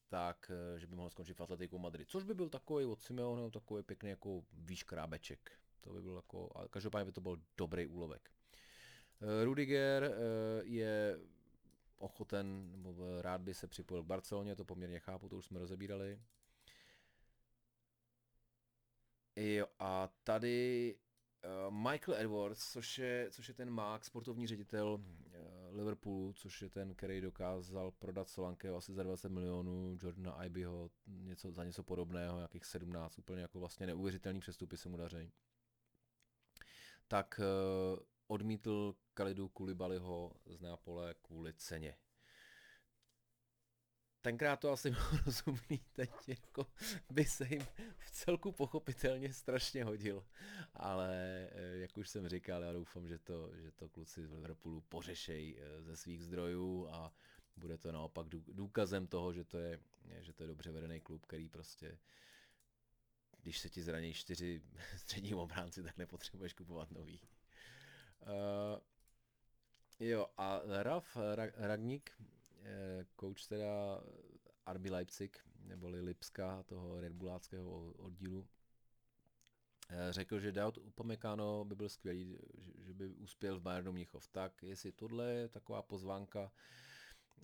tak 0.10 0.52
eh, 0.52 0.80
že 0.80 0.88
by 0.88 0.96
mohl 0.96 1.10
skončit 1.10 1.34
v 1.34 1.42
Atletiku 1.42 1.80
Madrid, 1.80 2.10
což 2.10 2.24
by 2.24 2.34
byl 2.34 2.50
takový 2.50 2.86
od 2.86 3.02
Simeone, 3.02 3.52
takový 3.52 3.84
pěkný 3.84 4.10
jako 4.10 4.44
výškrábeček. 4.54 5.52
To 5.82 5.94
by 5.94 6.02
byl 6.02 6.16
jako, 6.16 6.50
a 6.56 6.68
každopádně 6.68 7.06
by 7.06 7.12
to 7.12 7.22
byl 7.22 7.38
dobrý 7.58 7.88
úlovek. 7.88 8.32
Eh, 9.22 9.44
Rudiger 9.46 10.04
eh, 10.04 10.14
je 10.64 11.20
ochoten, 11.98 12.72
nebo 12.84 13.22
rád 13.22 13.42
by 13.42 13.54
se 13.54 13.68
připojil 13.68 14.04
k 14.04 14.08
Barceloně, 14.08 14.56
to 14.56 14.66
poměrně 14.66 15.00
chápu, 15.00 15.30
to 15.30 15.38
už 15.38 15.46
jsme 15.46 15.60
rozebírali. 15.60 16.20
Jo, 19.36 19.68
a 19.80 20.10
tady 20.24 20.96
Michael 21.70 22.18
Edwards, 22.18 22.72
což 22.72 22.98
je, 22.98 23.28
což 23.32 23.48
je 23.48 23.54
ten 23.54 23.70
Mark, 23.70 24.06
sportovní 24.06 24.48
ředitel 24.48 25.00
Liverpoolu, 25.72 26.34
což 26.34 26.62
je 26.62 26.70
ten, 26.70 26.96
který 26.96 27.22
dokázal 27.22 27.92
prodat 27.92 28.30
Solanke 28.30 28.70
asi 28.70 28.94
za 28.94 29.04
20 29.04 29.30
milionů, 29.30 29.98
Jordana 30.04 30.44
Ibyho 30.44 30.92
něco, 31.08 31.52
za 31.52 31.64
něco 31.64 31.84
podobného, 31.84 32.40
jakých 32.40 32.66
17, 32.66 33.20
úplně 33.20 33.42
jako 33.42 33.60
vlastně 33.60 33.88
neuvěřitelný 33.88 34.40
přestupy 34.40 34.78
se 34.78 34.90
mu 34.90 34.98
daří. 34.98 35.32
Tak 37.08 37.40
uh, 37.40 38.00
odmítl 38.28 38.96
Kalidu 39.14 39.50
Kulibaliho 39.50 40.32
z 40.46 40.60
Neapole 40.60 41.16
kvůli 41.22 41.54
ceně 41.54 41.98
tenkrát 44.22 44.60
to 44.60 44.72
asi 44.72 44.90
bylo 44.92 45.08
rozumný, 45.26 45.82
teď 45.94 46.12
jako 46.28 46.68
by 47.10 47.26
se 47.26 47.48
jim 47.50 47.66
v 47.98 48.12
celku 48.12 48.52
pochopitelně 48.52 49.34
strašně 49.34 49.84
hodil. 49.84 50.26
Ale 50.74 51.10
eh, 51.52 51.78
jak 51.78 51.98
už 51.98 52.10
jsem 52.10 52.28
říkal, 52.28 52.64
já 52.64 52.72
doufám, 52.72 53.08
že 53.08 53.20
to, 53.20 53.52
že 53.56 53.72
to 53.72 53.90
kluci 53.90 54.26
z 54.26 54.32
Liverpoolu 54.32 54.82
pořešej 54.82 55.58
eh, 55.60 55.84
ze 55.84 55.98
svých 55.98 56.24
zdrojů 56.24 56.88
a 56.92 57.14
bude 57.58 57.78
to 57.78 57.92
naopak 57.92 58.28
důkazem 58.30 59.08
toho, 59.08 59.34
že 59.34 59.44
to 59.44 59.58
je, 59.58 59.80
že 60.20 60.34
to 60.34 60.44
je 60.44 60.48
dobře 60.48 60.72
vedený 60.72 61.02
klub, 61.02 61.26
který 61.26 61.50
prostě 61.50 61.98
když 63.42 63.60
se 63.60 63.70
ti 63.70 63.82
zraní 63.82 64.14
čtyři 64.14 64.62
střední 64.98 65.36
obránci, 65.36 65.84
tak 65.84 65.98
nepotřebuješ 65.98 66.54
kupovat 66.54 66.92
nový. 66.92 67.22
Uh, 68.22 68.80
jo, 70.00 70.28
a 70.38 70.62
Raf 70.84 71.18
Ragník, 71.56 72.12
coach 73.20 73.48
teda 73.48 74.02
RB 74.74 74.86
Leipzig, 74.86 75.38
neboli 75.68 76.02
Lipska, 76.02 76.64
toho 76.64 77.02
Red 77.02 77.14
Bulláckého 77.14 77.92
oddílu, 77.92 78.48
eh, 79.90 80.14
řekl, 80.14 80.40
že 80.40 80.52
Daud 80.52 80.78
Upamecano 80.78 81.66
by 81.66 81.76
byl 81.76 81.90
skvělý, 81.90 82.38
že, 82.80 82.94
by 82.94 83.08
uspěl 83.08 83.60
v 83.60 83.62
Bayernu 83.62 83.92
Mnichov. 83.92 84.28
Tak 84.28 84.64
jestli 84.64 84.92
tohle 84.92 85.34
je 85.34 85.48
taková 85.48 85.82
pozvánka 85.82 86.52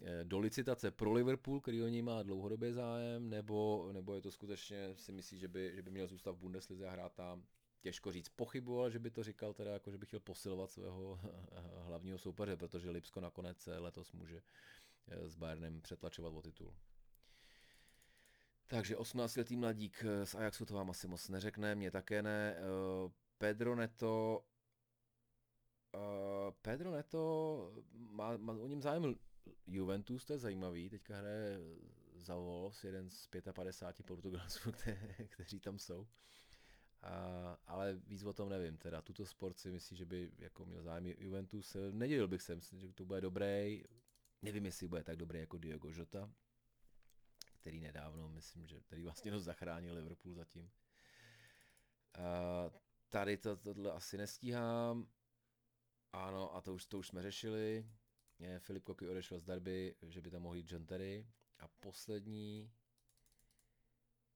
eh, 0.02 0.24
do 0.24 0.40
licitace 0.40 0.92
pro 0.92 1.12
Liverpool, 1.12 1.62
který 1.62 1.84
o 1.84 1.88
něj 1.88 2.02
má 2.02 2.24
dlouhodobě 2.24 2.74
zájem, 2.74 3.30
nebo, 3.30 3.90
nebo 3.92 4.16
je 4.16 4.22
to 4.22 4.32
skutečně 4.32 4.96
si 4.96 5.12
myslí, 5.12 5.40
že 5.40 5.48
by, 5.48 5.72
že 5.76 5.82
by 5.82 5.92
měl 5.92 6.08
zůstat 6.08 6.32
v 6.32 6.40
Bundeslize 6.40 6.88
a 6.88 6.92
hrát 6.92 7.14
tam. 7.14 7.44
Těžko 7.82 8.12
říct, 8.12 8.30
pochyboval, 8.30 8.90
že 8.90 9.00
by 9.00 9.12
to 9.12 9.24
říkal 9.24 9.54
teda, 9.54 9.74
jako 9.74 9.92
že 9.92 9.98
by 9.98 10.06
chtěl 10.06 10.20
posilovat 10.20 10.72
svého 10.72 11.20
hlavního 11.86 12.18
soupeře, 12.18 12.58
protože 12.58 12.90
Lipsko 12.90 13.22
nakonec 13.22 13.70
letos 13.80 14.12
může 14.12 14.42
s 15.08 15.36
Bayernem 15.36 15.82
přetlačovat 15.82 16.34
o 16.34 16.42
titul. 16.42 16.76
Takže 18.68 18.96
18-letý 18.96 19.58
mladík 19.58 20.04
z 20.24 20.36
Ajaxu 20.36 20.66
to 20.66 20.74
vám 20.74 20.90
asi 20.90 21.08
moc 21.08 21.30
neřekne, 21.30 21.76
mě 21.76 21.92
také 21.92 22.22
ne. 22.22 22.56
Pedro 23.38 23.76
Neto 23.76 24.44
Pedro 26.62 26.92
Neto 26.92 27.84
má, 27.94 28.38
má 28.38 28.54
o 28.54 28.68
něm 28.68 28.82
zájem 28.82 29.16
Juventus, 29.68 30.26
to 30.26 30.34
je 30.34 30.40
zajímavý, 30.40 30.90
teďka 30.90 31.18
hraje 31.18 31.60
za 32.16 32.36
Wolves, 32.36 32.84
jeden 32.84 33.10
z 33.10 33.28
55 33.54 34.06
Portugalců, 34.06 34.72
kte, 34.72 34.98
kteří 35.30 35.60
tam 35.60 35.80
jsou. 35.80 36.00
Uh, 36.00 36.08
ale 37.68 37.94
víc 37.94 38.24
o 38.24 38.34
tom 38.34 38.50
nevím, 38.50 38.78
teda 38.78 39.02
tuto 39.02 39.26
sport 39.26 39.60
si 39.60 39.72
myslí, 39.72 39.98
že 39.98 40.06
by 40.06 40.32
jako 40.38 40.66
měl 40.66 40.84
zájem 40.84 41.06
Juventus, 41.06 41.78
nedělil 41.92 42.28
bych 42.28 42.42
se, 42.42 42.56
myslím, 42.56 42.80
že 42.80 42.94
to 42.94 43.06
bude 43.06 43.22
dobrý, 43.22 43.84
nevím, 44.44 44.66
jestli 44.66 44.88
bude 44.88 45.04
tak 45.04 45.18
dobrý 45.18 45.40
jako 45.40 45.58
Diogo 45.58 45.90
Jota, 45.90 46.34
který 47.54 47.80
nedávno, 47.80 48.30
myslím, 48.30 48.68
že 48.68 48.82
který 48.82 49.04
vlastně 49.04 49.32
ho 49.32 49.40
zachránil 49.40 49.96
Liverpool 49.96 50.34
zatím. 50.34 50.72
Uh, 52.18 52.72
tady 53.10 53.38
to, 53.38 53.58
tohle 53.58 53.92
asi 53.92 54.18
nestíhám. 54.18 55.08
Ano, 56.14 56.56
a 56.56 56.62
to 56.62 56.74
už, 56.74 56.86
to 56.86 57.00
už 57.00 57.08
jsme 57.08 57.22
řešili. 57.22 57.90
Filip 58.60 58.84
Koky 58.84 59.08
odešel 59.08 59.40
z 59.40 59.44
Derby, 59.44 59.96
že 60.02 60.22
by 60.22 60.32
tam 60.32 60.42
mohl 60.42 60.56
jít 60.56 60.72
John 60.72 60.86
Terry. 60.86 61.28
A 61.60 61.68
poslední, 61.68 62.72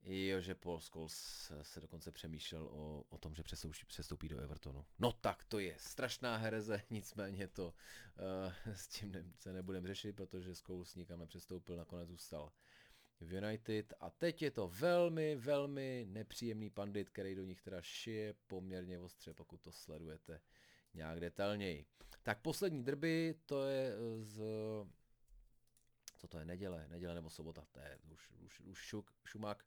jo, 0.08 0.42
že 0.42 0.56
Paul 0.56 0.80
Scholes 0.80 1.52
se 1.62 1.82
dokonce 1.82 2.12
přemýšlel 2.12 2.64
o, 2.64 3.04
o 3.10 3.18
tom, 3.18 3.36
že 3.36 3.44
přestoupí 3.88 4.30
do 4.30 4.40
Evertonu. 4.40 4.86
No 5.00 5.12
tak 5.12 5.44
to 5.44 5.60
je 5.60 5.76
strašná 5.80 6.38
hereze, 6.38 6.82
nicméně 6.90 7.48
to 7.48 7.66
uh, 7.66 8.74
s 8.76 8.88
tím 8.88 9.12
ne, 9.12 9.26
se 9.36 9.54
nebudeme 9.54 9.88
řešit, 9.88 10.16
protože 10.16 10.56
Scholes 10.56 10.96
nikam 10.96 11.20
nepřestoupil, 11.20 11.78
nakonec 11.78 12.10
zůstal 12.10 12.52
v 13.22 13.34
United 13.34 13.94
a 14.00 14.10
teď 14.10 14.42
je 14.42 14.52
to 14.52 14.68
velmi, 14.68 15.36
velmi 15.36 16.06
nepříjemný 16.10 16.70
pandit, 16.70 17.10
který 17.10 17.36
do 17.36 17.44
nich 17.44 17.62
teda 17.62 17.82
šije 17.82 18.34
poměrně 18.48 19.00
ostře, 19.00 19.34
pokud 19.34 19.62
to 19.62 19.72
sledujete 19.72 20.42
nějak 20.94 21.20
detailněji. 21.20 21.86
Tak 22.24 22.42
poslední 22.42 22.84
drby, 22.84 23.36
to 23.46 23.66
je 23.66 23.92
eh, 23.94 24.24
z... 24.24 24.42
Co 26.18 26.28
to 26.28 26.40
je, 26.40 26.46
neděle, 26.46 26.88
neděle 26.90 27.14
nebo 27.14 27.30
sobota, 27.30 27.66
to 27.72 27.80
je 27.80 27.98
už, 28.10 28.32
už, 28.32 28.60
už 28.60 28.78
šuk, 28.80 29.12
šumák, 29.26 29.66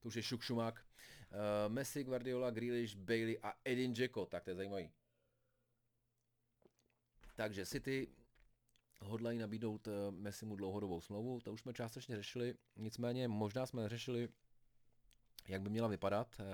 to 0.00 0.08
už 0.08 0.14
je 0.14 0.22
šuk 0.22 0.42
šumák. 0.42 0.86
Uh, 1.30 1.72
Messi, 1.72 2.04
Guardiola, 2.04 2.50
Grealish, 2.50 2.96
Bailey 2.96 3.38
a 3.42 3.54
Edin 3.64 3.94
Dzeko, 3.94 4.26
tak 4.26 4.44
to 4.44 4.50
je 4.50 4.56
zajímavý. 4.56 4.90
Takže 7.34 7.66
City 7.66 8.08
hodlají 9.00 9.38
nabídnout 9.38 9.86
uh, 9.86 9.94
Messimu 10.10 10.56
dlouhodobou 10.56 11.00
smlouvu, 11.00 11.40
to 11.40 11.52
už 11.52 11.60
jsme 11.60 11.72
částečně 11.72 12.16
řešili, 12.16 12.54
nicméně 12.76 13.28
možná 13.28 13.66
jsme 13.66 13.88
řešili, 13.88 14.28
jak 15.48 15.62
by 15.62 15.70
měla 15.70 15.88
vypadat. 15.88 16.36
Uh, 16.40 16.46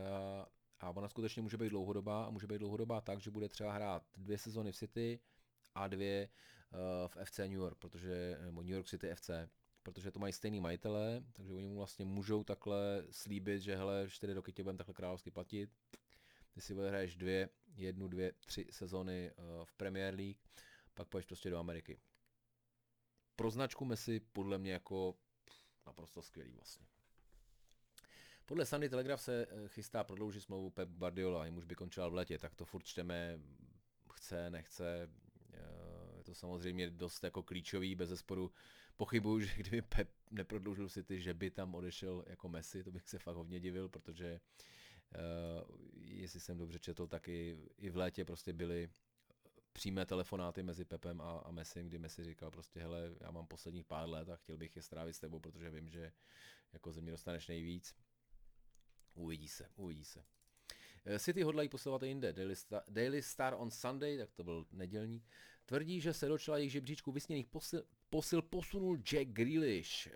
a 0.80 0.90
ona 0.90 1.08
skutečně 1.08 1.42
může 1.42 1.56
být 1.56 1.68
dlouhodobá 1.68 2.24
a 2.24 2.30
může 2.30 2.46
být 2.46 2.58
dlouhodobá 2.58 3.00
tak, 3.00 3.20
že 3.20 3.30
bude 3.30 3.48
třeba 3.48 3.72
hrát 3.72 4.02
dvě 4.16 4.38
sezony 4.38 4.72
v 4.72 4.76
City 4.76 5.20
a 5.74 5.88
dvě 5.88 6.28
v 7.06 7.16
FC 7.24 7.38
New 7.38 7.52
York, 7.52 7.78
protože, 7.78 8.38
nebo 8.40 8.62
New 8.62 8.72
York 8.72 8.86
City 8.86 9.14
FC, 9.14 9.30
protože 9.82 10.10
to 10.10 10.18
mají 10.18 10.32
stejný 10.32 10.60
majitele, 10.60 11.24
takže 11.32 11.52
oni 11.52 11.68
mu 11.68 11.76
vlastně 11.76 12.04
můžou 12.04 12.44
takhle 12.44 13.04
slíbit, 13.10 13.62
že 13.62 13.76
hele, 13.76 14.06
čtyři 14.08 14.32
roky 14.32 14.52
tě 14.52 14.62
budeme 14.62 14.78
takhle 14.78 14.94
královsky 14.94 15.30
platit, 15.30 15.70
ty 16.52 16.60
si 16.60 16.74
odehraješ 16.74 17.16
dvě, 17.16 17.48
jednu, 17.74 18.08
dvě, 18.08 18.32
tři 18.32 18.66
sezony 18.70 19.30
uh, 19.30 19.64
v 19.64 19.74
Premier 19.74 20.14
League, 20.14 20.38
pak 20.94 21.08
půjdeš 21.08 21.26
prostě 21.26 21.50
do 21.50 21.58
Ameriky. 21.58 22.00
Pro 23.36 23.50
značku 23.50 23.84
Messi 23.84 24.20
podle 24.20 24.58
mě 24.58 24.72
jako 24.72 25.14
naprosto 25.86 26.22
skvělý 26.22 26.52
vlastně. 26.52 26.86
Podle 28.46 28.66
Sunday 28.66 28.88
Telegraph 28.88 29.22
se 29.22 29.46
eh, 29.46 29.68
chystá 29.68 30.04
prodloužit 30.04 30.42
smlouvu 30.42 30.70
Pep 30.70 30.88
Guardiola, 30.88 31.46
jim 31.46 31.56
už 31.56 31.64
by 31.64 31.74
končila 31.74 32.08
v 32.08 32.14
letě, 32.14 32.38
tak 32.38 32.54
to 32.54 32.64
furt 32.64 32.82
čteme, 32.82 33.40
chce, 34.12 34.50
nechce. 34.50 35.10
Eh, 36.36 36.40
samozřejmě 36.40 36.90
dost 36.90 37.24
jako 37.24 37.42
klíčový, 37.42 37.94
bez 37.94 38.08
zesporu 38.08 38.52
pochybuju, 38.96 39.40
že 39.40 39.54
kdyby 39.56 39.82
Pep 39.82 40.08
neprodloužil 40.30 40.88
City, 40.88 41.20
že 41.20 41.34
by 41.34 41.50
tam 41.50 41.74
odešel 41.74 42.24
jako 42.26 42.48
Messi, 42.48 42.84
to 42.84 42.90
bych 42.90 43.08
se 43.08 43.18
fakt 43.18 43.36
hodně 43.36 43.60
divil, 43.60 43.88
protože 43.88 44.40
uh, 45.14 45.76
jestli 45.94 46.40
jsem 46.40 46.58
dobře 46.58 46.78
četl, 46.78 47.06
tak 47.06 47.28
i, 47.28 47.58
i 47.78 47.90
v 47.90 47.96
létě 47.96 48.24
prostě 48.24 48.52
byly 48.52 48.88
přímé 49.72 50.06
telefonáty 50.06 50.62
mezi 50.62 50.84
Pepem 50.84 51.20
a, 51.20 51.38
a 51.38 51.50
Messi, 51.50 51.84
kdy 51.84 51.98
Messi 51.98 52.24
říkal 52.24 52.50
prostě, 52.50 52.80
hele, 52.80 53.14
já 53.20 53.30
mám 53.30 53.46
posledních 53.46 53.86
pár 53.86 54.08
let 54.08 54.28
a 54.28 54.36
chtěl 54.36 54.56
bych 54.56 54.76
je 54.76 54.82
strávit 54.82 55.14
s 55.14 55.18
tebou, 55.18 55.40
protože 55.40 55.70
vím, 55.70 55.88
že 55.88 56.12
jako 56.72 56.92
ze 56.92 57.00
mě 57.00 57.10
dostaneš 57.10 57.48
nejvíc. 57.48 57.94
Uvidí 59.14 59.48
se, 59.48 59.68
uvidí 59.76 60.04
se. 60.04 60.24
Eh, 61.06 61.18
City 61.18 61.42
hodlají 61.42 61.68
posilovat 61.68 62.02
i 62.02 62.06
jinde. 62.08 62.32
Daily 62.32 62.56
Star, 62.56 62.82
Daily 62.88 63.22
Star 63.22 63.54
on 63.58 63.70
Sunday, 63.70 64.18
tak 64.18 64.32
to 64.32 64.44
byl 64.44 64.66
nedělní, 64.72 65.22
tvrdí, 65.66 66.00
že 66.00 66.12
se 66.12 66.28
do 66.28 66.38
čela 66.38 66.58
jejich 66.58 66.72
žebříčku 66.72 67.12
vysněných 67.12 67.46
posil, 67.46 67.82
posil 68.10 68.42
posunul 68.42 68.96
Jack 68.96 69.28
Grealish. 69.28 70.08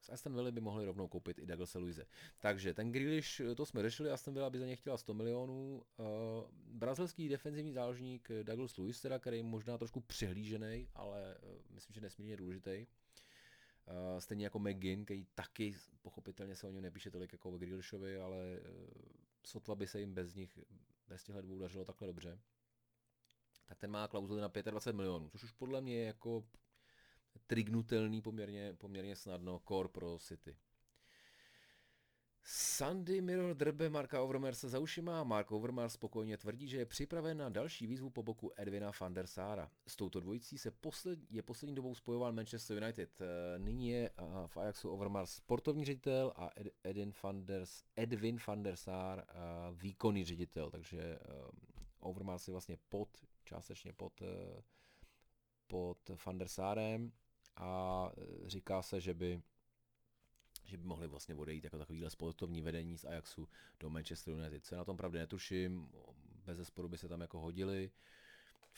Z 0.00 0.10
Aston 0.10 0.34
Villa 0.34 0.50
by 0.50 0.60
mohli 0.60 0.84
rovnou 0.84 1.08
koupit 1.08 1.38
i 1.38 1.46
Douglasa 1.46 1.78
Luise. 1.78 2.06
Takže 2.38 2.74
ten 2.74 2.92
Grealish, 2.92 3.40
to 3.56 3.66
jsme 3.66 3.82
řešili, 3.82 4.10
Aston 4.10 4.34
Villa 4.34 4.50
by 4.50 4.58
za 4.58 4.66
ně 4.66 4.76
chtěla 4.76 4.98
100 4.98 5.14
milionů. 5.14 5.82
Brazilský 6.66 7.28
defenzivní 7.28 7.72
záložník 7.72 8.28
Douglas 8.42 8.76
Luiz, 8.76 9.00
teda, 9.00 9.18
který 9.18 9.36
je 9.36 9.42
možná 9.42 9.78
trošku 9.78 10.00
přihlížený, 10.00 10.88
ale 10.94 11.36
myslím, 11.70 11.94
že 11.94 12.00
nesmírně 12.00 12.36
důležitý. 12.36 12.86
Uh, 13.86 14.18
stejně 14.18 14.44
jako 14.44 14.58
McGinn, 14.58 15.04
který 15.04 15.26
taky 15.34 15.74
pochopitelně 16.02 16.56
se 16.56 16.66
o 16.66 16.70
něm 16.70 16.82
nepíše 16.82 17.10
tolik 17.10 17.32
jako 17.32 17.50
o 17.50 17.58
Grealishovi, 17.58 18.16
ale 18.16 18.60
sotva 19.42 19.74
by 19.74 19.86
se 19.86 20.00
jim 20.00 20.14
bez 20.14 20.34
nich, 20.34 20.58
bez 21.08 21.24
těchto 21.24 21.42
dvou 21.42 21.58
dařilo 21.58 21.84
takhle 21.84 22.06
dobře. 22.06 22.40
Tak 23.66 23.78
ten 23.78 23.90
má 23.90 24.08
klauzuli 24.08 24.40
na 24.40 24.48
25 24.48 24.96
milionů, 24.96 25.28
což 25.28 25.44
už 25.44 25.52
podle 25.52 25.80
mě 25.80 25.94
je 25.94 26.06
jako 26.06 26.44
trignutelný 27.46 28.22
poměrně, 28.22 28.74
poměrně 28.74 29.16
snadno 29.16 29.60
core 29.68 29.88
pro 29.88 30.18
City. 30.18 30.56
Sandy 32.42 33.20
Mirror 33.20 33.54
drbe 33.54 33.88
Marka 33.88 34.22
Overmarsa 34.22 34.68
za 34.68 34.78
ušima 34.78 35.20
a 35.20 35.24
Mark 35.24 35.52
Overmars 35.52 35.92
spokojně 35.92 36.36
tvrdí, 36.36 36.68
že 36.68 36.78
je 36.78 36.86
připraven 36.86 37.38
na 37.38 37.48
další 37.48 37.86
výzvu 37.86 38.10
po 38.10 38.22
boku 38.22 38.52
Edwina 38.56 38.92
van 39.00 39.14
der 39.14 39.26
Sara. 39.26 39.70
S 39.86 39.96
touto 39.96 40.20
dvojicí 40.20 40.58
se 40.58 40.70
posled, 40.70 41.18
je 41.30 41.42
poslední 41.42 41.74
dobou 41.74 41.94
spojoval 41.94 42.32
Manchester 42.32 42.82
United. 42.82 43.20
Eh, 43.20 43.58
nyní 43.58 43.88
je 43.88 44.10
eh, 44.10 44.22
v 44.46 44.56
Ajaxu 44.56 44.90
Overmars 44.90 45.30
sportovní 45.30 45.84
ředitel 45.84 46.32
a 46.36 46.50
Ed, 46.56 46.66
Edwin, 46.84 47.12
van 47.22 47.46
der, 47.46 47.64
Edwin 47.96 48.38
van 48.46 48.62
der 48.62 48.76
Sar 48.76 49.24
eh, 49.28 49.34
výkonný 49.72 50.24
ředitel, 50.24 50.70
takže 50.70 51.18
Overmars 52.00 52.48
je 52.48 52.52
vlastně 52.52 52.76
pod, 52.88 53.08
částečně 53.44 53.92
pod, 53.92 54.22
pod 55.66 56.10
van 56.26 56.38
der 56.38 56.48
Sarem 56.48 57.12
a 57.56 58.10
říká 58.46 58.82
se, 58.82 59.00
že 59.00 59.14
by 59.14 59.42
že 60.70 60.76
by 60.76 60.84
mohli 60.84 61.06
vlastně 61.08 61.34
odejít 61.34 61.64
jako 61.64 61.78
takovýhle 61.78 62.10
sportovní 62.10 62.62
vedení 62.62 62.98
z 62.98 63.04
Ajaxu 63.04 63.48
do 63.80 63.90
Manchester 63.90 64.34
United. 64.34 64.64
Co 64.64 64.76
na 64.76 64.84
tom 64.84 64.96
pravdě 64.96 65.18
netuším, 65.18 65.88
bez 66.44 66.56
zesporu 66.56 66.88
by 66.88 66.98
se 66.98 67.08
tam 67.08 67.20
jako 67.20 67.40
hodili. 67.40 67.90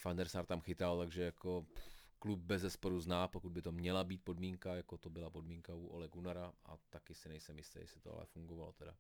Van 0.05 0.16
der 0.16 0.28
Sar 0.28 0.47
tam 0.47 0.61
chytal, 0.61 0.99
takže 0.99 1.22
jako 1.22 1.66
klub 2.18 2.40
bez 2.40 2.62
zesporu 2.62 3.01
zná, 3.01 3.28
pokud 3.28 3.53
by 3.53 3.62
to 3.62 3.72
měla 3.72 4.05
být 4.05 4.24
podmínka, 4.24 4.74
jako 4.74 4.99
to 4.99 5.11
byla 5.11 5.30
podmínka 5.30 5.74
u 5.74 5.86
Ole 5.86 6.09
Gunnara 6.09 6.53
a 6.64 6.76
taky 6.90 7.14
si 7.14 7.28
nejsem 7.28 7.59
jistý, 7.59 7.78
jestli 7.78 8.01
to 8.01 8.14
ale 8.14 8.26
fungovalo 8.26 8.72
teda. 8.72 8.97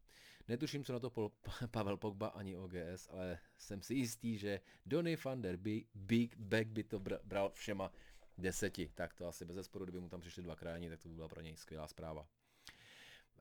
Netuším, 0.48 0.84
co 0.84 0.92
na 0.92 0.98
to 0.98 1.10
Pol- 1.10 1.32
Pavel 1.70 1.96
Pogba 1.96 2.26
ani 2.28 2.56
OGS, 2.56 3.08
ale 3.10 3.38
jsem 3.58 3.82
si 3.82 3.94
jistý, 3.94 4.38
že 4.38 4.60
Donny 4.86 5.16
van 5.16 5.42
der 5.42 5.56
Beek, 5.94 6.36
Beck 6.36 6.70
by 6.70 6.84
to 6.84 7.00
bral 7.24 7.50
všema 7.50 7.92
deseti. 8.38 8.90
Tak 8.94 9.14
to 9.14 9.26
asi 9.26 9.44
bez 9.44 9.56
zesporu, 9.56 9.84
kdyby 9.84 10.00
mu 10.00 10.08
tam 10.08 10.20
přišli 10.20 10.42
dva 10.42 10.56
kráni, 10.56 10.90
tak 10.90 11.00
to 11.00 11.08
by 11.08 11.14
byla 11.14 11.28
pro 11.28 11.40
něj 11.40 11.56
skvělá 11.56 11.88
zpráva. 11.88 12.26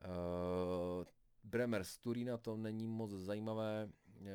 Uh, 0.04 1.04
Bremer 1.44 1.84
z 1.84 1.98
Turína 1.98 2.36
to 2.36 2.56
není 2.56 2.86
moc 2.86 3.10
zajímavé. 3.10 3.88
Uh, 4.20 4.26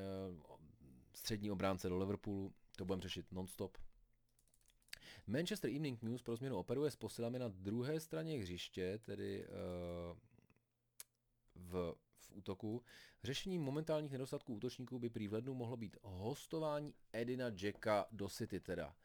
střední 1.14 1.52
obránce 1.52 1.90
do 1.90 1.98
Liverpoolu, 1.98 2.54
to 2.78 2.86
budeme 2.86 3.02
řešit 3.02 3.32
nonstop. 3.32 3.78
Manchester 5.28 5.70
Evening 5.70 6.04
News 6.04 6.24
pro 6.24 6.36
změnu 6.36 6.58
operuje 6.58 6.92
s 6.92 6.96
posilami 6.96 7.40
na 7.40 7.48
druhé 7.48 8.00
straně 8.00 8.40
hřiště, 8.40 8.98
tedy 8.98 9.48
uh, 9.48 10.18
v, 11.56 11.96
v 12.20 12.32
útoku. 12.32 12.84
Řešením 13.24 13.62
momentálních 13.62 14.12
nedostatků 14.12 14.54
útočníků 14.54 15.00
by 15.00 15.10
prý 15.10 15.28
v 15.28 15.34
lednu 15.34 15.54
mohlo 15.54 15.78
být 15.78 15.98
hostování 16.04 16.94
Edina 17.14 17.46
Jacka 17.62 18.06
do 18.12 18.30
City 18.30 18.60
teda. 18.60 18.96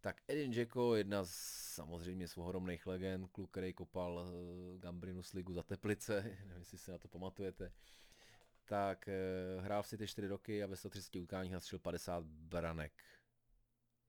Tak 0.00 0.22
Edin 0.28 0.52
Dzeko, 0.52 0.94
jedna 0.96 1.24
z 1.24 1.60
samozřejmě 1.74 2.28
z 2.28 2.36
ohromných 2.38 2.86
legend, 2.86 3.30
kluk, 3.32 3.50
který 3.50 3.72
kopal 3.72 4.14
uh, 4.14 4.80
Gambrinus 4.80 5.32
ligu 5.32 5.52
za 5.52 5.62
Teplice, 5.62 6.22
nevím, 6.46 6.58
jestli 6.58 6.78
si 6.78 6.90
na 6.90 6.98
to 6.98 7.08
pamatujete, 7.08 7.72
tak 8.64 9.08
uh, 9.08 9.64
hrál 9.64 9.82
v 9.82 9.86
City 9.86 10.06
4 10.06 10.28
roky 10.28 10.62
a 10.62 10.66
ve 10.66 10.76
130 10.76 11.16
utkáních 11.16 11.52
nastřelil 11.52 11.80
50 11.80 12.24
branek. 12.24 12.92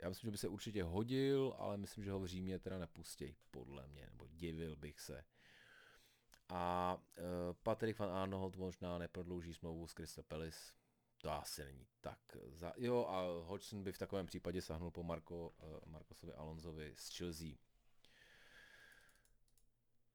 Já 0.01 0.09
myslím, 0.09 0.27
že 0.27 0.31
by 0.31 0.37
se 0.37 0.47
určitě 0.47 0.83
hodil, 0.83 1.55
ale 1.57 1.77
myslím, 1.77 2.03
že 2.03 2.11
ho 2.11 2.19
v 2.19 2.27
Římě 2.27 2.59
teda 2.59 2.77
nepustěj, 2.77 3.35
podle 3.51 3.87
mě, 3.87 4.05
nebo 4.11 4.27
divil 4.27 4.75
bych 4.75 4.99
se. 4.99 5.23
A 6.49 6.95
uh, 7.17 7.23
Patrick 7.63 7.99
van 7.99 8.11
Arnold 8.11 8.55
možná 8.55 8.97
neprodlouží 8.97 9.53
smlouvu 9.53 9.87
s 9.87 9.93
Crystal 9.93 10.23
Palace. 10.27 10.80
To 11.21 11.31
asi 11.31 11.65
není 11.65 11.87
tak. 12.01 12.19
Za... 12.47 12.73
Jo, 12.77 13.05
a 13.05 13.21
Hodgson 13.45 13.83
by 13.83 13.91
v 13.91 13.97
takovém 13.97 14.25
případě 14.25 14.61
sahnul 14.61 14.91
po 14.91 15.03
Marko, 15.03 15.49
uh, 15.49 15.91
Markosovi 15.91 16.33
Alonzovi 16.33 16.93
z 16.97 17.17
Chelsea. 17.17 17.49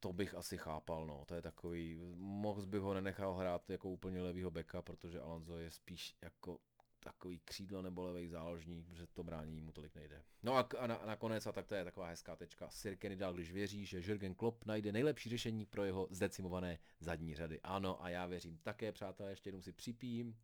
To 0.01 0.13
bych 0.13 0.35
asi 0.35 0.59
chápal, 0.59 1.07
no. 1.07 1.25
To 1.27 1.35
je 1.35 1.43
takový, 1.43 1.97
mohl 2.17 2.67
bych 2.67 2.81
ho 2.81 2.95
nenechal 2.95 3.35
hrát 3.35 3.71
jako 3.71 3.89
úplně 3.89 4.23
levýho 4.23 4.51
beka, 4.51 4.83
protože 4.83 5.21
Alonso 5.21 5.57
je 5.57 5.71
spíš 5.71 6.17
jako 6.23 6.59
takový 7.01 7.41
křídlo 7.45 7.83
nebo 7.83 8.03
levý 8.03 8.29
záložník, 8.29 8.87
protože 8.87 9.07
to 9.07 9.23
brání 9.25 9.61
mu 9.61 9.73
tolik 9.73 9.95
nejde. 9.95 10.23
No 10.43 10.55
a, 10.57 10.69
a, 10.79 10.87
na, 10.87 10.95
a 10.95 11.07
nakonec, 11.07 11.47
a 11.47 11.53
tak 11.53 11.67
to 11.67 11.75
je 11.75 11.85
taková 11.85 12.07
hezká 12.09 12.37
tečka, 12.37 12.71
Sir 12.71 12.97
Kenny 12.97 13.17
dal, 13.17 13.35
když 13.35 13.53
věří, 13.53 13.87
že 13.87 13.99
Jürgen 13.99 14.35
Klopp 14.35 14.65
najde 14.65 14.93
nejlepší 14.93 15.31
řešení 15.31 15.67
pro 15.67 15.85
jeho 15.85 16.09
zdecimované 16.11 16.79
zadní 17.01 17.35
řady. 17.35 17.61
Ano, 17.61 18.05
a 18.05 18.09
já 18.09 18.27
věřím 18.27 18.59
také, 18.59 18.93
přátelé, 18.93 19.31
ještě 19.31 19.49
jednou 19.49 19.63
si 19.63 19.73
připím. 19.73 20.37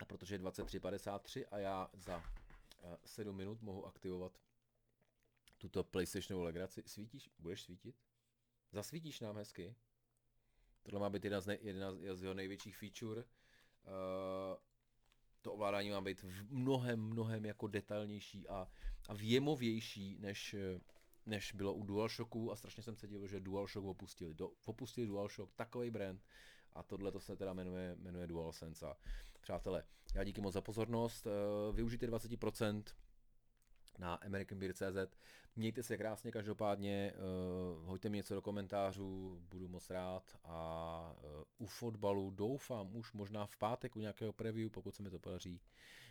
A 0.00 0.04
protože 0.04 0.34
je 0.34 0.38
23.53 0.38 1.44
a 1.50 1.58
já 1.58 1.90
za 1.94 2.16
uh, 2.16 2.22
eh, 2.82 2.98
7 3.04 3.36
minut 3.36 3.62
mohu 3.62 3.86
aktivovat 3.86 4.38
tuto 5.58 5.84
PlayStationovou 5.84 6.44
legraci. 6.44 6.82
Svítíš? 6.86 7.30
Budeš 7.38 7.62
svítit? 7.62 7.96
Zasvítíš 8.72 9.20
nám 9.20 9.36
hezky? 9.36 9.74
Tohle 10.82 11.00
má 11.00 11.10
být 11.10 11.24
jedna 11.24 11.40
z, 11.40 11.46
ne, 11.46 11.58
jedna 11.60 11.92
z 12.14 12.22
jeho 12.22 12.34
největších 12.34 12.76
feature 12.76 13.24
Eh, 13.86 14.56
to 15.42 15.52
ovládání 15.52 15.90
má 15.90 16.00
být 16.00 16.22
v 16.22 16.52
mnohem, 16.52 17.00
mnohem 17.00 17.44
jako 17.44 17.66
detailnější 17.66 18.48
a, 18.48 18.68
a 19.08 19.14
věmovější, 19.14 20.16
než, 20.18 20.56
než 21.26 21.52
bylo 21.52 21.74
u 21.74 21.84
DualShocku 21.84 22.52
a 22.52 22.56
strašně 22.56 22.82
jsem 22.82 22.96
se 22.96 23.08
divil, 23.08 23.26
že 23.26 23.40
DualShock 23.40 23.86
opustili. 23.86 24.34
Do, 24.34 24.50
opustili 24.64 25.06
DualShock, 25.06 25.52
takový 25.54 25.90
brand 25.90 26.24
a 26.72 26.82
tohle 26.82 27.12
to 27.12 27.20
se 27.20 27.36
teda 27.36 27.52
jmenuje, 27.52 27.96
jmenuje 27.98 28.26
DualSense. 28.26 28.86
A 28.86 28.96
přátelé, 29.40 29.84
já 30.14 30.24
díky 30.24 30.40
moc 30.40 30.54
za 30.54 30.60
pozornost, 30.60 31.26
uh, 31.26 31.76
využijte 31.76 32.06
20% 32.06 32.82
na 33.98 34.14
AmericanBeer.cz. 34.14 35.16
Mějte 35.56 35.82
se 35.82 35.96
krásně 35.96 36.32
každopádně, 36.32 37.12
uh, 37.14 37.86
hoďte 37.86 38.08
mi 38.08 38.16
něco 38.16 38.34
do 38.34 38.42
komentářů, 38.42 39.40
budu 39.50 39.68
moc 39.68 39.90
rád 39.90 40.36
a 40.44 41.14
uh, 41.22 41.42
u 41.58 41.66
fotbalu 41.66 42.30
doufám 42.30 42.96
už 42.96 43.12
možná 43.12 43.46
v 43.46 43.56
pátek 43.56 43.96
u 43.96 44.00
nějakého 44.00 44.32
preview, 44.32 44.70
pokud 44.70 44.94
se 44.94 45.02
mi 45.02 45.10
to 45.10 45.18
podaří, 45.18 45.60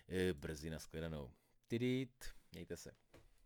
uh, 0.08 0.40
brzy 0.40 0.70
na 0.70 0.80
shledanou. 0.80 1.32
Tidit, 1.68 2.26
mějte 2.52 2.78
se. 2.78 2.92